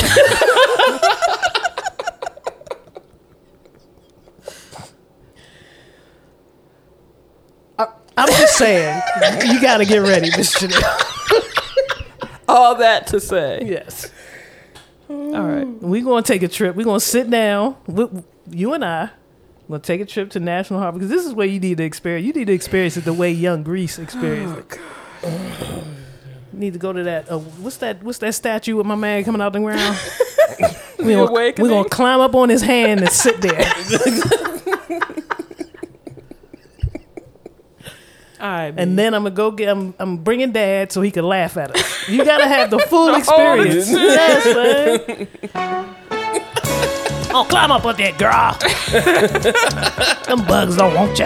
[8.18, 9.02] I'm just saying,
[9.46, 10.82] you got to get ready, Miss Chanel.
[12.48, 13.62] All that to say.
[13.64, 14.12] Yes.
[15.08, 15.68] All right.
[15.68, 16.76] We're going to take a trip.
[16.76, 19.12] We're going to sit down, with, you and I.
[19.68, 21.78] We're going to take a trip to National Harbor because this is where you need
[21.78, 22.26] to experience.
[22.26, 24.80] You need to experience it the way Young Greece experienced it.
[25.24, 25.80] You
[26.54, 27.32] need to go to that.
[27.32, 28.02] Uh, what's that?
[28.02, 30.00] What's that statue with my man coming out the ground?
[31.00, 31.70] we gonna, Awakening?
[31.70, 33.52] we gonna climb up on his hand and sit there.
[38.48, 38.74] right.
[38.78, 39.70] and then I'm gonna go get.
[39.70, 42.10] I'm, I'm bringing Dad so he can laugh at us.
[42.10, 43.90] You gotta have the full experience.
[43.92, 44.46] yes,
[45.54, 45.94] man.
[47.30, 48.54] Oh, climb up on that girl.
[50.26, 51.26] Them bugs don't want you.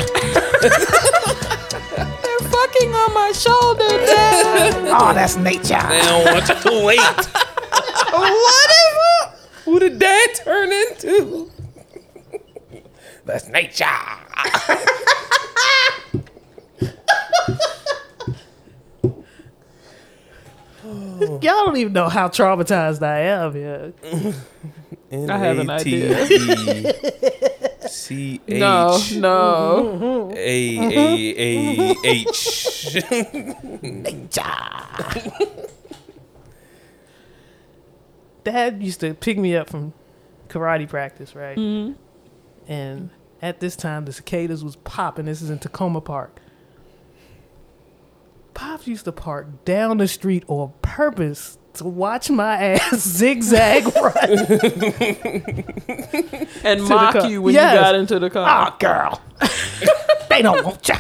[0.60, 4.76] They're fucking on my shoulder, Dad.
[4.93, 5.80] Oh, that's nature.
[5.88, 6.99] They don't want you to wait.
[8.11, 9.38] Whatever.
[9.64, 11.49] Who did dad turn into?
[13.26, 13.85] That's nature.
[20.84, 23.56] Y'all don't even know how traumatized I am.
[23.56, 23.91] Yeah.
[25.34, 26.28] I have an idea.
[27.88, 30.32] C H No, no.
[30.36, 32.98] A A A H.
[38.44, 39.94] Dad used to pick me up from
[40.48, 41.58] karate practice, right?
[41.58, 41.94] Mm-hmm.
[42.72, 45.26] And at this time, the cicadas was popping.
[45.26, 46.41] This is in Takoma Park.
[48.62, 54.14] Pops used to park down the street on purpose to watch my ass zigzag run.
[56.64, 57.28] And mock car.
[57.28, 57.74] you when Yes.
[57.74, 58.72] you got into the car.
[58.72, 59.20] oh, girl.
[60.30, 60.94] they don't want you.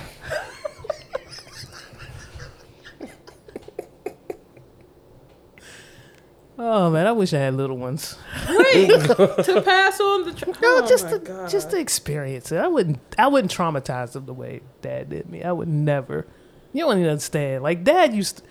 [6.59, 8.17] Oh man, I wish I had little ones.
[8.43, 10.33] to pass on the.
[10.33, 11.49] Tra- No, oh just to God.
[11.49, 12.57] just to experience it.
[12.59, 15.43] I wouldn't I wouldn't traumatize them the way Dad did me.
[15.43, 16.27] I would never.
[16.73, 17.63] You don't even understand.
[17.63, 18.43] Like Dad used, to,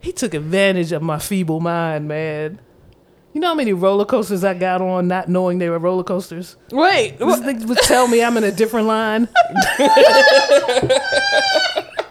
[0.00, 2.60] he took advantage of my feeble mind, man.
[3.32, 6.56] You know how many roller coasters I got on, not knowing they were roller coasters.
[6.70, 7.18] Wait.
[7.18, 9.28] This would tell me I'm in a different line.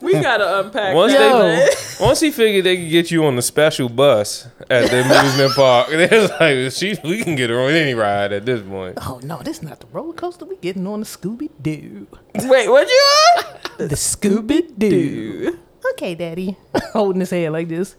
[0.00, 1.30] We gotta unpack Once that.
[1.30, 1.38] Yo.
[1.38, 1.68] man.
[2.00, 5.88] Once he figured they could get you on the special bus at the amusement park,
[5.90, 8.98] they was like, she, we can get her on any ride at this point.
[9.02, 10.44] Oh no, this is not the roller coaster.
[10.44, 12.06] We getting on the Scooby Doo.
[12.34, 13.04] Wait, what you
[13.38, 13.44] on?
[13.78, 15.58] The Scooby Doo.
[15.92, 16.56] Okay, Daddy.
[16.92, 17.96] Holding his head like this.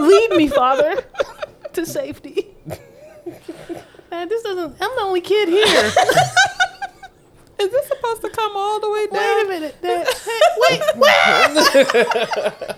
[0.00, 1.04] Lead me, Father,
[1.72, 2.48] to safety.
[4.10, 4.76] Man, this doesn't.
[4.80, 5.92] I'm the only kid here.
[7.60, 9.48] Is this supposed to come all the way down?
[9.48, 9.72] Wait a down?
[9.72, 9.76] minute.
[9.82, 10.06] Dad.
[10.70, 12.76] Wait, wait.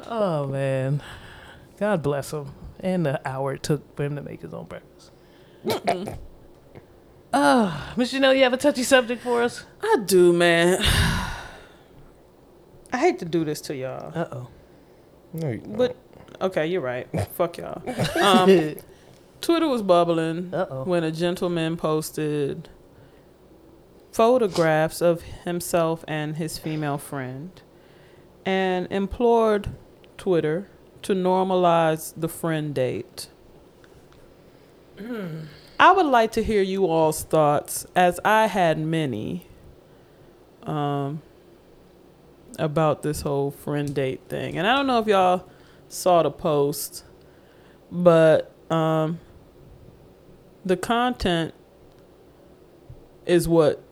[0.06, 1.02] oh man,
[1.78, 5.10] God bless him, and the hour it took for him to make his own breakfast.
[7.32, 9.64] Oh, Miss Janelle, you have a touchy subject for us?
[9.82, 10.78] I do, man.
[12.92, 14.48] I hate to do this to y'all, Uh oh.
[15.34, 15.76] No, you don't.
[15.76, 15.94] but
[16.40, 17.06] okay, you're right.
[17.32, 17.82] Fuck y'all.
[18.22, 18.76] Um,
[19.40, 20.84] Twitter was bubbling Uh-oh.
[20.84, 22.68] when a gentleman posted
[24.12, 27.62] photographs of himself and his female friend
[28.44, 29.68] and implored
[30.16, 30.68] Twitter
[31.02, 33.28] to normalize the friend date.
[35.78, 39.46] I would like to hear you all's thoughts, as I had many,
[40.64, 41.22] um,
[42.58, 44.58] about this whole friend date thing.
[44.58, 45.44] And I don't know if y'all
[45.88, 47.04] saw the post,
[47.92, 49.20] but um,
[50.68, 51.54] the content
[53.26, 53.82] is what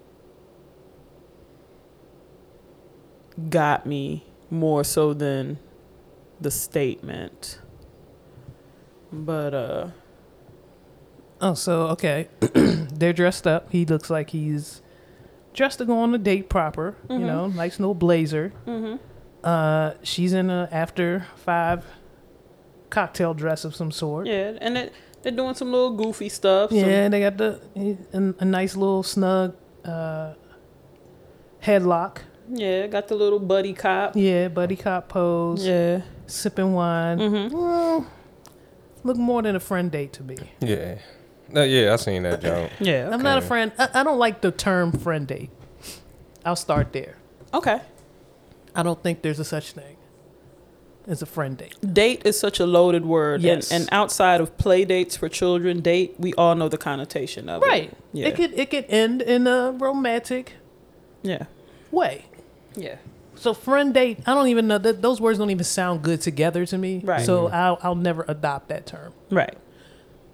[3.50, 5.58] got me more so than
[6.40, 7.60] the statement.
[9.12, 9.88] But uh
[11.38, 13.70] Oh, so okay, they're dressed up.
[13.70, 14.80] He looks like he's
[15.52, 16.96] dressed to go on a date proper.
[17.10, 18.54] You know, nice little blazer.
[18.66, 18.96] Mm-hmm.
[19.44, 21.84] Uh, she's in a after five
[22.88, 24.26] cocktail dress of some sort.
[24.26, 24.94] Yeah, and it,
[25.26, 26.70] they're doing some little goofy stuff.
[26.70, 27.60] some- Yeah, they got the
[28.14, 30.34] a, a nice little snug uh,
[31.60, 32.18] headlock.
[32.48, 34.14] yeah, got the little buddy cop.
[34.14, 36.02] Yeah, buddy cop pose, Yeah.
[36.28, 37.18] sipping wine.
[37.18, 37.56] Mm-hmm.
[37.56, 38.06] Well,
[39.02, 40.36] look more than a friend date to me.
[40.60, 40.98] Yeah.
[41.48, 42.70] No, yeah, I seen that joke.
[42.80, 43.10] Yeah.
[43.12, 43.72] I'm not a friend.
[43.78, 45.50] I, I don't like the term friend date.
[46.44, 47.16] I'll start there.
[47.52, 47.80] Okay.
[48.76, 49.95] I don't think there's a such thing
[51.06, 51.74] as a friend date.
[51.92, 53.42] Date is such a loaded word.
[53.42, 53.70] Yes.
[53.70, 57.62] And, and outside of play dates for children, date, we all know the connotation of
[57.62, 57.84] Right.
[57.84, 57.96] it.
[58.12, 58.26] Yeah.
[58.28, 60.54] It could it could end in a romantic
[61.22, 61.44] yeah.
[61.90, 62.26] way.
[62.74, 62.96] Yeah.
[63.36, 66.64] So friend date, I don't even know that those words don't even sound good together
[66.66, 67.02] to me.
[67.04, 67.24] Right.
[67.24, 69.12] So I'll I'll never adopt that term.
[69.30, 69.56] Right.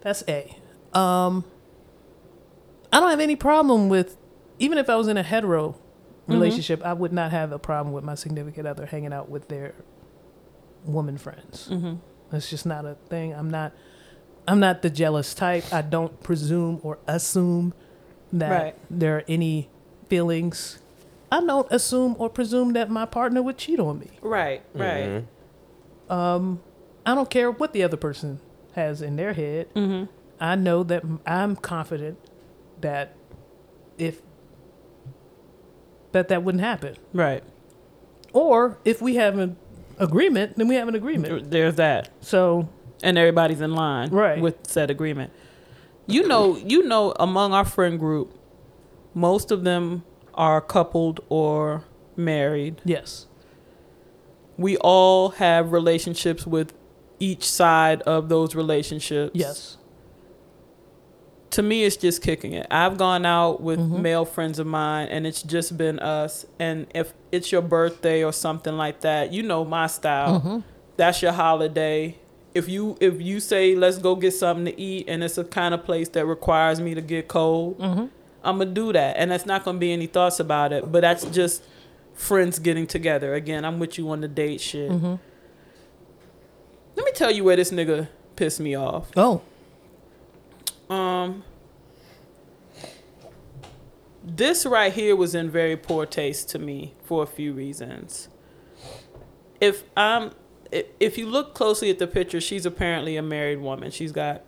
[0.01, 0.57] That's A.
[0.93, 1.43] Um
[2.91, 4.17] I don't have any problem with
[4.59, 5.75] even if I was in a hetero
[6.27, 9.75] relationship, I would not have a problem with my significant other hanging out with their
[10.85, 11.67] woman friends.
[11.71, 11.95] Mm-hmm.
[12.31, 13.33] That's just not a thing.
[13.33, 13.73] I'm not
[14.47, 15.63] I'm not the jealous type.
[15.73, 17.73] I don't presume or assume
[18.33, 18.75] that Right.
[18.89, 19.69] there are any
[20.09, 20.79] feelings.
[21.31, 24.09] I don't assume or presume that my partner would cheat on me.
[24.21, 24.61] Right.
[24.73, 25.23] Right.
[26.09, 26.13] Mhm.
[26.13, 26.61] Um
[27.05, 28.39] I don't care what the other person
[28.73, 29.73] has in their head.
[29.75, 30.05] Mm-hmm.
[30.39, 32.17] I know that I'm confident
[32.81, 33.15] that
[33.97, 34.21] if
[36.11, 36.95] that that wouldn't happen.
[37.13, 37.43] Right.
[38.33, 39.57] Or if we have an
[40.03, 41.49] agreement, then we have an agreement.
[41.49, 42.09] There's that.
[42.21, 42.69] So
[43.01, 44.41] and everybody's in line Right.
[44.41, 45.31] with said agreement.
[46.07, 48.37] You know, you know, among our friend group,
[49.13, 50.03] most of them
[50.33, 51.83] are coupled or
[52.15, 52.81] married.
[52.85, 53.27] yes.
[54.57, 56.73] We all have relationships with
[57.19, 59.31] each side of those relationships.
[59.33, 59.77] Yes.
[61.53, 62.65] To me, it's just kicking it.
[62.71, 64.01] I've gone out with Mhm.
[64.01, 66.45] male friends of mine, and it's just been us.
[66.59, 70.39] And if it's your birthday or something like that, you know my style.
[70.39, 70.57] Mm-hmm.
[70.97, 72.15] that's your holiday.
[72.53, 75.73] If you if you say let's go get something to eat and it's a kind
[75.73, 78.05] of place that requires me to get cold, Mm-hmm.
[78.43, 80.91] I'm gonna do that, and that's not gonna be any thoughts about it.
[80.91, 81.63] But that's just
[82.13, 83.33] friends getting together.
[83.35, 84.91] Again, I'm with you on the date shit.
[84.91, 85.15] Mm-hmm.
[86.95, 89.09] Let me tell you where this nigga pissed me off.
[89.17, 89.41] Oh.
[90.93, 91.43] Um,
[94.23, 98.29] this right here was in very poor taste to me for a few reasons.
[99.59, 100.31] If I'm,
[100.71, 103.91] if you look closely at the picture, she's apparently a married woman.
[103.91, 104.43] She's got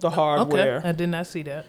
[0.00, 0.88] the hardware, Okay.
[0.88, 1.66] I did not see that.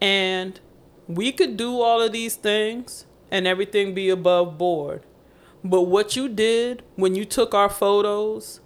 [0.00, 0.60] and
[1.06, 5.02] we could do all of these things and everything be above board.
[5.62, 8.60] But what you did when you took our photos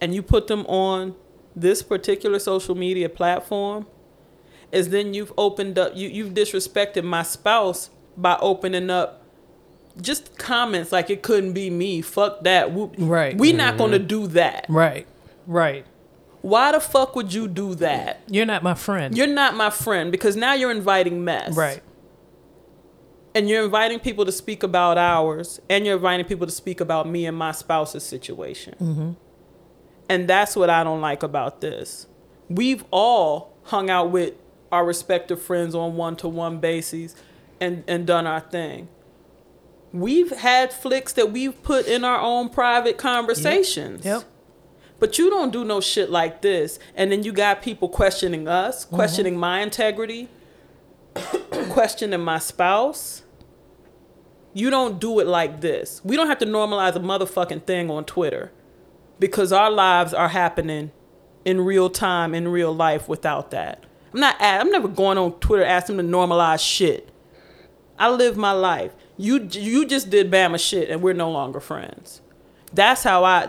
[0.00, 1.14] and you put them on
[1.54, 3.86] this particular social media platform
[4.72, 9.22] is then you've opened up you you've disrespected my spouse by opening up
[10.00, 12.00] just comments like it couldn't be me.
[12.00, 12.72] Fuck that.
[12.72, 13.36] We, Right.
[13.36, 14.64] we not gonna do that.
[14.68, 15.06] Right.
[15.46, 15.84] Right.
[16.40, 18.20] Why the fuck would you do that?
[18.26, 19.16] You're not my friend.
[19.16, 21.54] You're not my friend because now you're inviting mess.
[21.56, 21.82] right.
[23.34, 27.08] and you're inviting people to speak about ours and you're inviting people to speak about
[27.08, 29.10] me and my spouse's situation Mm-hmm.
[30.08, 32.06] and that's what i don't like about this
[32.50, 34.34] we've all hung out with
[34.72, 37.14] our respective friends on one-to-one basis
[37.60, 38.88] and, and done our thing
[39.92, 44.24] we've had flicks that we've put in our own private conversations Yep.
[44.98, 46.78] but you don't do no shit like this.
[46.94, 48.96] And then you got people questioning us, mm-hmm.
[48.96, 50.28] questioning my integrity,
[51.70, 53.22] questioning my spouse.
[54.54, 56.02] You don't do it like this.
[56.04, 58.52] We don't have to normalize a motherfucking thing on Twitter
[59.18, 60.92] because our lives are happening
[61.44, 63.84] in real time, in real life without that.
[64.12, 67.08] I'm not, I'm never going on Twitter asking them to normalize shit.
[67.98, 68.92] I live my life.
[69.16, 72.22] You, you just did Bama shit and we're no longer friends
[72.72, 73.48] that's how I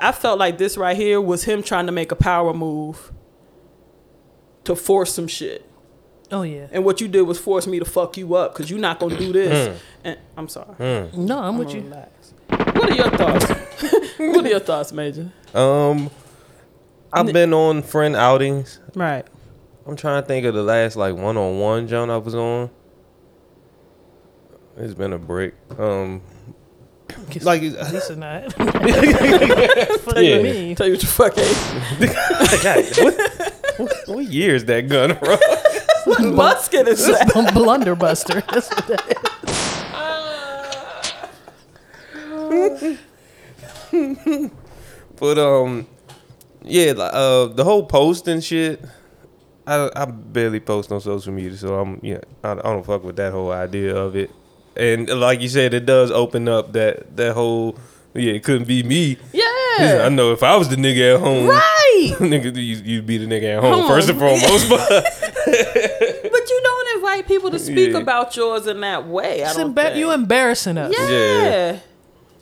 [0.00, 3.12] I felt like this right here was him trying to make a power move
[4.64, 5.64] to force some shit.
[6.32, 6.66] Oh yeah.
[6.72, 9.16] And what you did was force me to fuck you up because you're not gonna
[9.16, 9.80] do this.
[10.04, 10.74] and I'm sorry.
[11.14, 11.82] No, I'm with I'ma you.
[11.82, 12.34] relax.
[12.48, 13.50] What are your thoughts?
[14.18, 15.30] what are your thoughts, Major?
[15.54, 16.10] Um,
[17.12, 18.80] I've been on friend outings.
[18.94, 19.26] Right.
[19.86, 22.70] I'm trying to think of the last like one on one John I was on.
[24.76, 25.54] It's been a break.
[25.78, 26.20] Um,
[27.42, 28.50] like Lisa not.
[28.50, 30.36] Tell What do Yeah.
[30.38, 30.74] you mean?
[30.76, 31.56] Tell you what you fuck ate.
[32.98, 33.14] What,
[33.78, 35.38] what, what year is that gun from?
[36.34, 37.28] Musket is that?
[37.28, 38.44] Blunderbuster.
[38.52, 39.02] That's what that
[43.92, 44.50] is.
[45.18, 45.86] But um,
[46.62, 48.82] yeah, like, uh, the whole post and shit.
[49.66, 53.16] I I barely post on social media, so I'm yeah, I, I don't fuck with
[53.16, 54.30] that whole idea of it.
[54.76, 57.76] and like you said, it does open up that that whole
[58.14, 59.18] yeah, it couldn't be me.
[59.32, 60.04] Yeah.
[60.04, 62.12] I know if I was the nigga at home, Right.
[62.18, 63.88] nigga, you, you'd be the nigga at home Home.
[63.88, 64.68] first and foremost.
[64.70, 67.98] But But you don't invite people to speak Yeah.
[67.98, 69.42] about yours in that way.
[69.44, 69.96] I It's don't embar- think.
[69.98, 70.94] you embarrassing us.
[70.96, 71.08] Yeah.
[71.08, 71.48] Yeah.
[71.48, 71.78] Yeah.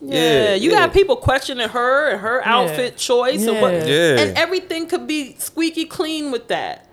[0.00, 0.78] Yeah, you yeah.
[0.86, 3.84] got people questioning her and her outfit choice and what Yeah.
[3.86, 4.20] Yeah.
[4.20, 6.86] and everything could be squeaky clean with that.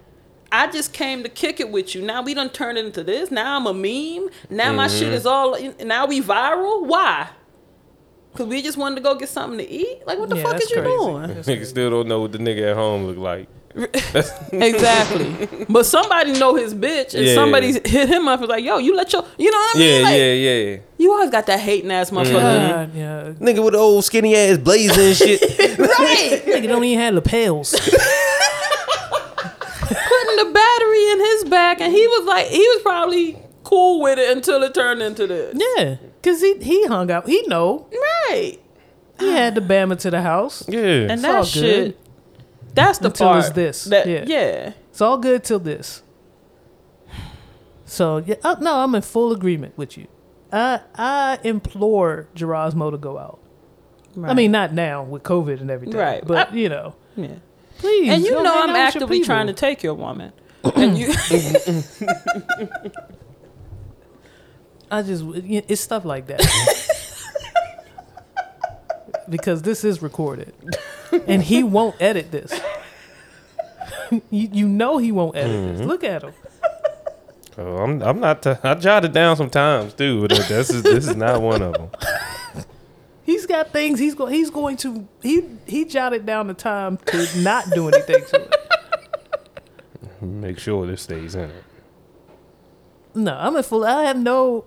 [0.51, 2.01] I just came to kick it with you.
[2.01, 3.31] Now we done turned it into this.
[3.31, 4.29] Now I'm a meme.
[4.49, 4.99] Now my Mm-hmm.
[4.99, 5.57] shit is all.
[5.83, 6.85] Now we viral.
[6.85, 7.29] Why?
[8.35, 10.05] Cause we just wanted to go get something to eat.
[10.07, 11.29] Like what the Yeah, fuck that's is you doing?
[11.43, 13.47] Nigga still don't know what the nigga at home look like.
[14.51, 15.65] exactly.
[15.69, 17.35] But somebody know his bitch, and Yeah.
[17.35, 19.79] somebody hit him up and was like, "Yo, you let your, you know what I
[19.79, 20.03] Yeah, mean?
[20.03, 20.77] Like, yeah, yeah.
[20.97, 22.33] You always got that hating ass motherfucker.
[22.69, 23.31] God, yeah.
[23.39, 25.41] Nigga with the old skinny ass blazer and shit.
[25.79, 26.41] Right.
[26.45, 27.73] Nigga don't even have lapels.
[30.41, 34.17] Putting the battery in his back, and he was like, he was probably cool with
[34.19, 35.55] it until it turned into this.
[35.77, 37.27] yeah, cause he he hung out.
[37.27, 37.87] He know
[38.29, 38.57] Right.
[39.19, 40.63] he had the Bama to the house.
[40.67, 40.79] yeah.
[40.81, 41.85] And It's that all shit.
[41.85, 41.97] good.
[42.73, 43.39] That's the Until part.
[43.45, 43.83] it's this.
[43.85, 44.23] That, Yeah.
[44.25, 44.73] yeah.
[44.89, 46.01] It's all good till this.
[47.85, 50.07] So yeah, uh, no, I'm in full agreement with you.
[50.51, 53.39] I I implore Gerasmo to go out.
[54.23, 56.25] I mean, not now with COVID and everything, Right.
[56.25, 57.35] But I- you know, yeah.
[57.81, 58.09] Please.
[58.13, 60.31] And you go know, I'm out with your actively trying to take your woman.
[60.75, 61.07] and you,
[64.91, 66.41] I just it's stuff like that.
[69.29, 70.53] because this is recorded,
[71.27, 72.51] and he won't edit this.
[74.11, 74.21] you,
[74.51, 75.77] you know he won't edit Mm-hmm.
[75.77, 75.87] this.
[75.87, 76.33] Look at him.
[77.57, 78.41] Oh, I'm I'm not.
[78.43, 80.21] T- I jotted down sometimes too.
[80.27, 81.89] But this is this is not one of them.
[83.31, 84.33] He's got things he's going.
[84.33, 85.07] He's going to.
[85.23, 88.55] He he jotted down the time to not do anything to it.
[90.21, 91.63] Make sure this stays in it.
[93.15, 93.85] No, I'm a full.
[93.85, 94.65] I have no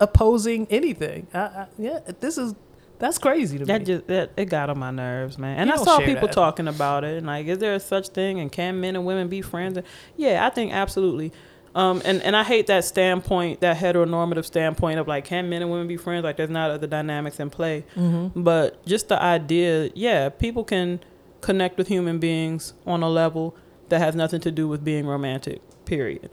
[0.00, 1.28] opposing anything.
[1.32, 2.54] I, I, yeah, this is
[2.98, 3.84] that's crazy to that me.
[3.84, 5.58] just that it got on my nerves, man.
[5.58, 6.32] And You I saw people that.
[6.32, 8.40] talking about it, and like, is there such thing?
[8.40, 9.76] And can men and women be friends?
[9.76, 9.86] And
[10.16, 11.32] yeah, I think absolutely.
[11.74, 15.70] Um, and and I hate that standpoint, that heteronormative standpoint of like, can men and
[15.70, 16.24] women be friends?
[16.24, 17.84] Like, there's not other dynamics in play.
[17.94, 18.42] Mm-hmm.
[18.42, 21.00] But just the idea, yeah, people can
[21.40, 23.54] connect with human beings on a level
[23.90, 25.60] that has nothing to do with being romantic.
[25.84, 26.30] Period.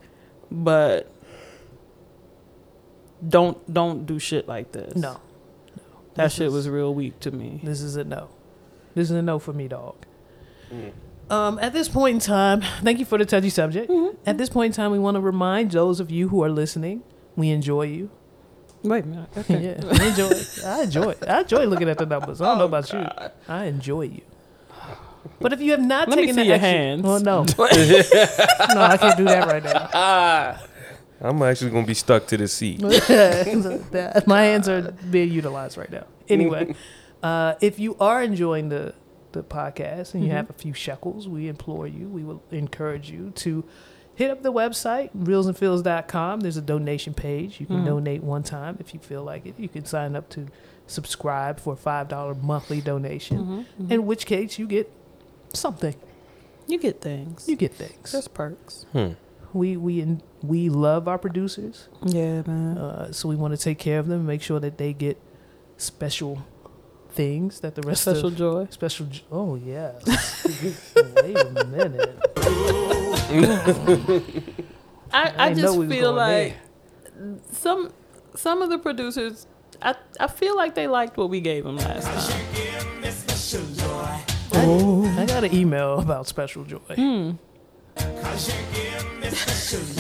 [0.52, 1.12] But
[3.28, 4.96] don't don't do shit like this.
[4.96, 5.20] no, no.
[6.16, 7.60] that this shit is- was real weak to me.
[7.64, 8.30] this is a no.
[8.94, 9.96] This is a no for me, dog.
[11.30, 13.90] Um, at this point in time, thank you for the touchy subject.
[13.90, 14.16] Mm-hmm.
[14.26, 17.04] At this point in time, we want to remind those of you who are listening,
[17.36, 18.12] we enjoy you.
[18.84, 19.30] Wait a minute.
[19.36, 19.64] Okay.
[19.82, 20.32] yeah, we enjoy.
[20.66, 21.10] I enjoy.
[21.12, 21.24] it.
[21.28, 22.40] I enjoy looking at the numbers.
[22.42, 23.04] I don't Oh, know about you.
[23.48, 24.22] I enjoy you.
[25.40, 27.02] But if you have not Let me taken see the your extra- hands.
[27.02, 27.44] well, no,
[28.76, 30.60] no, I can't do that right now.
[31.22, 32.82] I'm actually gonna be stuck to the seat.
[34.28, 36.06] My hands are being utilized right now.
[36.30, 36.76] Anyway,
[37.24, 38.94] uh, if you are enjoying the
[39.42, 40.38] the podcast and you Mm-hmm.
[40.38, 43.64] have a few shekels, we implore you, we will encourage you to
[44.16, 46.40] hit up the website, reelsandfeels.com.
[46.42, 47.60] There's a donation page.
[47.60, 47.86] You can Mhm.
[47.86, 49.56] donate one time if you feel like it.
[49.58, 50.48] You can sign up to
[50.88, 53.92] subscribe for a $5 monthly donation, Mhm, mhm.
[53.92, 54.92] in which case you get
[55.54, 55.96] something.
[56.68, 57.48] you get things.
[57.48, 58.12] You get things.
[58.12, 58.86] There's perks.
[58.92, 59.10] Hmm.
[59.54, 61.88] We we we love our producers.
[62.04, 62.78] Yeah, man.
[62.78, 65.18] Uh, so we want to take care of them, make sure that they get
[65.78, 66.40] special
[67.16, 68.68] things that the rest Special of joy.
[68.70, 69.06] special.
[69.08, 70.04] j- Oh yes.
[71.24, 72.20] Wait a minute.
[75.12, 76.58] I, I, didn't know just feel going like
[77.52, 77.92] some
[78.36, 79.48] some of the producers.
[79.82, 82.42] I I feel like they liked what we gave them last time.
[85.18, 87.32] I got an email about special joy, Hmm.
[87.98, 88.18] and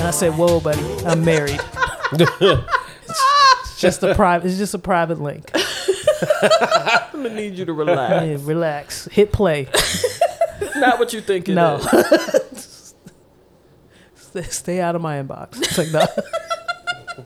[0.02, 1.60] I said, "Whoa, buddy, I'm married."
[2.14, 4.48] it's just a private.
[4.48, 5.50] It's just a private link.
[6.42, 8.26] I'm gonna need you to relax.
[8.26, 9.06] Yeah, relax.
[9.12, 9.68] Hit play.
[10.76, 11.56] Not what you think it is.
[11.56, 11.80] No.
[14.16, 15.58] stay, stay out of my inbox.
[15.62, 16.06] It's like no.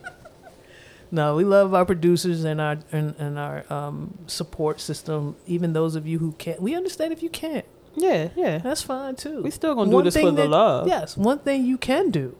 [1.10, 5.36] no, we love our producers and our and, and our um, support system.
[5.46, 7.64] Even those of you who can't, we understand if you can't.
[7.96, 8.58] Yeah, yeah.
[8.58, 9.42] That's fine too.
[9.42, 10.86] We still gonna do One this for thing the that- love.
[10.88, 12.36] Yes, one thing you can do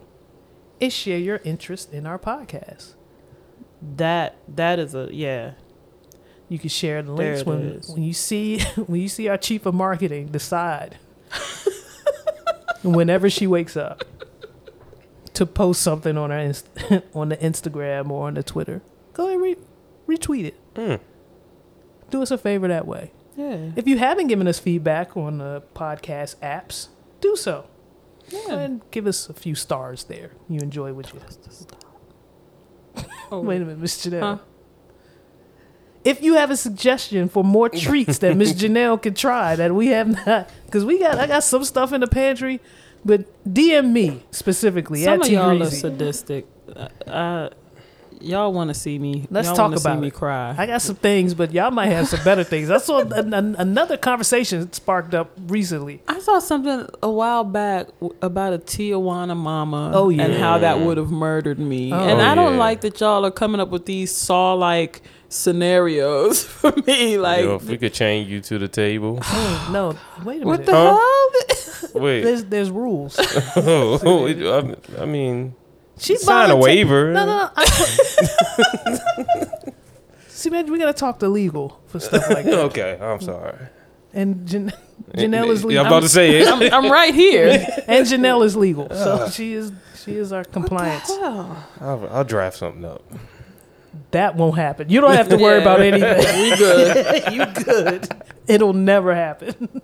[0.79, 2.95] is share your interest in our podcast.
[3.97, 5.53] That that is a yeah.
[6.51, 7.89] You can share the links it when is.
[7.89, 10.99] when you see when you see our chief of marketing decide
[12.83, 14.05] whenever she wakes up
[15.35, 16.69] to post something on our inst-
[17.15, 18.83] on the Instagram or on the Twitter.
[19.13, 19.57] Go ahead re-
[20.09, 20.55] retweet it.
[20.77, 20.97] Hmm.
[22.11, 23.13] Do us a favor that way.
[23.37, 23.71] Yeah.
[23.77, 26.89] If you haven't given us feedback on the podcast apps,
[27.21, 27.67] do so.
[28.31, 30.33] Go ahead and give us a few stars there.
[30.49, 31.21] You enjoy what you.
[33.31, 33.41] Oh.
[33.43, 34.21] Wait a minute, Miss Janelle.
[34.21, 34.39] Huh?
[36.05, 39.89] If you have a suggestion for more treats that Miss Janelle could try that we
[39.89, 42.61] have not, because we got I got some stuff in the pantry,
[43.05, 46.47] but DM me specifically Some at of T y'all are sadistic.
[46.75, 47.51] Uh, uh,
[48.21, 49.27] y'all want to see me?
[49.31, 50.15] Let's y'all talk about see me it.
[50.15, 50.55] cry.
[50.57, 52.71] I got some things, but y'all might have some better things.
[52.71, 56.03] I saw an, an, another conversation sparked up recently.
[56.09, 57.89] I saw something a while back
[58.23, 59.93] about a Tijuana mama.
[59.95, 60.25] Oh, yeah.
[60.25, 61.93] and how that would have murdered me.
[61.93, 61.99] Oh.
[61.99, 62.59] and I don't yeah.
[62.59, 67.17] like that y'all are coming up with these saw like scenarios for me.
[67.17, 69.21] Like, Yo, if we could chain you to the table.
[69.71, 70.47] No, wait a minute.
[70.47, 70.97] what the Huh?
[70.97, 71.91] hell?
[72.03, 72.23] Wait.
[72.23, 73.19] There's there's rules.
[73.57, 75.55] Oh, I, I mean,
[75.99, 77.13] She sign a waiver.
[77.13, 77.65] No, no, no.
[80.29, 82.59] See, man, we gotta talk to legal for stuff like that.
[82.71, 83.57] Okay, I'm sorry.
[84.13, 84.73] And Jan-
[85.15, 85.81] Janelle is Yeah, legal.
[85.83, 86.49] I'm about to say it.
[86.49, 87.67] I'm, I'm right here.
[87.87, 89.29] and Janelle is legal, so ah.
[89.31, 89.73] she is
[90.05, 91.11] she is our compliance.
[91.11, 93.03] I'll, I'll draft something up.
[94.13, 94.89] That won't happen.
[94.89, 95.63] You don't have to worry Yeah.
[95.63, 96.41] about anything.
[96.51, 97.33] we good.
[97.33, 98.09] you good.
[98.47, 99.83] It'll never happen.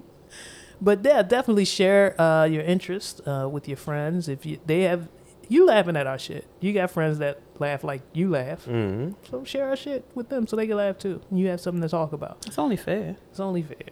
[0.80, 4.28] But yeah, definitely share uh, your interest uh, with your friends.
[4.28, 5.08] If you they have
[5.48, 8.64] you laughing at our shit, you got friends that laugh like you laugh.
[8.64, 11.22] hmm So share our shit with them so they can laugh too.
[11.32, 12.44] You have something to talk about.
[12.46, 13.16] It's only fair.
[13.30, 13.88] It's only fair.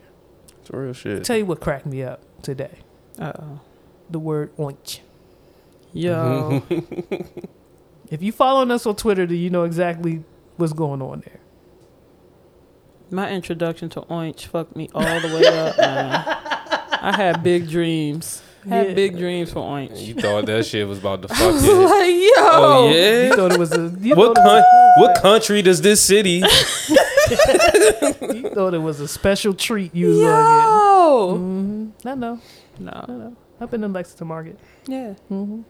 [0.61, 1.25] It's real shit.
[1.25, 2.79] tell you what cracked me up today.
[3.19, 3.61] Uh oh.
[4.11, 5.01] The word oinch.
[5.93, 6.63] Yo.
[8.11, 10.23] If you following us on Twitter, do you know exactly
[10.57, 11.41] what's going on there?
[13.11, 16.25] My introduction to Oinch fucked me all the way up, man.
[17.01, 18.43] I had big dreams.
[18.69, 18.95] Had Yeah.
[18.95, 20.01] big dreams for Oinch.
[20.07, 21.75] You thought that shit was about to fuck I was you.
[21.83, 22.33] like, yo.
[22.39, 23.27] Oh yeah.
[23.27, 26.43] You thought it was a you What thought, it coun- what country does this city?
[27.31, 31.33] you thought it was a special treat you was gonna Yo.
[31.33, 31.39] get.
[31.39, 32.41] hmm I know,
[32.79, 33.05] I No.
[33.07, 33.37] know.
[33.61, 34.59] I've been in Lexington Market.
[34.89, 35.13] Yeah.
[35.29, 35.63] hmm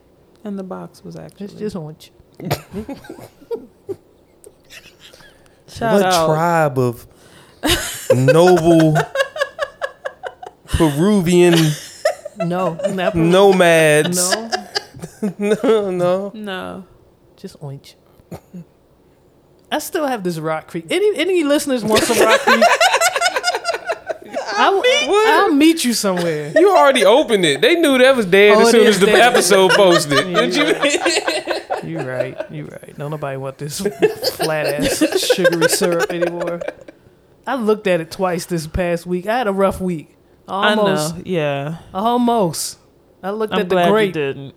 [0.45, 1.47] And the box was actually.
[1.47, 2.13] It's just orange.
[5.69, 6.27] Shout what out.
[6.27, 7.07] tribe of
[8.15, 8.95] noble
[10.67, 11.55] Peruvian
[12.39, 14.35] No, not nomads?
[14.37, 14.51] No,
[15.39, 16.31] no, no.
[16.35, 16.87] No.
[17.37, 17.97] just orange.
[19.73, 20.87] I still have this Rock Creek.
[20.91, 22.65] Any any listeners want some Rock Creek?
[24.53, 25.29] I'll, What?
[25.29, 26.53] I'll meet you somewhere.
[26.55, 27.61] You already opened it.
[27.61, 29.33] They knew that was dead Oh, as it soon is as the dead.
[29.33, 30.29] episode posted.
[30.29, 31.91] Yeah, Did you?
[31.91, 32.37] You're right.
[32.51, 32.97] You're right.
[32.99, 34.99] No, nobody want this flat ass
[35.35, 36.61] sugary syrup anymore.
[37.47, 39.27] I looked at it twice this past week.
[39.27, 40.17] I had a rough week.
[40.49, 41.15] Almost.
[41.15, 41.23] I know.
[41.27, 41.79] Yeah.
[41.93, 42.79] Almost.
[43.23, 44.07] I looked I'm at the glad grape.
[44.09, 44.55] you didn't.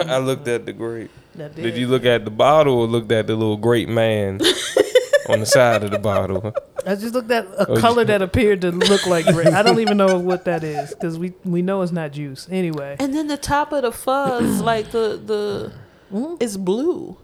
[0.00, 1.10] I looked at the grape.
[1.38, 4.38] I Did you look at the bottle or looked at the little grape man
[5.28, 6.54] on the side of the bottle?
[6.86, 9.48] I just looked at a Oh, color you- that appeared to look like grape.
[9.48, 12.48] I don't even know what that is because we we know it's not juice.
[12.50, 15.72] Anyway, And then the top of the fuzz, like the the,
[16.12, 16.36] Mhm.
[16.42, 17.16] it's blue.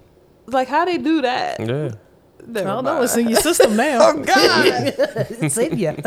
[0.46, 1.60] Like how they do that?
[1.60, 1.90] Yeah.
[2.48, 3.02] I don't know.
[3.02, 3.98] It's in your system now.
[4.08, 4.66] Oh God!
[5.42, 5.76] it's in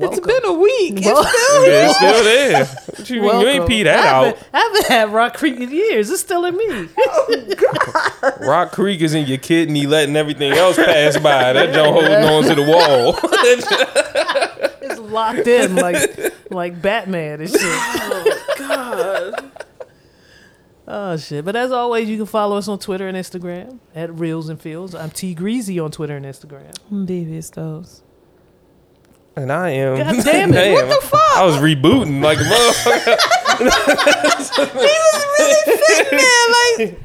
[0.00, 0.08] you.
[0.08, 1.00] it's been a week.
[1.04, 1.22] Well-
[1.68, 2.64] Yeah, it's still there.
[2.66, 3.40] What you, mean?
[3.40, 4.24] you ain't pee that I out.
[4.24, 6.10] haven't, I haven't had Rock Creek in years.
[6.10, 6.88] It's still in me.
[8.46, 11.52] Rock Creek is in your kidney, letting everything else pass by.
[11.52, 13.18] That joint holding on to the wall.
[14.88, 17.60] It's locked in like like Batman and shit.
[17.62, 19.52] oh God!
[20.86, 21.44] Oh shit!
[21.44, 24.94] But as always, you can follow us on Twitter and Instagram at Reels and Fields.
[24.94, 26.72] I'm T Greasy on Twitter and Instagram.
[26.90, 28.02] I'm Devious those.
[29.36, 29.98] And I am.
[29.98, 31.36] God damn it, what the fuck?
[31.36, 33.16] I was rebooting like a motherfucker.
[36.08, 36.96] Man, like,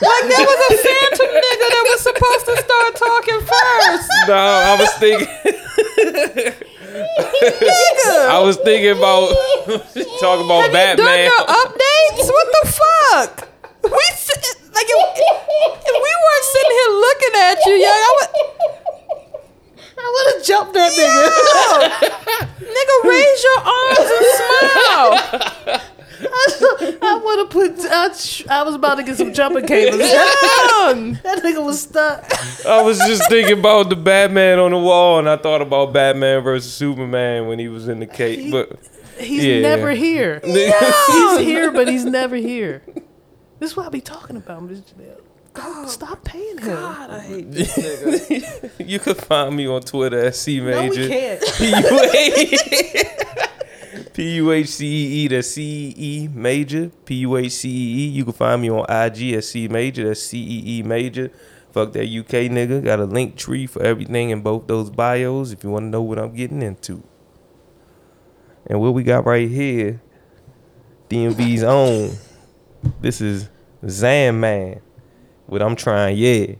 [0.00, 4.08] like there was a phantom nigga that was supposed to start talking first.
[4.24, 5.28] No, I was thinking.
[8.32, 9.28] I was thinking about
[10.20, 11.28] talking about Done Batman.
[11.28, 12.24] your updates?
[12.24, 13.48] What the fuck?
[13.84, 18.87] We like if, if we weren't sitting here looking at you, young, I would.
[20.00, 22.48] I would have jumped that nigga.
[22.68, 25.80] Nigga, raise your arms and smile.
[26.20, 27.78] I would have put.
[27.90, 29.98] I, I was about to get some jumping cables.
[29.98, 32.24] That nigga was stuck.
[32.66, 36.42] I was just thinking about the Batman on the wall, and I thought about Batman
[36.42, 38.50] versus Superman when he was in the cape.
[38.50, 38.78] But
[39.18, 39.60] He's Yeah.
[39.60, 40.40] never here.
[40.44, 42.82] He's here, but he's never here.
[43.58, 45.20] This is what I be talking about, Miss Janelle.
[45.58, 46.66] Don't stop paying him.
[46.66, 48.70] God, I hate this nigga.
[48.88, 51.08] you can find me on Twitter at C Major.
[51.08, 52.56] No, we Major.
[52.56, 53.24] can't.
[54.14, 55.28] P U H C E E.
[55.28, 56.90] That's C E E Major.
[57.04, 58.08] P U H C E E.
[58.08, 60.06] You can find me on IG at C Major.
[60.08, 61.30] That's C E E Major.
[61.72, 62.82] Fuck that UK nigga.
[62.84, 66.02] Got a link tree for everything in both those bios if you want to know
[66.02, 67.02] what I'm getting into.
[68.66, 70.00] And what we got right here,
[71.08, 72.12] DMV's own.
[73.00, 73.48] This is
[73.88, 74.80] Zan Man.
[75.48, 76.54] With I'm trying, yeah.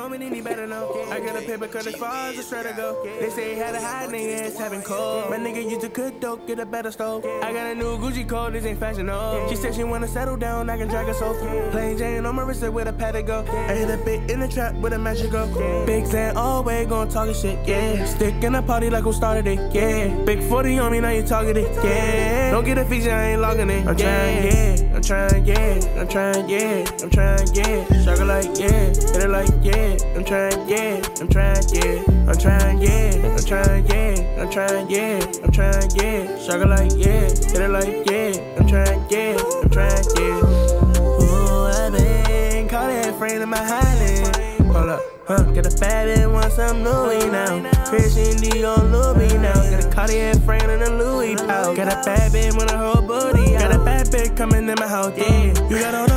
[0.00, 0.84] Know me, then he better know.
[1.10, 3.02] I got a paper cut as far as the shredder go.
[3.20, 5.28] They say he had a hide, nigga, it's having cold.
[5.30, 7.24] My nigga used to cook dope, get a better stove.
[7.42, 9.46] I got a new Gucci code, this ain't fashion, no.
[9.50, 11.34] She said she wanna settle down, I can drag her so.
[11.70, 13.44] Plain Jane on my wrist with a pad to go.
[13.68, 15.44] I hit a bit in the trap with a magic go.
[15.84, 18.04] Big Zan always gon' talking shit, yeah.
[18.06, 20.08] Stick in the party like who started it, yeah.
[20.24, 22.52] Big 40 on me, now you targeted, yeah.
[22.52, 23.86] Don't get a feature, I ain't logging it.
[23.86, 24.94] I'm trying, yeah.
[24.94, 26.00] I'm trying, yeah.
[26.00, 26.84] I'm trying, yeah.
[27.02, 28.00] I'm trying, yeah.
[28.00, 28.86] Struggle like, yeah.
[29.10, 29.89] Hit it like, yeah.
[30.14, 31.02] I'm trying, yeah.
[31.20, 32.04] I'm trying, yeah.
[32.28, 33.10] I'm trying, yeah.
[33.26, 34.40] I'm trying, yeah.
[34.40, 35.32] I'm trying, yeah.
[35.42, 36.38] I'm trying, yeah.
[36.38, 37.22] Struggle like, yeah.
[37.22, 38.56] Hit it like, yeah.
[38.58, 39.36] I'm trying, yeah.
[39.62, 41.00] I'm trying, yeah.
[41.00, 44.36] Ooh, I been caught that friend in my Highland.
[44.70, 45.42] Hold up, huh?
[45.52, 47.60] Get a fat and want some Louis now.
[47.86, 49.54] Christian Dior Louis now.
[49.70, 51.76] Get a Cartier frame and a Louis pouch.
[51.76, 53.54] Got a bad bitch with a whole booty.
[53.54, 55.68] Got a bad bitch coming in my house, yeah.
[55.68, 56.09] You got money,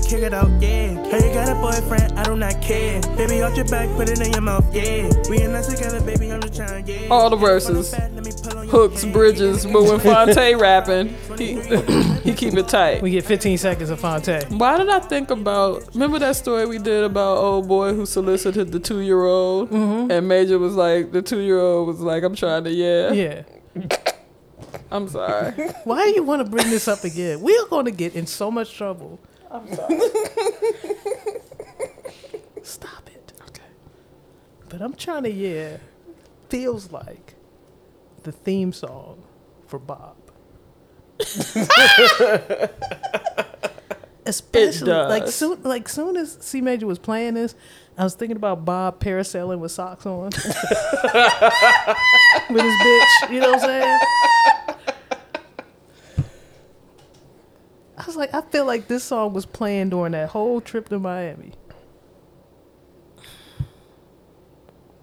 [0.00, 1.04] nigga, kick it out, yeah.
[1.08, 3.00] Hey, you got a boyfriend, I do not care.
[3.16, 5.10] Baby, off your back, put it in your mouth, yeah.
[5.28, 7.08] We in this together, baby, I'm just trying, yeah.
[7.10, 7.94] All the verses.
[8.70, 11.54] Hooks, bridges, but when Fonte rapping, he
[12.22, 13.02] he keep it tight.
[13.02, 14.44] We get 15 seconds of Fonte.
[14.50, 15.92] Why did I think about?
[15.94, 20.10] Remember that story we did about old boy who solicited the two year old, mm-hmm.
[20.10, 23.12] and Major was like, the two year old was like, I'm trying to yeah.
[23.12, 23.42] Yeah.
[24.90, 25.52] I'm sorry.
[25.84, 27.40] Why do you want to bring this up again?
[27.40, 29.20] We're going to get in so much trouble.
[29.50, 29.98] I'm sorry.
[32.62, 33.32] Stop it.
[33.48, 33.62] Okay.
[34.68, 35.78] But I'm trying to, yeah,
[36.48, 37.34] feels like
[38.22, 39.22] the theme song
[39.66, 40.16] for Bob.
[44.26, 47.54] Especially like soon, like soon as C Major was playing this,
[47.98, 50.34] I was thinking about Bob parasailing with socks on with
[52.62, 53.30] his bitch.
[53.30, 53.98] You know what I'm saying?
[58.00, 60.98] I was like, I feel like this song was playing during that whole trip to
[60.98, 61.52] Miami.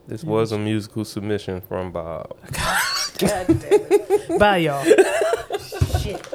[0.08, 2.36] This was a musical submission from Bob.
[3.20, 4.40] God damn it.
[4.40, 4.84] Bye, y'all.
[6.00, 6.26] Shit.